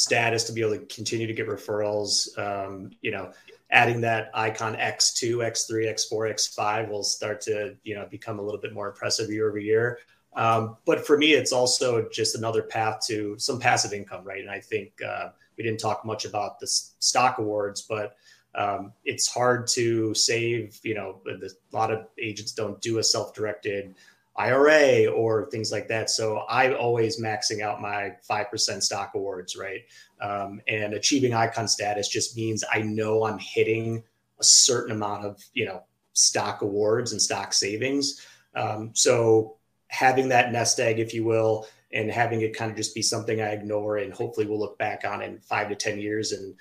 status 0.00 0.44
to 0.44 0.52
be 0.52 0.62
able 0.62 0.72
to 0.72 0.86
continue 0.86 1.26
to 1.26 1.34
get 1.34 1.46
referrals. 1.46 2.36
Um, 2.38 2.90
you 3.02 3.10
know, 3.10 3.32
adding 3.70 4.00
that 4.00 4.30
icon 4.34 4.74
X2, 4.74 5.36
X3, 5.36 5.92
X4, 5.92 6.34
X5 6.34 6.88
will 6.88 7.02
start 7.02 7.40
to, 7.42 7.76
you 7.84 7.94
know, 7.94 8.06
become 8.10 8.38
a 8.38 8.42
little 8.42 8.60
bit 8.60 8.72
more 8.72 8.88
impressive 8.88 9.30
year 9.30 9.48
over 9.48 9.58
year. 9.58 9.98
Um, 10.34 10.76
but 10.86 11.06
for 11.06 11.18
me, 11.18 11.32
it's 11.32 11.52
also 11.52 12.08
just 12.08 12.36
another 12.36 12.62
path 12.62 13.00
to 13.08 13.36
some 13.38 13.58
passive 13.58 13.92
income, 13.92 14.24
right? 14.24 14.40
And 14.40 14.50
I 14.50 14.60
think 14.60 14.92
uh, 15.02 15.30
we 15.56 15.64
didn't 15.64 15.80
talk 15.80 16.04
much 16.04 16.24
about 16.24 16.60
the 16.60 16.66
stock 16.66 17.38
awards, 17.38 17.82
but 17.82 18.16
um, 18.54 18.92
it's 19.04 19.28
hard 19.28 19.66
to 19.68 20.14
save. 20.14 20.78
You 20.82 20.94
know, 20.94 21.20
a 21.28 21.76
lot 21.76 21.92
of 21.92 22.06
agents 22.18 22.52
don't 22.52 22.80
do 22.80 22.98
a 22.98 23.02
self-directed 23.02 23.94
IRA 24.36 25.06
or 25.06 25.50
things 25.50 25.72
like 25.72 25.88
that. 25.88 26.08
So 26.08 26.44
I'm 26.48 26.74
always 26.74 27.20
maxing 27.20 27.62
out 27.62 27.80
my 27.80 28.12
5% 28.28 28.82
stock 28.82 29.12
awards, 29.14 29.56
right? 29.56 29.82
Um, 30.20 30.60
and 30.68 30.94
achieving 30.94 31.34
icon 31.34 31.68
status 31.68 32.08
just 32.08 32.36
means 32.36 32.64
I 32.72 32.82
know 32.82 33.24
I'm 33.24 33.38
hitting 33.38 34.02
a 34.38 34.44
certain 34.44 34.92
amount 34.92 35.24
of, 35.24 35.42
you 35.52 35.66
know, 35.66 35.82
stock 36.12 36.62
awards 36.62 37.12
and 37.12 37.20
stock 37.20 37.52
savings. 37.52 38.26
Um, 38.54 38.90
so 38.94 39.56
having 39.88 40.28
that 40.28 40.52
nest 40.52 40.78
egg, 40.80 40.98
if 40.98 41.12
you 41.12 41.24
will, 41.24 41.66
and 41.92 42.10
having 42.10 42.40
it 42.40 42.56
kind 42.56 42.70
of 42.70 42.76
just 42.76 42.94
be 42.94 43.02
something 43.02 43.40
I 43.40 43.50
ignore 43.50 43.98
and 43.98 44.12
hopefully 44.12 44.46
we'll 44.46 44.60
look 44.60 44.78
back 44.78 45.04
on 45.04 45.22
in 45.22 45.40
five 45.40 45.68
to 45.68 45.74
10 45.74 45.98
years 45.98 46.32
and 46.32 46.54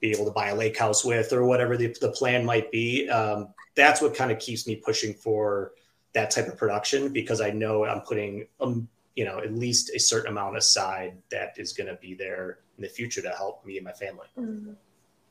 be 0.00 0.12
able 0.12 0.24
to 0.26 0.30
buy 0.30 0.48
a 0.48 0.54
lake 0.54 0.78
house 0.78 1.04
with 1.04 1.32
or 1.32 1.44
whatever 1.44 1.76
the, 1.76 1.94
the 2.00 2.12
plan 2.12 2.44
might 2.44 2.70
be. 2.70 3.08
Um, 3.08 3.48
that's 3.74 4.00
what 4.00 4.14
kind 4.14 4.30
of 4.30 4.38
keeps 4.38 4.66
me 4.66 4.76
pushing 4.76 5.14
for 5.14 5.72
that 6.16 6.30
type 6.30 6.48
of 6.48 6.56
production 6.56 7.12
because 7.12 7.42
I 7.42 7.50
know 7.50 7.84
I'm 7.84 8.00
putting, 8.00 8.46
um, 8.58 8.88
you 9.16 9.26
know, 9.26 9.38
at 9.38 9.54
least 9.54 9.90
a 9.94 9.98
certain 10.00 10.32
amount 10.32 10.56
aside 10.56 11.14
that 11.30 11.52
is 11.58 11.74
going 11.74 11.88
to 11.88 11.96
be 11.96 12.14
there 12.14 12.60
in 12.78 12.82
the 12.82 12.88
future 12.88 13.20
to 13.20 13.28
help 13.28 13.64
me 13.66 13.76
and 13.76 13.84
my 13.84 13.92
family. 13.92 14.26
Mm-hmm. 14.38 14.72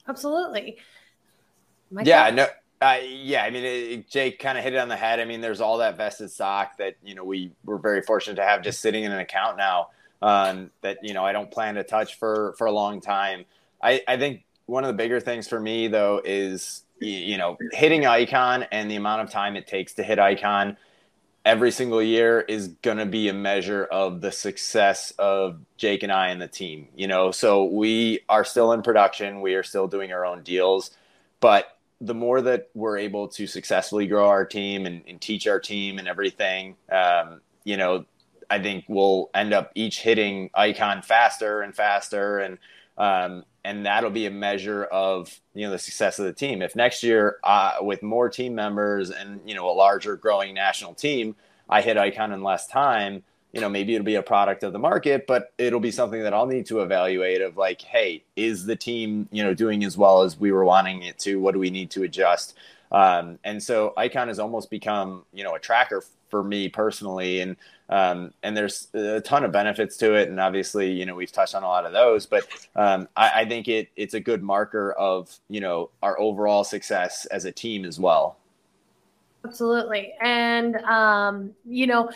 Absolutely. 0.07 0.77
yeah, 2.03 2.29
no, 2.29 2.45
uh, 2.81 2.99
yeah, 3.03 3.43
I 3.43 3.49
mean, 3.49 3.63
it, 3.63 4.09
Jake 4.09 4.38
kind 4.38 4.59
of 4.59 4.63
hit 4.63 4.73
it 4.73 4.77
on 4.77 4.88
the 4.88 4.95
head. 4.95 5.19
I 5.19 5.25
mean, 5.25 5.41
there's 5.41 5.59
all 5.59 5.79
that 5.79 5.97
vested 5.97 6.29
stock 6.29 6.77
that 6.77 6.97
you 7.03 7.15
know 7.15 7.23
we 7.23 7.51
were 7.63 7.79
very 7.79 8.03
fortunate 8.03 8.36
to 8.36 8.43
have 8.43 8.61
just 8.61 8.79
sitting 8.79 9.05
in 9.05 9.11
an 9.11 9.19
account 9.19 9.57
now 9.57 9.88
um, 10.21 10.69
that 10.81 10.99
you 11.01 11.15
know 11.15 11.25
I 11.25 11.31
don't 11.31 11.49
plan 11.49 11.75
to 11.75 11.83
touch 11.83 12.19
for 12.19 12.53
for 12.59 12.67
a 12.67 12.71
long 12.71 13.01
time. 13.01 13.45
I, 13.81 14.01
I 14.07 14.17
think 14.17 14.45
one 14.67 14.83
of 14.83 14.88
the 14.89 14.93
bigger 14.93 15.19
things 15.19 15.47
for 15.47 15.59
me 15.59 15.88
though 15.88 16.21
is 16.23 16.83
you 16.99 17.37
know 17.37 17.57
hitting 17.71 18.05
icon 18.05 18.63
and 18.71 18.89
the 18.89 18.95
amount 18.95 19.21
of 19.21 19.29
time 19.29 19.55
it 19.55 19.67
takes 19.67 19.93
to 19.93 20.03
hit 20.03 20.17
icon 20.17 20.77
every 21.45 21.71
single 21.71 22.01
year 22.01 22.41
is 22.41 22.69
going 22.81 22.97
to 22.97 23.05
be 23.05 23.29
a 23.29 23.33
measure 23.33 23.85
of 23.85 24.19
the 24.19 24.31
success 24.31 25.13
of 25.19 25.59
Jake 25.77 26.01
and 26.01 26.11
I 26.11 26.29
and 26.29 26.41
the 26.41 26.47
team. 26.47 26.87
You 26.95 27.07
know, 27.07 27.31
so 27.31 27.65
we 27.65 28.21
are 28.27 28.43
still 28.43 28.71
in 28.73 28.81
production, 28.81 29.41
we 29.41 29.53
are 29.53 29.63
still 29.63 29.87
doing 29.87 30.11
our 30.11 30.25
own 30.25 30.41
deals, 30.41 30.89
but 31.39 31.77
the 32.01 32.15
more 32.15 32.41
that 32.41 32.69
we're 32.73 32.97
able 32.97 33.27
to 33.29 33.47
successfully 33.47 34.07
grow 34.07 34.27
our 34.27 34.45
team 34.45 34.85
and, 34.85 35.03
and 35.07 35.21
teach 35.21 35.47
our 35.47 35.59
team 35.59 35.99
and 35.99 36.07
everything, 36.07 36.75
um, 36.91 37.41
you 37.63 37.77
know, 37.77 38.05
I 38.49 38.59
think 38.59 38.85
we'll 38.87 39.29
end 39.33 39.53
up 39.53 39.71
each 39.75 40.01
hitting 40.01 40.49
icon 40.53 41.03
faster 41.03 41.61
and 41.61 41.75
faster. 41.75 42.39
And, 42.39 42.57
um, 42.97 43.43
and 43.66 43.84
that'll 43.86 44.11
be 44.11 44.28
a 44.28 44.32
measure 44.32 44.86
of 44.86 45.41
you 45.55 45.66
know 45.66 45.72
the 45.72 45.80
success 45.80 46.20
of 46.20 46.26
the 46.26 46.34
team. 46.34 46.61
If 46.61 46.76
next 46.76 47.01
year, 47.01 47.38
uh, 47.43 47.78
with 47.82 48.03
more 48.03 48.30
team 48.30 48.53
members 48.53 49.09
and 49.09 49.41
you 49.43 49.55
know 49.55 49.70
a 49.70 49.74
larger 49.74 50.16
growing 50.16 50.53
national 50.53 50.93
team, 50.93 51.36
I 51.68 51.82
hit 51.82 51.97
icon 51.97 52.32
in 52.32 52.43
less 52.43 52.68
time, 52.68 53.24
you 53.51 53.61
know 53.61 53.68
maybe 53.68 53.95
it'll 53.95 54.05
be 54.05 54.16
a 54.16 54.22
product 54.22 54.63
of 54.63 54.72
the 54.72 54.80
market, 54.80 55.26
but 55.26 55.51
it'll 55.57 55.80
be 55.80 55.91
something 55.91 56.22
that 56.22 56.34
I'll 56.34 56.45
need 56.45 56.68
to 56.68 56.82
evaluate. 56.82 57.41
Of 57.41 57.57
like, 57.57 57.82
hey, 57.82 58.24
is 58.36 58.66
the 58.66 58.76
team 58.76 59.28
you 59.32 59.43
know 59.43 59.55
doing 59.55 59.84
as 59.84 59.97
well 59.97 60.22
as 60.22 60.39
we 60.39 60.51
were 60.51 60.63
wanting 60.63 61.01
it 61.01 61.18
to? 61.20 61.39
What 61.39 61.53
do 61.53 61.59
we 61.59 61.72
need 61.72 61.89
to 61.91 62.03
adjust? 62.03 62.55
Um, 62.91 63.39
and 63.43 63.61
so 63.61 63.93
Icon 63.97 64.28
has 64.28 64.38
almost 64.38 64.70
become, 64.70 65.26
you 65.34 65.43
know, 65.43 65.55
a 65.55 65.59
tracker 65.59 66.03
for 66.30 66.43
me 66.43 66.69
personally. 66.69 67.41
And, 67.41 67.55
um, 67.89 68.34
and 68.43 68.57
there's 68.57 68.88
a 68.93 69.21
ton 69.21 69.43
of 69.43 69.51
benefits 69.51 69.97
to 69.97 70.15
it. 70.15 70.30
And 70.30 70.39
obviously, 70.39 70.91
you 70.91 71.05
know, 71.05 71.15
we've 71.15 71.32
touched 71.32 71.55
on 71.55 71.63
a 71.63 71.67
lot 71.67 71.86
of 71.86 71.93
those, 71.93 72.26
but, 72.26 72.43
um, 72.76 73.07
I, 73.15 73.41
I 73.41 73.45
think 73.45 73.67
it, 73.67 73.89
it's 73.95 74.15
a 74.15 74.19
good 74.19 74.41
marker 74.41 74.93
of, 74.93 75.34
you 75.49 75.61
know, 75.61 75.89
our 76.01 76.19
overall 76.19 76.63
success 76.63 77.26
as 77.28 77.45
a 77.45 77.51
team 77.51 77.86
as 77.86 77.99
well. 77.99 78.38
Absolutely. 79.45 80.15
And, 80.19 80.78
um, 80.78 81.53
you 81.65 81.86
know, 81.86 82.09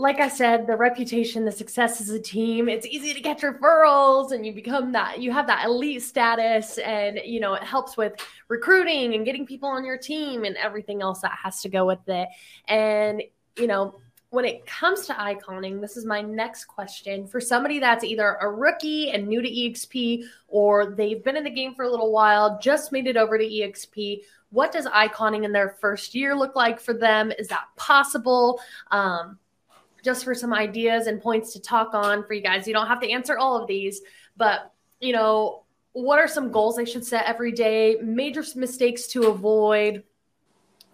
like 0.00 0.18
I 0.18 0.28
said, 0.28 0.66
the 0.66 0.76
reputation, 0.78 1.44
the 1.44 1.52
success 1.52 2.00
as 2.00 2.08
a 2.08 2.18
team, 2.18 2.70
it's 2.70 2.86
easy 2.86 3.12
to 3.12 3.20
get 3.20 3.40
referrals 3.40 4.32
and 4.32 4.46
you 4.46 4.52
become 4.54 4.92
that, 4.92 5.20
you 5.20 5.30
have 5.30 5.46
that 5.48 5.66
elite 5.66 6.02
status 6.02 6.78
and, 6.78 7.20
you 7.22 7.38
know, 7.38 7.52
it 7.52 7.62
helps 7.62 7.98
with 7.98 8.14
recruiting 8.48 9.14
and 9.14 9.26
getting 9.26 9.44
people 9.46 9.68
on 9.68 9.84
your 9.84 9.98
team 9.98 10.44
and 10.44 10.56
everything 10.56 11.02
else 11.02 11.20
that 11.20 11.32
has 11.32 11.60
to 11.60 11.68
go 11.68 11.84
with 11.84 12.08
it. 12.08 12.28
And, 12.66 13.22
you 13.58 13.66
know, 13.66 14.00
when 14.30 14.46
it 14.46 14.64
comes 14.64 15.06
to 15.06 15.20
iconing, 15.20 15.82
this 15.82 15.98
is 15.98 16.06
my 16.06 16.22
next 16.22 16.64
question 16.64 17.26
for 17.26 17.38
somebody 17.38 17.78
that's 17.78 18.02
either 18.02 18.38
a 18.40 18.48
rookie 18.48 19.10
and 19.10 19.28
new 19.28 19.42
to 19.42 19.50
EXP 19.50 20.24
or 20.48 20.94
they've 20.94 21.22
been 21.22 21.36
in 21.36 21.44
the 21.44 21.50
game 21.50 21.74
for 21.74 21.84
a 21.84 21.90
little 21.90 22.10
while, 22.10 22.58
just 22.58 22.90
made 22.90 23.06
it 23.06 23.18
over 23.18 23.36
to 23.36 23.44
EXP. 23.44 24.22
What 24.48 24.72
does 24.72 24.86
iconing 24.86 25.44
in 25.44 25.52
their 25.52 25.76
first 25.78 26.14
year 26.14 26.34
look 26.34 26.56
like 26.56 26.80
for 26.80 26.94
them? 26.94 27.32
Is 27.38 27.48
that 27.48 27.64
possible? 27.76 28.60
Um, 28.90 29.38
just 30.02 30.24
for 30.24 30.34
some 30.34 30.52
ideas 30.52 31.06
and 31.06 31.20
points 31.20 31.52
to 31.52 31.60
talk 31.60 31.94
on 31.94 32.24
for 32.24 32.34
you 32.34 32.42
guys. 32.42 32.66
You 32.66 32.74
don't 32.74 32.86
have 32.86 33.00
to 33.00 33.10
answer 33.10 33.38
all 33.38 33.60
of 33.60 33.66
these, 33.66 34.00
but 34.36 34.72
you 35.00 35.12
know, 35.12 35.64
what 35.92 36.18
are 36.18 36.28
some 36.28 36.52
goals 36.52 36.76
they 36.76 36.84
should 36.84 37.04
set 37.04 37.26
every 37.26 37.52
day? 37.52 37.96
Major 38.02 38.44
mistakes 38.54 39.06
to 39.08 39.28
avoid. 39.28 40.04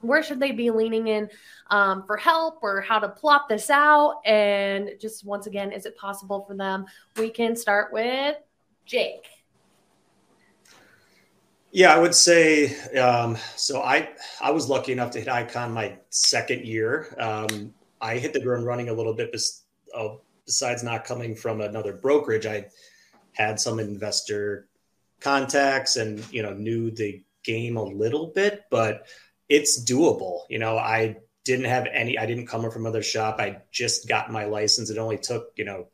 Where 0.00 0.22
should 0.22 0.40
they 0.40 0.52
be 0.52 0.70
leaning 0.70 1.09
in 1.09 1.28
um, 1.70 2.04
for 2.07 2.16
help 2.16 2.61
or 2.62 2.80
how 2.80 2.98
to 2.98 3.09
plot 3.09 3.48
this 3.48 3.70
out? 3.70 4.20
And 4.24 4.90
just 5.00 5.24
once 5.24 5.46
again, 5.46 5.72
is 5.72 5.86
it 5.86 5.96
possible 5.96 6.44
for 6.46 6.54
them? 6.54 6.86
We 7.16 7.30
can 7.30 7.57
start 7.57 7.92
with 7.92 8.36
Jake. 8.84 9.26
Yeah, 11.72 11.94
I 11.94 11.98
would 11.98 12.14
say 12.14 12.74
um, 12.96 13.36
so. 13.54 13.82
I 13.82 14.09
I 14.40 14.50
was 14.50 14.70
lucky 14.70 14.92
enough 14.92 15.11
to 15.11 15.18
hit 15.18 15.28
Icon 15.28 15.72
my 15.72 15.98
second 16.09 16.64
year. 16.64 17.14
Um, 17.18 17.74
I 18.01 18.18
hit 18.18 18.32
the 18.32 18.40
ground 18.40 18.66
running 18.66 18.88
a 18.88 18.92
little 18.92 19.14
bit. 19.14 19.34
Uh, 19.94 20.09
besides 20.44 20.82
not 20.82 21.05
coming 21.05 21.34
from 21.34 21.61
another 21.61 21.92
brokerage, 21.92 22.47
I 22.47 22.66
had 23.32 23.61
some 23.61 23.78
investor 23.78 24.68
contacts 25.20 25.97
and 25.97 26.24
you 26.32 26.42
know 26.42 26.53
knew 26.53 26.90
the 26.90 27.22
game 27.42 27.76
a 27.76 27.82
little 27.82 28.28
bit, 28.28 28.64
but 28.70 29.07
it's 29.49 29.82
doable. 29.82 30.40
You 30.49 30.59
know, 30.59 30.76
I 30.76 31.16
didn't 31.44 31.66
have 31.66 31.86
any. 31.92 32.18
I 32.18 32.26
didn't 32.26 32.47
come 32.47 32.68
from 32.70 32.84
another 32.84 33.03
shop. 33.03 33.36
I 33.38 33.62
just 33.70 34.09
got 34.09 34.30
my 34.30 34.44
license. 34.44 34.90
It 34.90 34.99
only 34.99 35.18
took 35.18 35.53
you 35.57 35.64
know 35.64 35.86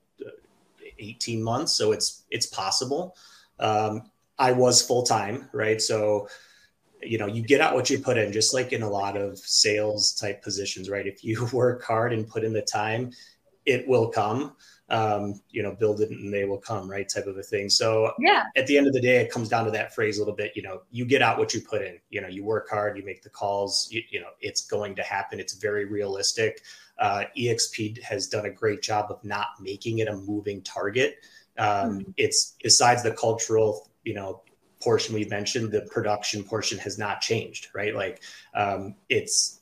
18 0.98 1.42
months, 1.42 1.72
so 1.72 1.92
it's 1.92 2.24
it's 2.30 2.46
possible. 2.46 3.16
Um, 3.59 4.11
I 4.38 4.53
was 4.53 4.82
full 4.82 5.03
time, 5.03 5.48
right? 5.53 5.80
So 5.80 6.28
you 7.03 7.18
know 7.18 7.26
you 7.26 7.42
get 7.42 7.61
out 7.61 7.74
what 7.74 7.90
you 7.90 7.98
put 7.98 8.18
in 8.18 8.32
just 8.32 8.55
like 8.55 8.72
in 8.72 8.82
a 8.82 8.88
lot 8.88 9.16
of 9.16 9.38
sales 9.38 10.12
type 10.12 10.42
positions 10.42 10.88
right? 10.88 11.07
If 11.07 11.24
you 11.24 11.46
work 11.53 11.84
hard 11.84 12.12
and 12.12 12.28
put 12.28 12.44
in 12.44 12.53
the 12.53 12.62
time 12.62 13.12
it 13.64 13.86
will 13.86 14.09
come. 14.09 14.57
Um, 14.88 15.40
you 15.48 15.62
know 15.62 15.74
build 15.74 16.03
it 16.03 16.11
and 16.11 16.34
they 16.34 16.44
will 16.44 16.59
come 16.59 16.90
right? 16.90 17.09
Type 17.09 17.26
of 17.26 17.38
a 17.38 17.42
thing. 17.42 17.70
So 17.70 18.12
yeah. 18.18 18.44
at 18.57 18.66
the 18.66 18.76
end 18.76 18.86
of 18.86 18.92
the 18.92 19.00
day 19.00 19.18
it 19.18 19.30
comes 19.30 19.48
down 19.48 19.64
to 19.64 19.70
that 19.70 19.94
phrase 19.94 20.18
a 20.18 20.20
little 20.20 20.34
bit 20.34 20.53
you 20.55 20.62
know 20.62 20.82
you 20.90 21.07
get 21.07 21.22
out 21.22 21.38
what 21.38 21.55
you 21.55 21.62
put 21.62 21.80
in. 21.80 21.98
You 22.11 22.20
know 22.20 22.28
you 22.28 22.44
work 22.44 22.68
hard 22.68 22.98
you 22.98 23.05
make 23.05 23.22
the 23.22 23.30
calls 23.30 23.88
you, 23.90 24.03
you 24.11 24.20
know 24.20 24.28
it's 24.40 24.66
going 24.66 24.94
to 24.96 25.03
happen. 25.03 25.40
It's 25.40 25.55
very 25.55 25.86
realistic. 25.86 26.62
Uh, 26.98 27.24
exp 27.38 28.03
has 28.03 28.28
done 28.28 28.44
a 28.44 28.50
great 28.50 28.82
job 28.82 29.07
of 29.11 29.24
not 29.24 29.46
making 29.61 30.00
it 30.00 30.09
a 30.09 30.16
moving 30.16 30.61
target. 30.62 31.16
Um, 31.59 32.00
mm-hmm. 32.00 32.11
it's 32.18 32.57
besides 32.62 33.03
the 33.03 33.12
cultural 33.12 33.88
you 34.05 34.14
know 34.14 34.42
portion 34.83 35.14
we 35.14 35.24
mentioned, 35.26 35.70
the 35.70 35.83
production 35.83 36.43
portion 36.43 36.78
has 36.78 36.99
not 36.99 37.20
changed, 37.20 37.68
right? 37.74 37.95
Like 37.95 38.22
um, 38.55 38.95
it's 39.09 39.61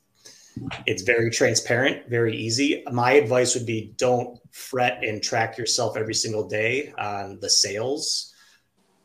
it's 0.85 1.03
very 1.03 1.29
transparent, 1.29 2.09
very 2.09 2.35
easy. 2.35 2.83
My 2.91 3.13
advice 3.13 3.55
would 3.55 3.65
be 3.65 3.93
don't 3.97 4.39
fret 4.51 5.03
and 5.03 5.23
track 5.23 5.57
yourself 5.57 5.95
every 5.95 6.13
single 6.13 6.47
day 6.47 6.93
on 6.97 7.39
the 7.39 7.49
sales. 7.49 8.33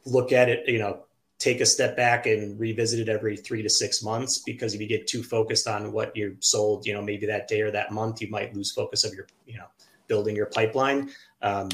Look 0.04 0.32
at 0.32 0.48
it, 0.48 0.68
you 0.68 0.78
know, 0.78 1.04
take 1.38 1.60
a 1.60 1.66
step 1.66 1.96
back 1.96 2.26
and 2.26 2.58
revisit 2.58 3.00
it 3.00 3.08
every 3.08 3.36
three 3.36 3.62
to 3.62 3.68
six 3.68 4.02
months 4.02 4.38
because 4.38 4.74
if 4.74 4.80
you 4.80 4.86
get 4.86 5.06
too 5.06 5.22
focused 5.22 5.68
on 5.68 5.92
what 5.92 6.16
you 6.16 6.36
sold, 6.40 6.86
you 6.86 6.94
know, 6.94 7.02
maybe 7.02 7.26
that 7.26 7.46
day 7.46 7.60
or 7.60 7.70
that 7.70 7.92
month, 7.92 8.20
you 8.20 8.28
might 8.28 8.54
lose 8.54 8.72
focus 8.72 9.04
of 9.04 9.12
your, 9.14 9.26
you 9.46 9.58
know, 9.58 9.66
building 10.08 10.34
your 10.34 10.46
pipeline. 10.46 11.10
Um, 11.42 11.68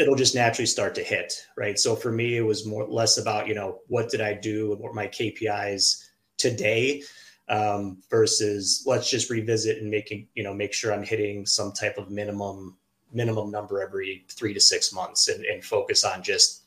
it'll 0.00 0.14
just 0.14 0.34
naturally 0.34 0.66
start 0.66 0.94
to 0.94 1.02
hit, 1.02 1.46
right? 1.56 1.78
So 1.78 1.94
for 1.94 2.10
me, 2.10 2.38
it 2.38 2.42
was 2.42 2.66
more 2.66 2.86
less 2.88 3.18
about 3.18 3.46
you 3.46 3.54
know 3.54 3.80
what 3.88 4.08
did 4.08 4.20
I 4.20 4.32
do 4.32 4.72
and 4.72 4.80
what 4.80 4.94
my 4.94 5.06
KPIs 5.06 6.06
today 6.38 7.02
um, 7.48 7.98
versus 8.08 8.82
let's 8.86 9.10
just 9.10 9.28
revisit 9.28 9.78
and 9.78 9.90
making 9.90 10.26
you 10.34 10.42
know 10.42 10.54
make 10.54 10.72
sure 10.72 10.92
I'm 10.92 11.04
hitting 11.04 11.44
some 11.44 11.72
type 11.72 11.98
of 11.98 12.10
minimum 12.10 12.76
minimum 13.12 13.50
number 13.50 13.82
every 13.82 14.24
three 14.30 14.54
to 14.54 14.60
six 14.60 14.92
months 14.92 15.28
and, 15.28 15.44
and 15.44 15.64
focus 15.64 16.04
on 16.04 16.22
just 16.22 16.62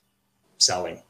selling. 0.58 1.02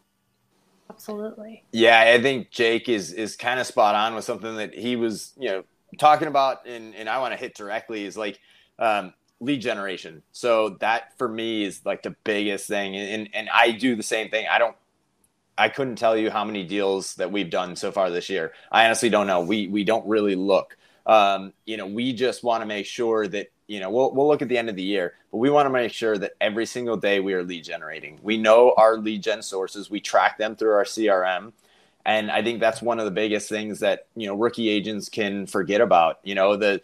Absolutely. 0.90 1.64
Yeah, 1.72 2.02
I 2.02 2.22
think 2.22 2.52
Jake 2.52 2.88
is 2.88 3.12
is 3.12 3.36
kind 3.36 3.60
of 3.60 3.68
spot 3.68 3.96
on 3.96 4.16
with 4.16 4.24
something 4.24 4.56
that 4.56 4.74
he 4.74 4.96
was 4.96 5.34
you 5.38 5.50
know 5.50 5.64
talking 6.00 6.30
about, 6.30 6.66
and 6.66 6.96
and 6.96 7.10
I 7.10 7.20
want 7.20 7.34
to 7.34 7.38
hit 7.38 7.54
directly 7.56 8.06
is 8.06 8.18
like. 8.18 8.40
Um, 8.80 9.14
lead 9.44 9.62
generation. 9.62 10.24
So 10.32 10.78
that 10.80 11.18
for 11.18 11.28
me 11.28 11.64
is 11.64 11.82
like 11.86 12.04
the 12.04 12.16
biggest 12.24 12.68
thing. 12.68 12.96
And, 12.96 13.30
and 13.34 13.50
I 13.54 13.72
do 13.72 13.96
the 13.96 14.04
same 14.04 14.30
thing. 14.30 14.48
I 14.50 14.58
don't, 14.58 14.76
I 15.58 15.70
couldn't 15.70 15.98
tell 15.98 16.18
you 16.18 16.32
how 16.32 16.44
many 16.44 16.64
deals 16.64 17.16
that 17.16 17.32
we've 17.32 17.50
done 17.50 17.76
so 17.76 17.92
far 17.92 18.10
this 18.10 18.30
year. 18.30 18.54
I 18.72 18.86
honestly 18.86 19.10
don't 19.10 19.28
know. 19.28 19.42
We, 19.42 19.68
we 19.68 19.84
don't 19.84 20.08
really 20.08 20.36
look, 20.36 20.78
um, 21.06 21.54
you 21.66 21.78
know, 21.78 21.86
we 21.86 22.14
just 22.14 22.44
want 22.44 22.62
to 22.62 22.66
make 22.66 22.86
sure 22.86 23.28
that, 23.28 23.52
you 23.68 23.80
know, 23.80 23.90
we'll, 23.90 24.14
we'll 24.14 24.28
look 24.28 24.42
at 24.42 24.50
the 24.50 24.58
end 24.58 24.70
of 24.70 24.76
the 24.76 24.84
year, 24.84 25.14
but 25.32 25.38
we 25.38 25.50
want 25.50 25.66
to 25.66 25.70
make 25.70 25.92
sure 25.92 26.18
that 26.18 26.34
every 26.42 26.66
single 26.66 26.98
day 26.98 27.20
we 27.20 27.34
are 27.34 27.44
lead 27.44 27.64
generating. 27.64 28.20
We 28.24 28.38
know 28.38 28.74
our 28.78 28.98
lead 28.98 29.22
gen 29.24 29.42
sources. 29.42 29.90
We 29.90 30.00
track 30.00 30.38
them 30.38 30.56
through 30.56 30.74
our 30.74 30.86
CRM. 30.86 31.54
And 32.06 32.32
I 32.32 32.44
think 32.44 32.60
that's 32.60 32.82
one 32.82 33.00
of 33.00 33.06
the 33.06 33.12
biggest 33.12 33.48
things 33.48 33.80
that, 33.80 34.08
you 34.16 34.28
know, 34.28 34.36
rookie 34.36 34.70
agents 34.70 35.08
can 35.08 35.46
forget 35.46 35.82
about, 35.82 36.20
you 36.24 36.36
know, 36.36 36.58
the, 36.58 36.82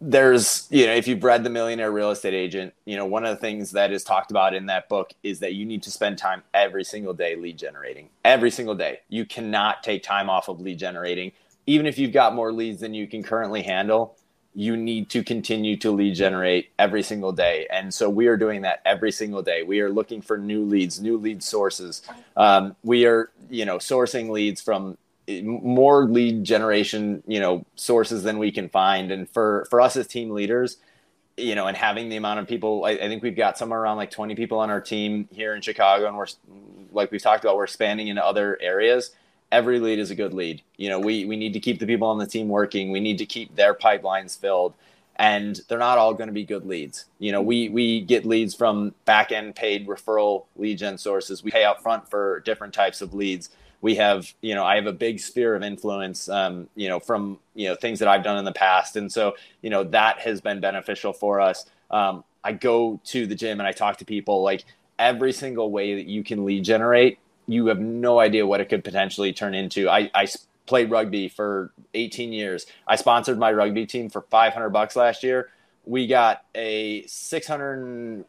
there's 0.00 0.68
you 0.70 0.86
know 0.86 0.92
if 0.92 1.08
you've 1.08 1.24
read 1.24 1.42
the 1.42 1.50
millionaire 1.50 1.90
real 1.90 2.10
estate 2.10 2.34
agent 2.34 2.72
you 2.84 2.96
know 2.96 3.04
one 3.04 3.24
of 3.24 3.30
the 3.30 3.40
things 3.40 3.72
that 3.72 3.92
is 3.92 4.04
talked 4.04 4.30
about 4.30 4.54
in 4.54 4.66
that 4.66 4.88
book 4.88 5.12
is 5.24 5.40
that 5.40 5.54
you 5.54 5.66
need 5.66 5.82
to 5.82 5.90
spend 5.90 6.16
time 6.16 6.42
every 6.54 6.84
single 6.84 7.12
day 7.12 7.34
lead 7.34 7.58
generating. 7.58 8.08
Every 8.24 8.50
single 8.50 8.74
day. 8.74 9.00
You 9.08 9.26
cannot 9.26 9.82
take 9.82 10.02
time 10.02 10.30
off 10.30 10.48
of 10.48 10.60
lead 10.60 10.78
generating. 10.78 11.32
Even 11.66 11.84
if 11.84 11.98
you've 11.98 12.12
got 12.12 12.34
more 12.34 12.52
leads 12.52 12.80
than 12.80 12.94
you 12.94 13.06
can 13.06 13.22
currently 13.22 13.62
handle 13.62 14.16
you 14.58 14.76
need 14.76 15.08
to 15.10 15.22
continue 15.22 15.76
to 15.76 15.90
lead 15.92 16.16
generate 16.16 16.70
every 16.80 17.02
single 17.02 17.30
day. 17.30 17.66
And 17.70 17.94
so 17.94 18.10
we 18.10 18.26
are 18.26 18.36
doing 18.36 18.62
that 18.62 18.80
every 18.84 19.12
single 19.12 19.40
day. 19.40 19.62
We 19.62 19.80
are 19.80 19.88
looking 19.88 20.20
for 20.20 20.36
new 20.36 20.64
leads 20.64 21.00
new 21.00 21.16
lead 21.16 21.42
sources. 21.44 22.02
Um, 22.36 22.74
we 22.82 23.06
are 23.06 23.30
you 23.48 23.64
know 23.64 23.76
sourcing 23.76 24.30
leads 24.30 24.60
from 24.60 24.98
more 25.42 26.04
lead 26.04 26.44
generation, 26.44 27.22
you 27.26 27.40
know, 27.40 27.64
sources 27.76 28.22
than 28.22 28.38
we 28.38 28.50
can 28.50 28.68
find. 28.68 29.10
And 29.10 29.28
for 29.28 29.66
for 29.70 29.80
us 29.80 29.96
as 29.96 30.06
team 30.06 30.30
leaders, 30.30 30.78
you 31.36 31.54
know, 31.54 31.66
and 31.66 31.76
having 31.76 32.08
the 32.08 32.16
amount 32.16 32.40
of 32.40 32.48
people, 32.48 32.84
I, 32.84 32.92
I, 32.92 33.08
think 33.08 33.22
we've 33.22 33.36
got 33.36 33.58
somewhere 33.58 33.80
around 33.80 33.96
like 33.98 34.10
20 34.10 34.34
people 34.34 34.58
on 34.58 34.70
our 34.70 34.80
team 34.80 35.28
here 35.30 35.54
in 35.54 35.62
Chicago, 35.62 36.06
and 36.06 36.16
we're 36.16 36.26
like 36.92 37.10
we've 37.10 37.22
talked 37.22 37.44
about, 37.44 37.56
we're 37.56 37.64
expanding 37.64 38.08
into 38.08 38.24
other 38.24 38.58
areas. 38.60 39.10
Every 39.52 39.80
lead 39.80 39.98
is 39.98 40.10
a 40.10 40.14
good 40.14 40.34
lead. 40.34 40.62
You 40.76 40.88
know, 40.88 40.98
we 40.98 41.24
we 41.24 41.36
need 41.36 41.52
to 41.52 41.60
keep 41.60 41.78
the 41.78 41.86
people 41.86 42.08
on 42.08 42.18
the 42.18 42.26
team 42.26 42.48
working. 42.48 42.90
We 42.90 43.00
need 43.00 43.18
to 43.18 43.26
keep 43.26 43.54
their 43.54 43.74
pipelines 43.74 44.38
filled, 44.38 44.74
and 45.16 45.60
they're 45.68 45.78
not 45.78 45.98
all 45.98 46.14
going 46.14 46.28
to 46.28 46.34
be 46.34 46.44
good 46.44 46.66
leads. 46.66 47.04
You 47.18 47.32
know, 47.32 47.42
we 47.42 47.68
we 47.68 48.00
get 48.00 48.24
leads 48.24 48.54
from 48.54 48.94
back 49.04 49.30
end 49.30 49.54
paid 49.54 49.86
referral 49.86 50.46
lead 50.56 50.78
gen 50.78 50.98
sources. 50.98 51.44
We 51.44 51.50
pay 51.50 51.64
out 51.64 51.82
front 51.82 52.10
for 52.10 52.40
different 52.40 52.72
types 52.74 53.02
of 53.02 53.12
leads 53.12 53.50
we 53.80 53.94
have 53.94 54.32
you 54.40 54.54
know 54.54 54.64
i 54.64 54.74
have 54.76 54.86
a 54.86 54.92
big 54.92 55.20
sphere 55.20 55.54
of 55.54 55.62
influence 55.62 56.28
um, 56.28 56.68
you 56.74 56.88
know 56.88 56.98
from 56.98 57.38
you 57.54 57.68
know 57.68 57.74
things 57.74 57.98
that 57.98 58.08
i've 58.08 58.24
done 58.24 58.38
in 58.38 58.44
the 58.44 58.52
past 58.52 58.96
and 58.96 59.10
so 59.10 59.34
you 59.62 59.70
know 59.70 59.84
that 59.84 60.18
has 60.18 60.40
been 60.40 60.60
beneficial 60.60 61.12
for 61.12 61.40
us 61.40 61.66
um, 61.90 62.24
i 62.44 62.52
go 62.52 63.00
to 63.04 63.26
the 63.26 63.34
gym 63.34 63.60
and 63.60 63.66
i 63.66 63.72
talk 63.72 63.96
to 63.96 64.04
people 64.04 64.42
like 64.42 64.64
every 64.98 65.32
single 65.32 65.70
way 65.70 65.94
that 65.94 66.06
you 66.06 66.24
can 66.24 66.44
lead 66.44 66.64
generate, 66.64 67.18
you 67.46 67.66
have 67.66 67.80
no 67.80 68.18
idea 68.18 68.46
what 68.46 68.60
it 68.60 68.68
could 68.68 68.84
potentially 68.84 69.32
turn 69.32 69.54
into. 69.54 69.88
I, 69.88 70.10
I 70.14 70.26
played 70.66 70.90
rugby 70.90 71.28
for 71.28 71.72
18 71.94 72.32
years. 72.32 72.66
I 72.86 72.96
sponsored 72.96 73.38
my 73.38 73.52
rugby 73.52 73.86
team 73.86 74.10
for 74.10 74.22
500 74.22 74.70
bucks 74.70 74.96
last 74.96 75.22
year. 75.22 75.50
We 75.86 76.06
got 76.06 76.44
a 76.54 77.06
600 77.06 78.24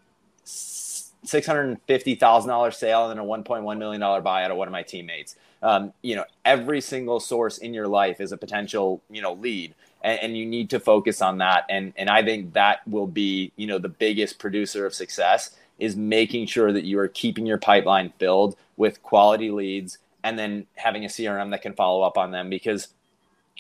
$650,000 1.26 2.74
sale 2.74 3.10
and 3.10 3.20
then 3.20 3.26
a 3.26 3.28
$1.1 3.28 3.78
million 3.78 4.24
buy 4.24 4.44
out 4.44 4.52
of 4.52 4.58
one 4.58 4.68
of 4.68 4.72
my 4.72 4.84
teammates. 4.84 5.36
Um, 5.62 5.94
you 6.02 6.16
know, 6.16 6.24
every 6.46 6.80
single 6.80 7.20
source 7.20 7.58
in 7.58 7.74
your 7.74 7.88
life 7.88 8.22
is 8.22 8.32
a 8.32 8.38
potential, 8.38 9.02
you 9.10 9.22
know, 9.22 9.34
lead. 9.34 9.76
And, 10.02 10.20
and, 10.22 10.38
you 10.38 10.46
need 10.46 10.70
to 10.70 10.80
focus 10.80 11.22
on 11.22 11.40
that. 11.40 11.66
And, 11.70 11.92
and 11.98 12.10
I 12.10 12.24
think 12.24 12.54
that 12.54 12.88
will 12.88 13.08
be, 13.08 13.52
you 13.58 13.68
know, 13.68 13.78
the 13.78 13.90
biggest 13.90 14.40
producer 14.40 14.86
of 14.86 14.94
success 14.94 15.58
is 15.78 15.98
making 15.98 16.46
sure 16.46 16.72
that 16.72 16.86
you 16.86 16.98
are 17.00 17.10
keeping 17.10 17.46
your 17.46 17.58
pipeline 17.58 18.14
filled 18.18 18.56
with 18.78 19.04
quality 19.04 19.52
leads 19.52 19.98
and 20.24 20.40
then 20.40 20.66
having 20.76 21.04
a 21.04 21.10
CRM 21.10 21.52
that 21.52 21.62
can 21.62 21.74
follow 21.74 22.02
up 22.02 22.18
on 22.18 22.32
them 22.32 22.50
because 22.50 22.90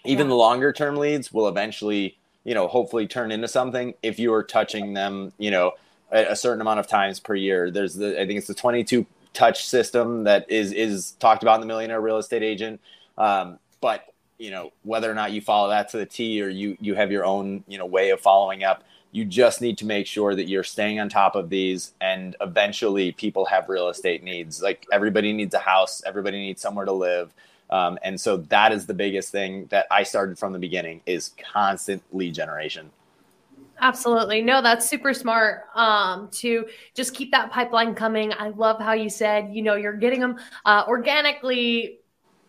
even 0.06 0.28
yeah. 0.28 0.30
the 0.30 0.36
longer 0.36 0.72
term 0.72 0.96
leads 0.96 1.34
will 1.34 1.48
eventually, 1.48 2.18
you 2.44 2.54
know, 2.54 2.68
hopefully 2.68 3.08
turn 3.08 3.32
into 3.32 3.48
something 3.48 3.94
if 4.02 4.20
you 4.20 4.34
are 4.34 4.44
touching 4.44 4.94
them, 4.94 5.34
you 5.38 5.52
know, 5.52 5.74
a, 6.12 6.36
certain 6.36 6.62
amount 6.62 6.80
of 6.80 6.88
times 6.88 7.20
per 7.20 7.36
year. 7.36 7.72
There's 7.72 7.96
the 7.96 8.20
I 8.20 8.26
think 8.26 8.38
it's 8.38 8.48
the 8.48 8.54
22 8.54 9.06
touch 9.34 9.66
system 9.66 10.24
that 10.24 10.50
is 10.50 10.72
is 10.72 11.12
talked 11.20 11.44
about 11.44 11.56
in 11.56 11.62
the 11.62 11.68
Millionaire 11.68 12.02
Real 12.02 12.18
Estate 12.18 12.44
Agent. 12.44 12.82
Um, 13.18 13.60
but 13.82 14.06
you 14.38 14.52
know 14.52 14.72
whether 14.84 15.12
or 15.12 15.16
not 15.16 15.32
you 15.32 15.42
follow 15.42 15.70
that 15.70 15.90
to 15.90 15.98
the 15.98 16.06
T 16.06 16.42
or 16.42 16.50
you 16.50 16.78
you 16.80 16.96
have 16.96 17.12
your 17.12 17.26
own 17.26 17.64
you 17.68 17.78
know 17.78 17.86
way 17.86 18.10
of 18.10 18.20
following 18.20 18.64
up. 18.64 18.84
You 19.12 19.26
just 19.26 19.60
need 19.60 19.80
to 19.80 19.86
make 19.86 20.06
sure 20.06 20.36
that 20.36 20.48
you're 20.48 20.64
staying 20.64 21.00
on 21.00 21.10
top 21.10 21.36
of 21.36 21.50
these, 21.50 21.94
and 22.00 22.36
eventually, 22.42 23.12
people 23.12 23.46
have 23.46 23.68
real 23.68 23.90
estate 23.90 24.24
needs. 24.24 24.62
Like 24.62 24.86
everybody 24.92 25.34
needs 25.34 25.56
a 25.56 25.60
house, 25.60 26.04
everybody 26.06 26.38
needs 26.38 26.62
somewhere 26.62 26.86
to 26.86 26.92
live. 26.92 27.34
Um, 27.72 28.00
and 28.04 28.20
so 28.20 28.38
that 28.38 28.72
is 28.72 28.86
the 28.86 28.94
biggest 28.94 29.32
thing 29.32 29.68
that 29.68 29.86
I 29.92 30.04
started 30.04 30.40
from 30.40 30.54
the 30.54 30.60
beginning 30.60 31.02
is 31.06 31.32
constant 31.54 32.04
lead 32.12 32.34
generation. 32.34 32.92
Absolutely. 33.82 34.42
No, 34.42 34.62
that's 34.62 34.90
super 34.90 35.14
smart 35.14 35.64
um, 35.76 36.30
to 36.34 36.66
just 36.96 37.14
keep 37.14 37.32
that 37.32 37.50
pipeline 37.52 37.96
coming. 37.96 38.34
I 38.38 38.50
love 38.50 38.80
how 38.80 38.94
you 38.94 39.10
said, 39.10 39.50
you 39.52 39.62
know, 39.62 39.76
you're 39.76 39.96
getting 39.96 40.20
them 40.20 40.38
uh, 40.66 40.84
organically 40.88 41.99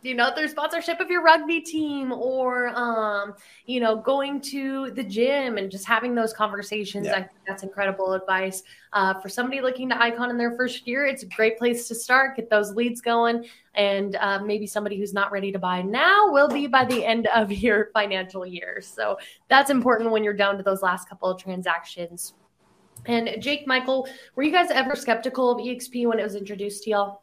you 0.02 0.14
know 0.14 0.32
through 0.34 0.48
sponsorship 0.48 1.00
of 1.00 1.10
your 1.10 1.22
rugby 1.22 1.60
team 1.60 2.12
or 2.12 2.68
um 2.74 3.34
you 3.66 3.80
know 3.80 3.96
going 3.96 4.40
to 4.40 4.90
the 4.92 5.02
gym 5.02 5.58
and 5.58 5.70
just 5.70 5.84
having 5.84 6.14
those 6.14 6.32
conversations 6.32 7.06
yeah. 7.06 7.12
i 7.12 7.16
think 7.16 7.30
that's 7.46 7.62
incredible 7.62 8.12
advice. 8.12 8.62
Uh, 8.92 9.14
for 9.20 9.28
somebody 9.28 9.60
looking 9.60 9.88
to 9.88 10.02
icon 10.02 10.30
in 10.30 10.38
their 10.38 10.56
first 10.56 10.86
year 10.86 11.06
it's 11.06 11.22
a 11.22 11.26
great 11.26 11.56
place 11.58 11.86
to 11.86 11.94
start 11.94 12.36
get 12.36 12.50
those 12.50 12.74
leads 12.74 13.00
going 13.00 13.44
and 13.74 14.16
uh, 14.16 14.40
maybe 14.40 14.66
somebody 14.66 14.98
who's 14.98 15.14
not 15.14 15.30
ready 15.30 15.52
to 15.52 15.58
buy 15.58 15.82
now 15.82 16.30
will 16.30 16.48
be 16.48 16.66
by 16.66 16.84
the 16.84 17.04
end 17.04 17.28
of 17.34 17.52
your 17.62 17.90
financial 17.92 18.44
year. 18.44 18.80
So 18.80 19.18
that's 19.48 19.70
important 19.70 20.10
when 20.10 20.24
you're 20.24 20.34
down 20.34 20.56
to 20.56 20.62
those 20.62 20.82
last 20.82 21.08
couple 21.08 21.28
of 21.28 21.40
transactions. 21.40 22.34
And 23.06 23.36
jake 23.40 23.66
michael 23.66 24.06
were 24.34 24.42
you 24.42 24.52
guys 24.52 24.70
ever 24.70 24.94
skeptical 24.94 25.50
of 25.50 25.58
exp 25.58 26.06
when 26.06 26.18
it 26.18 26.22
was 26.22 26.34
introduced 26.34 26.82
to 26.82 26.90
y'all 26.90 27.22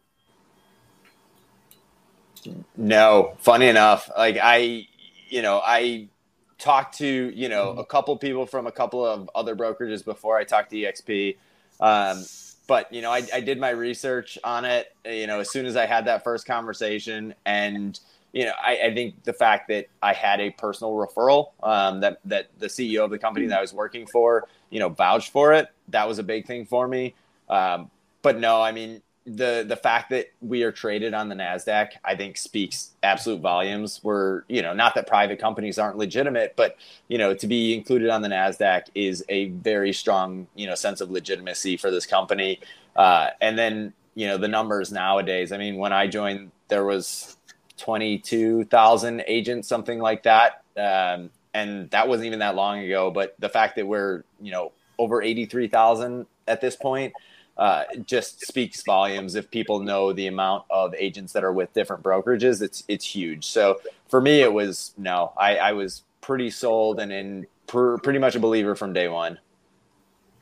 no, 2.75 3.35
funny 3.39 3.67
enough, 3.67 4.09
like 4.17 4.37
I, 4.41 4.87
you 5.29 5.41
know, 5.41 5.61
I 5.63 6.09
talked 6.57 6.97
to 6.97 7.31
you 7.35 7.49
know 7.49 7.71
a 7.71 7.85
couple 7.85 8.17
people 8.17 8.45
from 8.45 8.67
a 8.67 8.71
couple 8.71 9.05
of 9.05 9.29
other 9.35 9.55
brokerages 9.55 10.03
before 10.03 10.37
I 10.37 10.43
talked 10.43 10.71
to 10.71 10.75
EXP. 10.75 11.37
Um, 11.79 12.23
but 12.67 12.91
you 12.91 13.01
know, 13.01 13.11
I, 13.11 13.23
I 13.33 13.39
did 13.41 13.59
my 13.59 13.69
research 13.69 14.37
on 14.43 14.65
it. 14.65 14.93
You 15.05 15.27
know, 15.27 15.39
as 15.39 15.51
soon 15.51 15.65
as 15.65 15.75
I 15.75 15.85
had 15.85 16.05
that 16.05 16.23
first 16.23 16.45
conversation, 16.45 17.33
and 17.45 17.99
you 18.33 18.45
know, 18.45 18.53
I, 18.61 18.77
I 18.85 18.93
think 18.93 19.23
the 19.23 19.33
fact 19.33 19.69
that 19.69 19.87
I 20.01 20.13
had 20.13 20.39
a 20.39 20.51
personal 20.51 20.93
referral 20.93 21.51
um, 21.63 22.01
that 22.01 22.19
that 22.25 22.47
the 22.59 22.67
CEO 22.67 23.03
of 23.03 23.11
the 23.11 23.19
company 23.19 23.47
that 23.47 23.57
I 23.57 23.61
was 23.61 23.73
working 23.73 24.05
for, 24.05 24.47
you 24.69 24.79
know, 24.79 24.89
vouched 24.89 25.31
for 25.31 25.53
it. 25.53 25.67
That 25.89 26.07
was 26.07 26.19
a 26.19 26.23
big 26.23 26.45
thing 26.45 26.65
for 26.65 26.87
me. 26.87 27.15
Um, 27.49 27.89
but 28.21 28.37
no, 28.39 28.61
I 28.61 28.73
mean, 28.73 29.01
the 29.27 29.65
the 29.67 29.75
fact 29.75 30.09
that 30.11 30.31
we 30.41 30.63
are 30.63 30.71
traded 30.71 31.13
on 31.13 31.27
the 31.27 31.35
Nasdaq, 31.35 31.89
I 32.03 32.15
think, 32.15 32.37
speaks 32.37 32.91
absolute 33.03 33.41
volumes. 33.41 33.99
We're 34.01 34.43
you 34.47 34.61
know 34.61 34.73
not 34.73 34.95
that 34.95 35.05
private 35.05 35.37
companies 35.37 35.77
aren't 35.77 35.97
legitimate, 35.97 36.53
but 36.55 36.77
you 37.09 37.17
know 37.17 37.33
to 37.33 37.47
be 37.47 37.73
included 37.73 38.09
on 38.09 38.21
the 38.21 38.29
Nasdaq 38.29 38.83
is 38.95 39.23
a 39.27 39.49
very 39.49 39.91
strong 39.91 40.47
you 40.55 40.65
know 40.65 40.75
sense 40.75 41.01
of 41.01 41.11
legitimacy 41.11 41.75
for 41.77 41.91
this 41.91 42.05
company. 42.05 42.61
Uh, 42.95 43.27
and 43.41 43.57
then 43.57 43.93
you 44.15 44.27
know 44.27 44.37
the 44.37 44.47
numbers 44.47 44.91
nowadays. 44.91 45.51
I 45.51 45.57
mean, 45.57 45.75
when 45.75 45.91
I 45.91 46.07
joined, 46.07 46.51
there 46.69 46.85
was 46.85 47.35
twenty 47.77 48.17
two 48.17 48.63
thousand 48.65 49.23
agents, 49.27 49.67
something 49.67 49.99
like 49.99 50.23
that, 50.23 50.63
um, 50.77 51.31
and 51.53 51.89
that 51.91 52.07
wasn't 52.07 52.27
even 52.27 52.39
that 52.39 52.55
long 52.55 52.79
ago. 52.79 53.11
But 53.11 53.35
the 53.39 53.49
fact 53.49 53.75
that 53.75 53.85
we're 53.85 54.23
you 54.39 54.51
know 54.51 54.71
over 54.97 55.21
eighty 55.21 55.45
three 55.45 55.67
thousand 55.67 56.27
at 56.47 56.61
this 56.61 56.77
point 56.77 57.13
uh, 57.57 57.83
just 58.05 58.45
speaks 58.45 58.83
volumes. 58.83 59.35
If 59.35 59.49
people 59.49 59.79
know 59.79 60.13
the 60.13 60.27
amount 60.27 60.65
of 60.69 60.93
agents 60.95 61.33
that 61.33 61.43
are 61.43 61.51
with 61.51 61.73
different 61.73 62.03
brokerages, 62.03 62.61
it's 62.61 62.83
it's 62.87 63.05
huge. 63.05 63.45
So 63.45 63.79
for 64.09 64.21
me, 64.21 64.41
it 64.41 64.51
was 64.51 64.93
no. 64.97 65.33
I, 65.37 65.57
I 65.57 65.71
was 65.73 66.03
pretty 66.21 66.49
sold 66.49 66.99
and 66.99 67.11
in 67.11 67.47
per, 67.67 67.97
pretty 67.97 68.19
much 68.19 68.35
a 68.35 68.39
believer 68.39 68.75
from 68.75 68.93
day 68.93 69.07
one. 69.07 69.39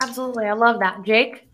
Absolutely, 0.01 0.45
I 0.45 0.53
love 0.53 0.79
that, 0.79 1.03
Jake. 1.03 1.47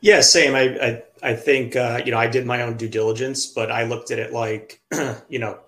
Yeah, 0.00 0.20
same. 0.22 0.54
I 0.54 0.78
I, 0.80 1.02
I 1.22 1.34
think 1.34 1.76
uh, 1.76 2.00
you 2.04 2.10
know 2.10 2.18
I 2.18 2.26
did 2.26 2.46
my 2.46 2.62
own 2.62 2.76
due 2.76 2.88
diligence, 2.88 3.46
but 3.46 3.70
I 3.70 3.84
looked 3.84 4.10
at 4.10 4.18
it 4.18 4.32
like 4.32 4.80
you 5.28 5.38
know 5.38 5.60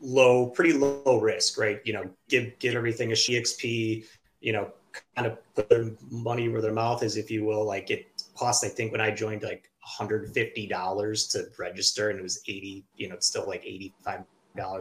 low, 0.00 0.46
pretty 0.46 0.72
low 0.72 1.20
risk, 1.20 1.58
right? 1.58 1.80
You 1.84 1.92
know, 1.92 2.10
give 2.28 2.58
give 2.58 2.74
everything 2.74 3.12
a 3.12 3.14
EXP. 3.14 4.04
You 4.40 4.52
know, 4.52 4.72
kind 5.16 5.26
of 5.26 5.38
put 5.54 5.68
their 5.68 5.90
money 6.10 6.48
where 6.48 6.60
their 6.60 6.72
mouth 6.72 7.02
is, 7.02 7.16
if 7.16 7.30
you 7.30 7.44
will. 7.44 7.64
Like 7.64 7.90
it 7.90 8.07
cost, 8.38 8.64
I 8.64 8.68
think 8.68 8.92
when 8.92 9.00
I 9.00 9.10
joined 9.10 9.42
like 9.42 9.70
$150 9.98 11.32
to 11.32 11.44
register 11.58 12.10
and 12.10 12.18
it 12.18 12.22
was 12.22 12.42
80, 12.46 12.84
you 12.96 13.08
know, 13.08 13.14
it's 13.14 13.26
still 13.26 13.46
like 13.46 13.64
$85 13.64 14.24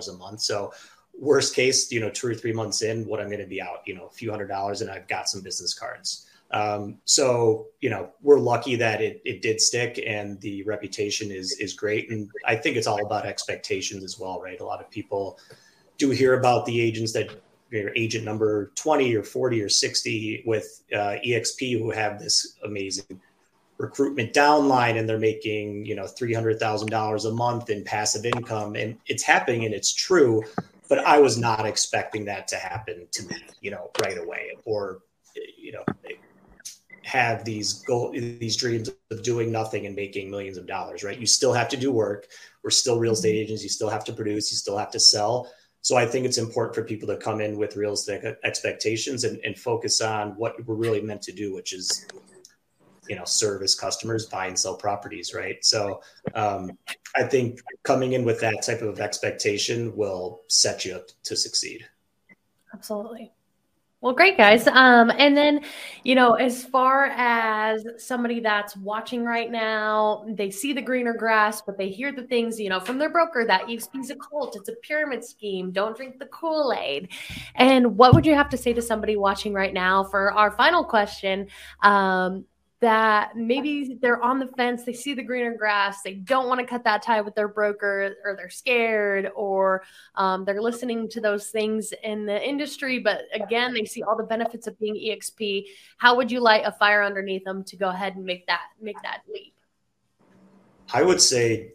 a 0.09 0.13
month. 0.13 0.41
So 0.41 0.73
worst 1.17 1.55
case, 1.55 1.91
you 1.91 1.99
know, 1.99 2.09
two 2.09 2.27
or 2.27 2.35
three 2.35 2.53
months 2.53 2.81
in, 2.81 3.05
what 3.05 3.19
I'm 3.19 3.27
going 3.27 3.39
to 3.39 3.47
be 3.47 3.61
out, 3.61 3.81
you 3.85 3.95
know, 3.95 4.05
a 4.05 4.11
few 4.11 4.29
hundred 4.29 4.47
dollars 4.47 4.81
and 4.81 4.91
I've 4.91 5.07
got 5.07 5.29
some 5.29 5.41
business 5.41 5.73
cards. 5.73 6.27
Um, 6.51 6.99
so, 7.03 7.67
you 7.81 7.89
know, 7.89 8.11
we're 8.21 8.39
lucky 8.39 8.75
that 8.75 9.01
it, 9.01 9.21
it 9.25 9.41
did 9.41 9.59
stick 9.59 10.01
and 10.05 10.39
the 10.39 10.63
reputation 10.63 11.31
is, 11.31 11.53
is 11.59 11.73
great. 11.73 12.09
And 12.09 12.29
I 12.45 12.55
think 12.55 12.77
it's 12.77 12.87
all 12.87 13.05
about 13.05 13.25
expectations 13.25 14.03
as 14.03 14.17
well, 14.17 14.41
right? 14.41 14.59
A 14.59 14.65
lot 14.65 14.79
of 14.79 14.89
people 14.89 15.39
do 15.97 16.09
hear 16.11 16.39
about 16.39 16.65
the 16.65 16.79
agents 16.79 17.11
that 17.13 17.31
your 17.69 17.93
agent 17.95 18.23
number 18.23 18.71
20 18.75 19.13
or 19.15 19.23
40 19.23 19.61
or 19.61 19.67
60 19.67 20.43
with 20.45 20.83
uh, 20.93 21.17
exp 21.25 21.77
who 21.77 21.91
have 21.91 22.17
this 22.17 22.55
amazing 22.63 23.19
recruitment 23.78 24.34
downline 24.34 24.97
and 24.97 25.07
they're 25.07 25.19
making 25.19 25.86
you 25.86 25.95
know 25.95 26.05
$300000 26.05 27.25
a 27.25 27.32
month 27.32 27.69
in 27.69 27.84
passive 27.84 28.25
income. 28.25 28.75
And 28.75 28.97
it's 29.05 29.23
happening 29.23 29.65
and 29.65 29.73
it's 29.73 29.93
true 29.93 30.43
but 30.89 30.99
i 30.99 31.19
was 31.19 31.38
not 31.38 31.65
expecting 31.65 32.23
that 32.23 32.47
to 32.47 32.55
happen 32.55 33.05
to 33.11 33.28
me 33.28 33.36
you 33.59 33.69
know 33.69 33.91
right 34.01 34.17
away 34.17 34.51
or 34.63 34.99
you 35.57 35.73
know 35.73 35.84
have 37.07 37.45
these 37.45 37.84
goal 37.84 38.11
these 38.11 38.57
dreams 38.57 38.89
of 39.11 39.23
doing 39.23 39.49
nothing 39.49 39.86
and 39.86 39.95
making 39.95 40.30
millions 40.30 40.57
of 40.57 40.67
dollars 40.67 41.05
right? 41.05 41.17
You 41.17 41.25
still 41.25 41.53
have 41.53 41.69
to 41.69 41.78
do 41.78 41.89
work. 41.89 42.28
We're 42.63 42.69
still 42.69 42.99
real 42.99 43.13
estate 43.13 43.30
mm-hmm. 43.36 43.43
agents. 43.43 43.63
You 43.63 43.69
still 43.69 43.89
have 43.89 44.03
to 44.05 44.13
produce. 44.13 44.51
You 44.51 44.57
still 44.57 44.78
have 44.78 44.91
to 44.91 44.99
sell. 44.99 45.49
So 45.82 45.95
i 45.95 46.05
think 46.05 46.25
it's 46.25 46.38
important 46.38 46.75
for 46.75 46.84
people 46.84 47.07
to 47.07 47.15
come 47.15 47.39
in 47.39 47.57
with 47.57 47.78
realistic 47.78 48.25
expectations 48.43 49.23
and, 49.23 49.39
and 49.45 49.57
focus 49.57 50.01
on 50.01 50.32
what 50.32 50.53
we're 50.65 50.75
really 50.75 51.01
meant 51.01 51.21
to 51.21 51.32
do 51.32 51.53
which 51.53 51.71
is 51.71 52.05
you 53.09 53.15
know 53.15 53.25
service 53.25 53.75
customers 53.75 54.25
buy 54.25 54.47
and 54.47 54.57
sell 54.57 54.75
properties 54.75 55.33
right? 55.33 55.63
So 55.63 56.01
um, 56.35 56.77
i 57.15 57.23
think 57.23 57.61
coming 57.83 58.13
in 58.13 58.23
with 58.23 58.39
that 58.41 58.61
type 58.63 58.81
of 58.81 58.99
expectation 58.99 59.95
will 59.95 60.41
set 60.47 60.85
you 60.85 60.95
up 60.95 61.07
to 61.23 61.35
succeed. 61.35 61.85
Absolutely. 62.73 63.31
Well 63.99 64.13
great 64.13 64.37
guys. 64.37 64.67
Um, 64.67 65.11
and 65.17 65.35
then 65.35 65.61
you 66.03 66.13
know 66.13 66.33
as 66.33 66.63
far 66.63 67.05
as 67.15 67.83
somebody 67.97 68.39
that's 68.39 68.77
watching 68.77 69.25
right 69.25 69.51
now 69.51 70.23
they 70.29 70.51
see 70.51 70.71
the 70.71 70.81
greener 70.81 71.13
grass 71.13 71.63
but 71.63 71.79
they 71.79 71.89
hear 71.89 72.11
the 72.11 72.21
things 72.23 72.59
you 72.59 72.69
know 72.69 72.79
from 72.79 72.99
their 72.99 73.09
broker 73.09 73.43
that 73.45 73.63
exp 73.63 73.99
is 73.99 74.11
a 74.11 74.15
cult 74.15 74.55
it's 74.55 74.69
a 74.69 74.75
pyramid 74.83 75.25
scheme 75.25 75.71
don't 75.71 75.97
drink 75.97 76.19
the 76.19 76.27
kool-aid. 76.27 77.09
And 77.55 77.97
what 77.97 78.13
would 78.13 78.25
you 78.25 78.35
have 78.35 78.49
to 78.49 78.57
say 78.57 78.71
to 78.73 78.83
somebody 78.83 79.17
watching 79.17 79.51
right 79.51 79.73
now 79.73 80.03
for 80.03 80.31
our 80.31 80.51
final 80.51 80.83
question? 80.83 81.47
Um, 81.81 82.45
that 82.80 83.36
maybe 83.36 83.97
they're 84.01 84.21
on 84.21 84.38
the 84.38 84.47
fence, 84.47 84.84
they 84.84 84.93
see 84.93 85.15
the 85.15 85.23
greener 85.23 85.55
grass, 85.55 86.03
they 86.03 86.13
don't 86.13 86.47
want 86.47 86.59
to 86.59 86.65
cut 86.65 86.84
that 86.84 87.01
tie 87.01 87.21
with 87.21 87.34
their 87.34 87.47
broker, 87.47 88.15
or 88.23 88.36
they're 88.36 88.49
scared, 88.49 89.32
or 89.36 89.84
um, 90.15 90.45
they're 90.45 90.61
listening 90.61 91.09
to 91.09 91.19
those 91.19 91.47
things 91.47 91.91
in 92.03 92.25
the 92.25 92.47
industry, 92.47 92.99
but 92.99 93.21
again, 93.34 93.73
they 93.73 93.86
see 93.86 94.03
all 94.03 94.15
the 94.15 94.23
benefits 94.23 94.67
of 94.67 94.78
being 94.80 94.95
EXP. 94.95 95.65
How 95.97 96.15
would 96.15 96.32
you 96.32 96.39
light 96.39 96.63
a 96.65 96.71
fire 96.71 97.03
underneath 97.03 97.43
them 97.43 97.63
to 97.63 97.75
go 97.75 97.89
ahead 97.89 98.15
and 98.15 98.25
make 98.25 98.45
that 98.45 98.61
make 98.80 99.01
that 99.01 99.21
leap? 99.32 99.55
I 100.93 101.01
would 101.01 101.19
say 101.19 101.73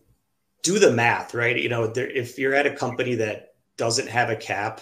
do 0.62 0.78
the 0.78 0.92
math, 0.92 1.34
right? 1.34 1.56
You 1.56 1.68
know, 1.68 1.88
there, 1.88 2.08
if 2.08 2.38
you're 2.38 2.54
at 2.54 2.66
a 2.66 2.74
company 2.74 3.16
that 3.16 3.54
doesn't 3.76 4.08
have 4.08 4.30
a 4.30 4.36
cap, 4.36 4.80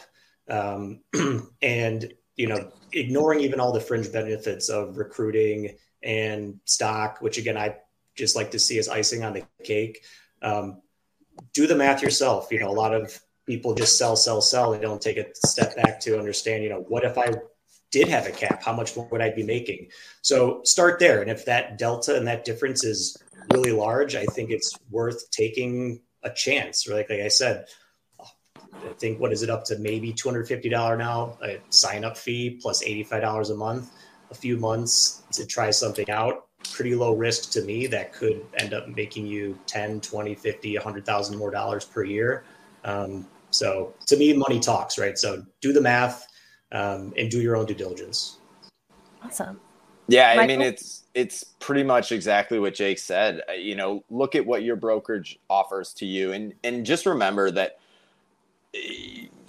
um, 0.50 1.00
and 1.62 2.12
you 2.36 2.46
know, 2.46 2.72
ignoring 2.92 3.40
even 3.40 3.60
all 3.60 3.72
the 3.72 3.80
fringe 3.80 4.10
benefits 4.12 4.68
of 4.68 4.96
recruiting 4.96 5.76
and 6.02 6.60
stock, 6.64 7.18
which 7.20 7.38
again, 7.38 7.56
I 7.56 7.76
just 8.16 8.36
like 8.36 8.50
to 8.52 8.58
see 8.58 8.78
as 8.78 8.88
icing 8.88 9.24
on 9.24 9.32
the 9.32 9.44
cake. 9.64 10.04
Um, 10.42 10.82
do 11.52 11.66
the 11.66 11.74
math 11.74 12.02
yourself. 12.02 12.48
You 12.50 12.60
know, 12.60 12.68
a 12.68 12.72
lot 12.72 12.94
of 12.94 13.18
people 13.46 13.74
just 13.74 13.98
sell, 13.98 14.16
sell, 14.16 14.40
sell. 14.40 14.72
They 14.72 14.80
don't 14.80 15.00
take 15.00 15.16
a 15.16 15.26
step 15.34 15.76
back 15.76 16.00
to 16.00 16.18
understand, 16.18 16.62
you 16.62 16.70
know, 16.70 16.84
what 16.88 17.04
if 17.04 17.18
I 17.18 17.32
did 17.90 18.08
have 18.08 18.26
a 18.26 18.30
cap? 18.30 18.62
How 18.62 18.72
much 18.72 18.96
would 18.96 19.20
I 19.20 19.30
be 19.30 19.42
making? 19.42 19.88
So 20.22 20.60
start 20.64 20.98
there. 20.98 21.20
And 21.20 21.30
if 21.30 21.44
that 21.46 21.78
delta 21.78 22.16
and 22.16 22.26
that 22.26 22.44
difference 22.44 22.84
is 22.84 23.16
really 23.52 23.72
large, 23.72 24.14
I 24.14 24.24
think 24.26 24.50
it's 24.50 24.78
worth 24.90 25.30
taking 25.30 26.00
a 26.22 26.30
chance. 26.30 26.86
Like, 26.86 27.10
like 27.10 27.20
I 27.20 27.28
said, 27.28 27.66
I 28.20 28.92
think 28.98 29.18
what 29.18 29.32
is 29.32 29.42
it 29.42 29.50
up 29.50 29.64
to 29.64 29.78
maybe 29.78 30.12
$250 30.12 30.98
now, 30.98 31.38
a 31.42 31.60
sign 31.70 32.04
up 32.04 32.16
fee 32.16 32.58
plus 32.62 32.84
$85 32.84 33.50
a 33.50 33.54
month 33.54 33.90
a 34.30 34.34
few 34.34 34.56
months 34.56 35.22
to 35.32 35.46
try 35.46 35.70
something 35.70 36.10
out 36.10 36.46
pretty 36.68 36.94
low 36.94 37.14
risk 37.14 37.50
to 37.52 37.62
me 37.62 37.86
that 37.86 38.12
could 38.12 38.44
end 38.58 38.74
up 38.74 38.88
making 38.88 39.26
you 39.26 39.58
10 39.66 40.00
20 40.00 40.34
50 40.34 40.74
100000 40.74 41.38
more 41.38 41.50
dollars 41.50 41.84
per 41.84 42.04
year. 42.04 42.44
Um, 42.84 43.26
so 43.50 43.94
to 44.06 44.16
me 44.16 44.32
money 44.32 44.60
talks 44.60 44.98
right? 44.98 45.18
So 45.18 45.44
do 45.60 45.72
the 45.72 45.80
math 45.80 46.26
um, 46.72 47.12
and 47.16 47.30
do 47.30 47.40
your 47.40 47.56
own 47.56 47.66
due 47.66 47.74
diligence. 47.74 48.38
Awesome. 49.22 49.60
Yeah 50.08 50.34
Michael? 50.34 50.42
i 50.42 50.46
mean 50.46 50.60
it's 50.60 51.04
it's 51.14 51.44
pretty 51.44 51.82
much 51.82 52.12
exactly 52.12 52.58
what 52.58 52.74
jake 52.74 52.98
said. 52.98 53.42
Uh, 53.48 53.52
you 53.52 53.74
know 53.74 54.04
look 54.10 54.34
at 54.34 54.44
what 54.44 54.62
your 54.62 54.76
brokerage 54.76 55.38
offers 55.48 55.92
to 55.94 56.06
you 56.06 56.32
and 56.32 56.54
and 56.64 56.84
just 56.84 57.06
remember 57.06 57.50
that 57.50 57.78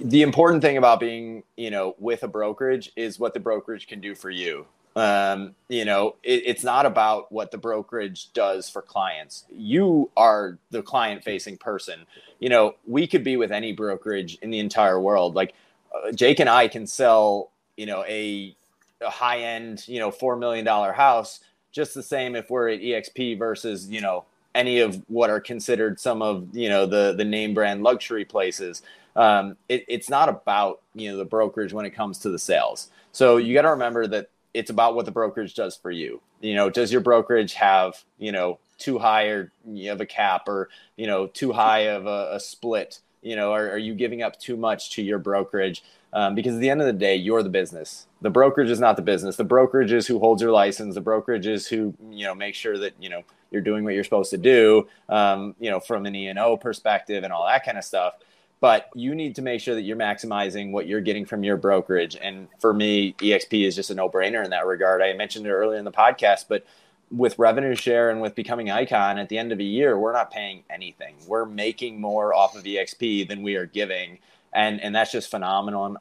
the 0.03 0.21
important 0.21 0.61
thing 0.61 0.77
about 0.77 0.99
being, 0.99 1.43
you 1.57 1.71
know, 1.71 1.95
with 1.99 2.23
a 2.23 2.27
brokerage 2.27 2.91
is 2.95 3.19
what 3.19 3.33
the 3.33 3.39
brokerage 3.39 3.87
can 3.87 4.01
do 4.01 4.15
for 4.15 4.29
you. 4.29 4.65
Um, 4.95 5.55
you 5.69 5.85
know, 5.85 6.15
it, 6.23 6.43
it's 6.45 6.63
not 6.63 6.85
about 6.85 7.31
what 7.31 7.51
the 7.51 7.57
brokerage 7.57 8.33
does 8.33 8.69
for 8.69 8.81
clients. 8.81 9.45
You 9.49 10.09
are 10.17 10.57
the 10.71 10.81
client 10.81 11.23
facing 11.23 11.57
person. 11.57 12.05
You 12.39 12.49
know, 12.49 12.75
we 12.85 13.07
could 13.07 13.23
be 13.23 13.37
with 13.37 13.51
any 13.51 13.71
brokerage 13.71 14.37
in 14.41 14.49
the 14.49 14.59
entire 14.59 14.99
world. 14.99 15.35
Like 15.35 15.53
uh, 15.95 16.11
Jake 16.11 16.39
and 16.39 16.49
I 16.49 16.67
can 16.67 16.85
sell, 16.85 17.51
you 17.77 17.85
know, 17.85 18.03
a, 18.05 18.55
a 19.01 19.09
high 19.09 19.39
end, 19.39 19.87
you 19.87 19.99
know, 19.99 20.11
$4 20.11 20.37
million 20.37 20.65
house 20.65 21.39
just 21.71 21.93
the 21.93 22.03
same 22.03 22.35
if 22.35 22.49
we're 22.49 22.69
at 22.69 22.81
EXP 22.81 23.39
versus, 23.39 23.87
you 23.89 24.01
know, 24.01 24.25
any 24.53 24.79
of 24.79 25.01
what 25.07 25.29
are 25.29 25.39
considered 25.39 25.97
some 25.97 26.21
of, 26.21 26.45
you 26.53 26.67
know, 26.67 26.85
the, 26.85 27.13
the 27.17 27.23
name 27.23 27.53
brand 27.53 27.81
luxury 27.81 28.25
places 28.25 28.81
um, 29.15 29.57
it, 29.67 29.85
it's 29.87 30.09
not 30.09 30.29
about 30.29 30.81
you 30.93 31.11
know 31.11 31.17
the 31.17 31.25
brokerage 31.25 31.73
when 31.73 31.85
it 31.85 31.91
comes 31.91 32.19
to 32.19 32.29
the 32.29 32.39
sales. 32.39 32.89
So 33.11 33.37
you 33.37 33.53
got 33.53 33.63
to 33.63 33.71
remember 33.71 34.07
that 34.07 34.29
it's 34.53 34.69
about 34.69 34.95
what 34.95 35.05
the 35.05 35.11
brokerage 35.11 35.55
does 35.55 35.75
for 35.75 35.91
you. 35.91 36.21
You 36.41 36.55
know, 36.55 36.69
does 36.69 36.91
your 36.91 37.01
brokerage 37.01 37.53
have 37.53 38.03
you 38.17 38.31
know 38.31 38.59
too 38.77 38.99
high 38.99 39.25
or 39.27 39.51
you 39.65 39.89
have 39.89 40.01
a 40.01 40.05
cap 40.05 40.47
or 40.47 40.69
you 40.95 41.07
know 41.07 41.27
too 41.27 41.51
high 41.51 41.89
of 41.89 42.05
a, 42.05 42.29
a 42.33 42.39
split? 42.39 42.99
You 43.21 43.35
know, 43.35 43.51
are, 43.53 43.71
are, 43.71 43.77
you 43.77 43.93
giving 43.93 44.23
up 44.23 44.39
too 44.39 44.57
much 44.57 44.89
to 44.91 45.03
your 45.03 45.19
brokerage? 45.19 45.83
Um, 46.11 46.33
because 46.33 46.55
at 46.55 46.59
the 46.59 46.71
end 46.71 46.81
of 46.81 46.87
the 46.87 46.93
day, 46.93 47.15
you're 47.15 47.43
the 47.43 47.49
business. 47.49 48.07
The 48.21 48.31
brokerage 48.31 48.71
is 48.71 48.79
not 48.79 48.95
the 48.95 49.03
business. 49.03 49.35
The 49.35 49.43
brokerage 49.43 49.91
is 49.91 50.07
who 50.07 50.17
holds 50.17 50.41
your 50.41 50.51
license. 50.51 50.95
The 50.95 51.01
brokerage 51.01 51.45
is 51.45 51.67
who 51.67 51.93
you 52.09 52.25
know 52.25 52.33
make 52.33 52.55
sure 52.55 52.77
that 52.79 52.93
you 52.99 53.09
know 53.09 53.23
you're 53.51 53.61
doing 53.61 53.83
what 53.83 53.93
you're 53.93 54.03
supposed 54.03 54.31
to 54.31 54.37
do. 54.37 54.87
Um, 55.07 55.55
you 55.59 55.69
know, 55.69 55.79
from 55.79 56.05
an 56.05 56.15
E 56.15 56.27
and 56.27 56.39
O 56.39 56.57
perspective 56.57 57.23
and 57.23 57.31
all 57.31 57.45
that 57.45 57.63
kind 57.63 57.77
of 57.77 57.83
stuff 57.83 58.15
but 58.61 58.89
you 58.93 59.15
need 59.15 59.35
to 59.35 59.41
make 59.41 59.59
sure 59.59 59.73
that 59.73 59.81
you're 59.81 59.97
maximizing 59.97 60.71
what 60.71 60.87
you're 60.87 61.01
getting 61.01 61.25
from 61.25 61.43
your 61.43 61.57
brokerage. 61.57 62.15
And 62.21 62.47
for 62.59 62.73
me, 62.73 63.13
EXP 63.13 63.65
is 63.65 63.75
just 63.75 63.89
a 63.89 63.95
no 63.95 64.07
brainer 64.07 64.43
in 64.43 64.51
that 64.51 64.67
regard. 64.67 65.01
I 65.01 65.13
mentioned 65.13 65.47
it 65.47 65.51
earlier 65.51 65.79
in 65.79 65.83
the 65.83 65.91
podcast, 65.91 66.45
but 66.47 66.63
with 67.09 67.37
revenue 67.39 67.75
share 67.75 68.11
and 68.11 68.21
with 68.21 68.35
becoming 68.35 68.69
icon 68.69 69.17
at 69.17 69.29
the 69.29 69.39
end 69.39 69.51
of 69.51 69.59
a 69.59 69.63
year, 69.63 69.97
we're 69.97 70.13
not 70.13 70.31
paying 70.31 70.63
anything. 70.69 71.15
We're 71.27 71.45
making 71.45 71.99
more 71.99 72.35
off 72.35 72.55
of 72.55 72.63
EXP 72.63 73.27
than 73.27 73.41
we 73.41 73.55
are 73.55 73.65
giving. 73.65 74.19
And, 74.53 74.79
and 74.79 74.93
that's 74.95 75.11
just 75.11 75.31
phenomenal. 75.31 75.87
And 75.87 75.97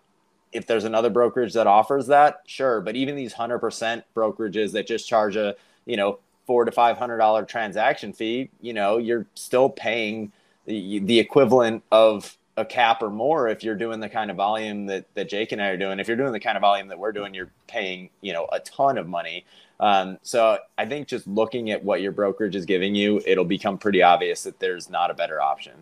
if 0.52 0.66
there's 0.66 0.84
another 0.84 1.08
brokerage 1.08 1.54
that 1.54 1.66
offers 1.66 2.08
that, 2.08 2.42
sure. 2.46 2.82
But 2.82 2.94
even 2.94 3.16
these 3.16 3.32
hundred 3.32 3.60
percent 3.60 4.04
brokerages 4.14 4.72
that 4.72 4.86
just 4.86 5.08
charge 5.08 5.34
a, 5.34 5.56
you 5.86 5.96
know, 5.96 6.18
four 6.46 6.66
to 6.66 6.72
five 6.72 6.98
hundred 6.98 7.18
dollar 7.18 7.44
transaction 7.44 8.12
fee, 8.12 8.50
you 8.60 8.74
know, 8.74 8.98
you're 8.98 9.26
still 9.34 9.70
paying 9.70 10.30
the, 10.66 10.98
the 10.98 11.18
equivalent 11.18 11.82
of 11.90 12.36
a 12.60 12.64
cap 12.64 13.02
or 13.02 13.10
more 13.10 13.48
if 13.48 13.64
you're 13.64 13.74
doing 13.74 14.00
the 14.00 14.08
kind 14.08 14.30
of 14.30 14.36
volume 14.36 14.86
that, 14.86 15.06
that 15.14 15.28
Jake 15.28 15.52
and 15.52 15.60
I 15.60 15.68
are 15.68 15.76
doing. 15.76 15.98
If 15.98 16.08
you're 16.08 16.16
doing 16.16 16.32
the 16.32 16.40
kind 16.40 16.56
of 16.56 16.60
volume 16.60 16.88
that 16.88 16.98
we're 16.98 17.12
doing, 17.12 17.34
you're 17.34 17.50
paying, 17.66 18.10
you 18.20 18.32
know, 18.32 18.46
a 18.52 18.60
ton 18.60 18.98
of 18.98 19.08
money. 19.08 19.44
Um, 19.80 20.18
so 20.22 20.58
I 20.76 20.86
think 20.86 21.08
just 21.08 21.26
looking 21.26 21.70
at 21.70 21.82
what 21.82 22.02
your 22.02 22.12
brokerage 22.12 22.54
is 22.54 22.66
giving 22.66 22.94
you, 22.94 23.22
it'll 23.26 23.44
become 23.44 23.78
pretty 23.78 24.02
obvious 24.02 24.42
that 24.44 24.58
there's 24.60 24.90
not 24.90 25.10
a 25.10 25.14
better 25.14 25.40
option. 25.40 25.72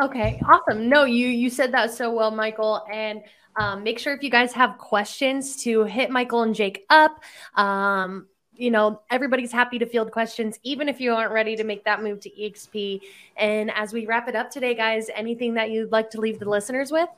Okay, 0.00 0.40
awesome. 0.48 0.88
No, 0.88 1.04
you 1.04 1.28
you 1.28 1.50
said 1.50 1.72
that 1.72 1.92
so 1.92 2.10
well, 2.10 2.30
Michael. 2.30 2.82
And 2.90 3.22
um, 3.56 3.82
make 3.82 3.98
sure 3.98 4.14
if 4.14 4.22
you 4.22 4.30
guys 4.30 4.52
have 4.54 4.78
questions 4.78 5.56
to 5.64 5.84
hit 5.84 6.10
Michael 6.10 6.42
and 6.42 6.54
Jake 6.54 6.86
up. 6.88 7.22
Um, 7.54 8.26
you 8.56 8.70
know, 8.70 9.00
everybody's 9.10 9.52
happy 9.52 9.78
to 9.78 9.86
field 9.86 10.10
questions, 10.10 10.58
even 10.62 10.88
if 10.88 11.00
you 11.00 11.14
aren't 11.14 11.32
ready 11.32 11.56
to 11.56 11.64
make 11.64 11.84
that 11.84 12.02
move 12.02 12.20
to 12.20 12.30
EXP. 12.30 13.00
And 13.36 13.70
as 13.70 13.92
we 13.92 14.06
wrap 14.06 14.28
it 14.28 14.36
up 14.36 14.50
today, 14.50 14.74
guys, 14.74 15.08
anything 15.14 15.54
that 15.54 15.70
you'd 15.70 15.92
like 15.92 16.10
to 16.10 16.20
leave 16.20 16.38
the 16.38 16.48
listeners 16.48 16.92
with? 16.92 17.08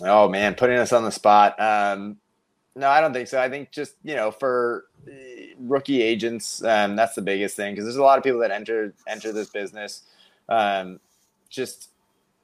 Oh 0.00 0.28
man, 0.28 0.54
putting 0.54 0.78
us 0.78 0.92
on 0.92 1.04
the 1.04 1.12
spot. 1.12 1.58
Um, 1.60 2.16
no, 2.74 2.88
I 2.88 3.00
don't 3.00 3.12
think 3.12 3.28
so. 3.28 3.40
I 3.40 3.48
think 3.48 3.70
just 3.70 3.94
you 4.02 4.16
know 4.16 4.32
for 4.32 4.86
uh, 5.06 5.12
rookie 5.60 6.02
agents, 6.02 6.64
um, 6.64 6.96
that's 6.96 7.14
the 7.14 7.22
biggest 7.22 7.54
thing 7.54 7.74
because 7.74 7.84
there's 7.84 7.96
a 7.96 8.02
lot 8.02 8.18
of 8.18 8.24
people 8.24 8.40
that 8.40 8.50
enter 8.50 8.92
enter 9.06 9.32
this 9.32 9.50
business. 9.50 10.02
Um, 10.48 10.98
just 11.48 11.90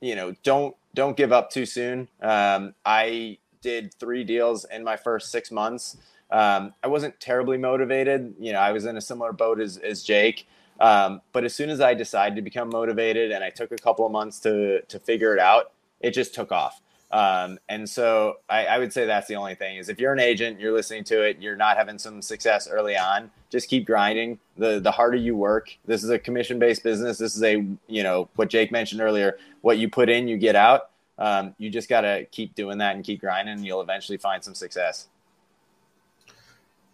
you 0.00 0.14
know, 0.14 0.34
don't 0.44 0.76
don't 0.94 1.16
give 1.16 1.32
up 1.32 1.50
too 1.50 1.66
soon. 1.66 2.08
Um, 2.22 2.74
I 2.84 3.38
did 3.60 3.92
three 3.94 4.24
deals 4.24 4.64
in 4.64 4.84
my 4.84 4.96
first 4.96 5.30
six 5.30 5.50
months. 5.50 5.96
Um, 6.30 6.74
I 6.82 6.88
wasn't 6.88 7.18
terribly 7.20 7.58
motivated. 7.58 8.34
You 8.38 8.52
know, 8.52 8.60
I 8.60 8.72
was 8.72 8.84
in 8.84 8.96
a 8.96 9.00
similar 9.00 9.32
boat 9.32 9.60
as, 9.60 9.76
as 9.78 10.02
Jake. 10.02 10.46
Um, 10.80 11.20
but 11.32 11.44
as 11.44 11.54
soon 11.54 11.68
as 11.68 11.80
I 11.80 11.94
decided 11.94 12.36
to 12.36 12.42
become 12.42 12.70
motivated 12.70 13.32
and 13.32 13.44
I 13.44 13.50
took 13.50 13.70
a 13.70 13.76
couple 13.76 14.06
of 14.06 14.12
months 14.12 14.40
to, 14.40 14.80
to 14.82 14.98
figure 14.98 15.34
it 15.34 15.38
out, 15.38 15.72
it 16.00 16.12
just 16.12 16.34
took 16.34 16.50
off. 16.50 16.80
Um, 17.10 17.58
and 17.68 17.90
so 17.90 18.36
I, 18.48 18.66
I, 18.66 18.78
would 18.78 18.92
say 18.92 19.04
that's 19.04 19.26
the 19.26 19.34
only 19.34 19.56
thing 19.56 19.78
is 19.78 19.88
if 19.88 19.98
you're 19.98 20.12
an 20.12 20.20
agent, 20.20 20.60
you're 20.60 20.72
listening 20.72 21.02
to 21.04 21.22
it, 21.22 21.38
you're 21.40 21.56
not 21.56 21.76
having 21.76 21.98
some 21.98 22.22
success 22.22 22.68
early 22.68 22.96
on, 22.96 23.32
just 23.50 23.68
keep 23.68 23.84
grinding. 23.84 24.38
The, 24.56 24.78
the 24.78 24.92
harder 24.92 25.16
you 25.16 25.34
work, 25.34 25.76
this 25.86 26.04
is 26.04 26.10
a 26.10 26.20
commission 26.20 26.60
based 26.60 26.84
business. 26.84 27.18
This 27.18 27.34
is 27.34 27.42
a, 27.42 27.66
you 27.88 28.04
know, 28.04 28.28
what 28.36 28.48
Jake 28.48 28.70
mentioned 28.70 29.00
earlier, 29.00 29.38
what 29.60 29.78
you 29.78 29.90
put 29.90 30.08
in, 30.08 30.28
you 30.28 30.38
get 30.38 30.54
out. 30.54 30.90
Um, 31.18 31.56
you 31.58 31.68
just 31.68 31.88
got 31.88 32.02
to 32.02 32.26
keep 32.26 32.54
doing 32.54 32.78
that 32.78 32.94
and 32.94 33.04
keep 33.04 33.20
grinding 33.20 33.56
and 33.56 33.66
you'll 33.66 33.82
eventually 33.82 34.16
find 34.16 34.42
some 34.42 34.54
success 34.54 35.08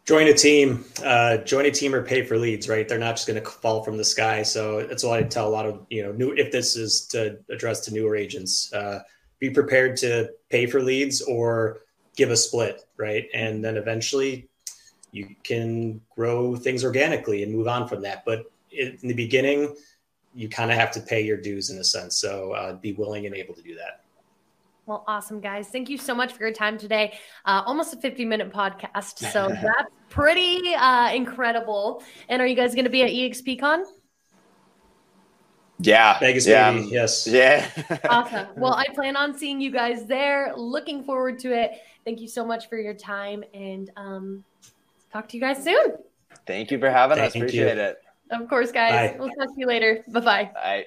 join 0.07 0.29
a 0.29 0.33
team, 0.33 0.85
uh, 1.05 1.39
join 1.39 1.67
a 1.67 1.71
team 1.71 1.95
or 1.95 2.03
pay 2.03 2.25
for 2.25 2.39
leads, 2.39 2.69
right? 2.69 2.89
They're 2.89 2.99
not 2.99 3.17
just 3.17 3.27
going 3.27 3.43
to 3.43 3.51
fall 3.51 3.83
from 3.83 3.97
the 3.97 4.05
sky. 4.05 4.43
So 4.43 4.87
that's 4.87 5.03
what 5.03 5.19
I 5.19 5.25
tell 5.25 5.49
a 5.49 5.51
lot 5.51 5.67
of, 5.67 5.85
you 5.91 6.05
know, 6.05 6.13
new, 6.13 6.33
if 6.33 6.53
this 6.53 6.77
is 6.77 7.07
to 7.09 7.39
address 7.51 7.81
to 7.87 7.93
newer 7.93 8.15
agents, 8.15 8.73
uh, 8.73 9.01
be 9.41 9.51
prepared 9.51 9.97
to 9.99 10.31
pay 10.49 10.67
for 10.67 10.81
leads 10.81 11.21
or 11.23 11.81
give 12.15 12.31
a 12.31 12.37
split, 12.37 12.87
right? 12.97 13.27
And 13.35 13.65
then 13.65 13.77
eventually 13.77 14.49
you 15.11 15.35
can 15.43 16.01
grow 16.15 16.55
things 16.55 16.85
organically 16.85 17.43
and 17.43 17.53
move 17.53 17.67
on 17.67 17.89
from 17.89 18.03
that. 18.03 18.25
But 18.25 18.51
in 18.71 18.97
the 19.03 19.15
beginning, 19.15 19.75
you 20.35 20.49
kind 20.49 20.71
of 20.71 20.79
have 20.79 20.93
to 20.93 21.01
pay 21.01 21.23
your 21.23 21.37
dues 21.37 21.71
in 21.71 21.79
a 21.79 21.85
sense. 21.85 22.17
So 22.19 22.53
uh, 22.53 22.75
be 22.75 22.93
willing 22.93 23.27
and 23.27 23.35
able 23.35 23.55
to 23.55 23.63
do 23.63 23.75
that. 23.75 24.06
Well, 24.87 25.05
awesome, 25.09 25.41
guys. 25.41 25.69
Thank 25.69 25.89
you 25.89 25.99
so 25.99 26.15
much 26.15 26.33
for 26.33 26.45
your 26.45 26.53
time 26.53 26.79
today. 26.79 27.19
Uh, 27.45 27.63
almost 27.67 27.93
a 27.93 27.97
50 27.97 28.25
minute 28.25 28.53
podcast. 28.53 29.19
So 29.33 29.49
that's 29.63 29.91
pretty 30.09 30.75
uh, 30.75 31.13
incredible. 31.13 32.05
And 32.29 32.41
are 32.41 32.47
you 32.47 32.55
guys 32.55 32.75
going 32.75 32.85
to 32.85 32.91
be 32.91 33.03
at 33.03 33.11
EXPCon? 33.11 33.85
Yeah. 35.81 36.19
Vegas, 36.21 36.47
yeah. 36.47 36.73
baby. 36.73 36.87
Yes. 36.87 37.27
Yeah. 37.27 37.69
awesome. 38.09 38.47
Well, 38.57 38.75
I 38.75 38.87
plan 38.95 39.17
on 39.17 39.37
seeing 39.37 39.61
you 39.61 39.73
guys 39.73 40.07
there. 40.07 40.55
Looking 40.57 41.03
forward 41.03 41.41
to 41.41 41.53
it. 41.53 41.73
thank 42.05 42.21
you 42.21 42.29
so 42.29 42.47
much 42.47 42.69
for 42.69 42.79
your 42.79 42.95
time 42.95 43.43
and 43.53 43.91
um, 43.97 44.45
talk 45.13 45.29
to 45.31 45.37
you 45.37 45.41
guys 45.41 45.65
soon. 45.65 45.95
Thank 46.47 46.71
you 46.71 46.79
for 46.79 46.91
having 46.91 47.19
thank 47.19 47.31
us. 47.31 47.37
Appreciate 47.37 47.77
you. 47.77 47.83
it. 47.83 47.99
Of 48.31 48.49
course, 48.49 48.71
guys. 48.71 49.13
Bye. 49.13 49.17
We'll 49.19 49.31
talk 49.31 49.49
to 49.49 49.61
you 49.61 49.67
later. 49.67 50.05
Bye-bye. 50.09 50.51
Bye. 50.55 50.87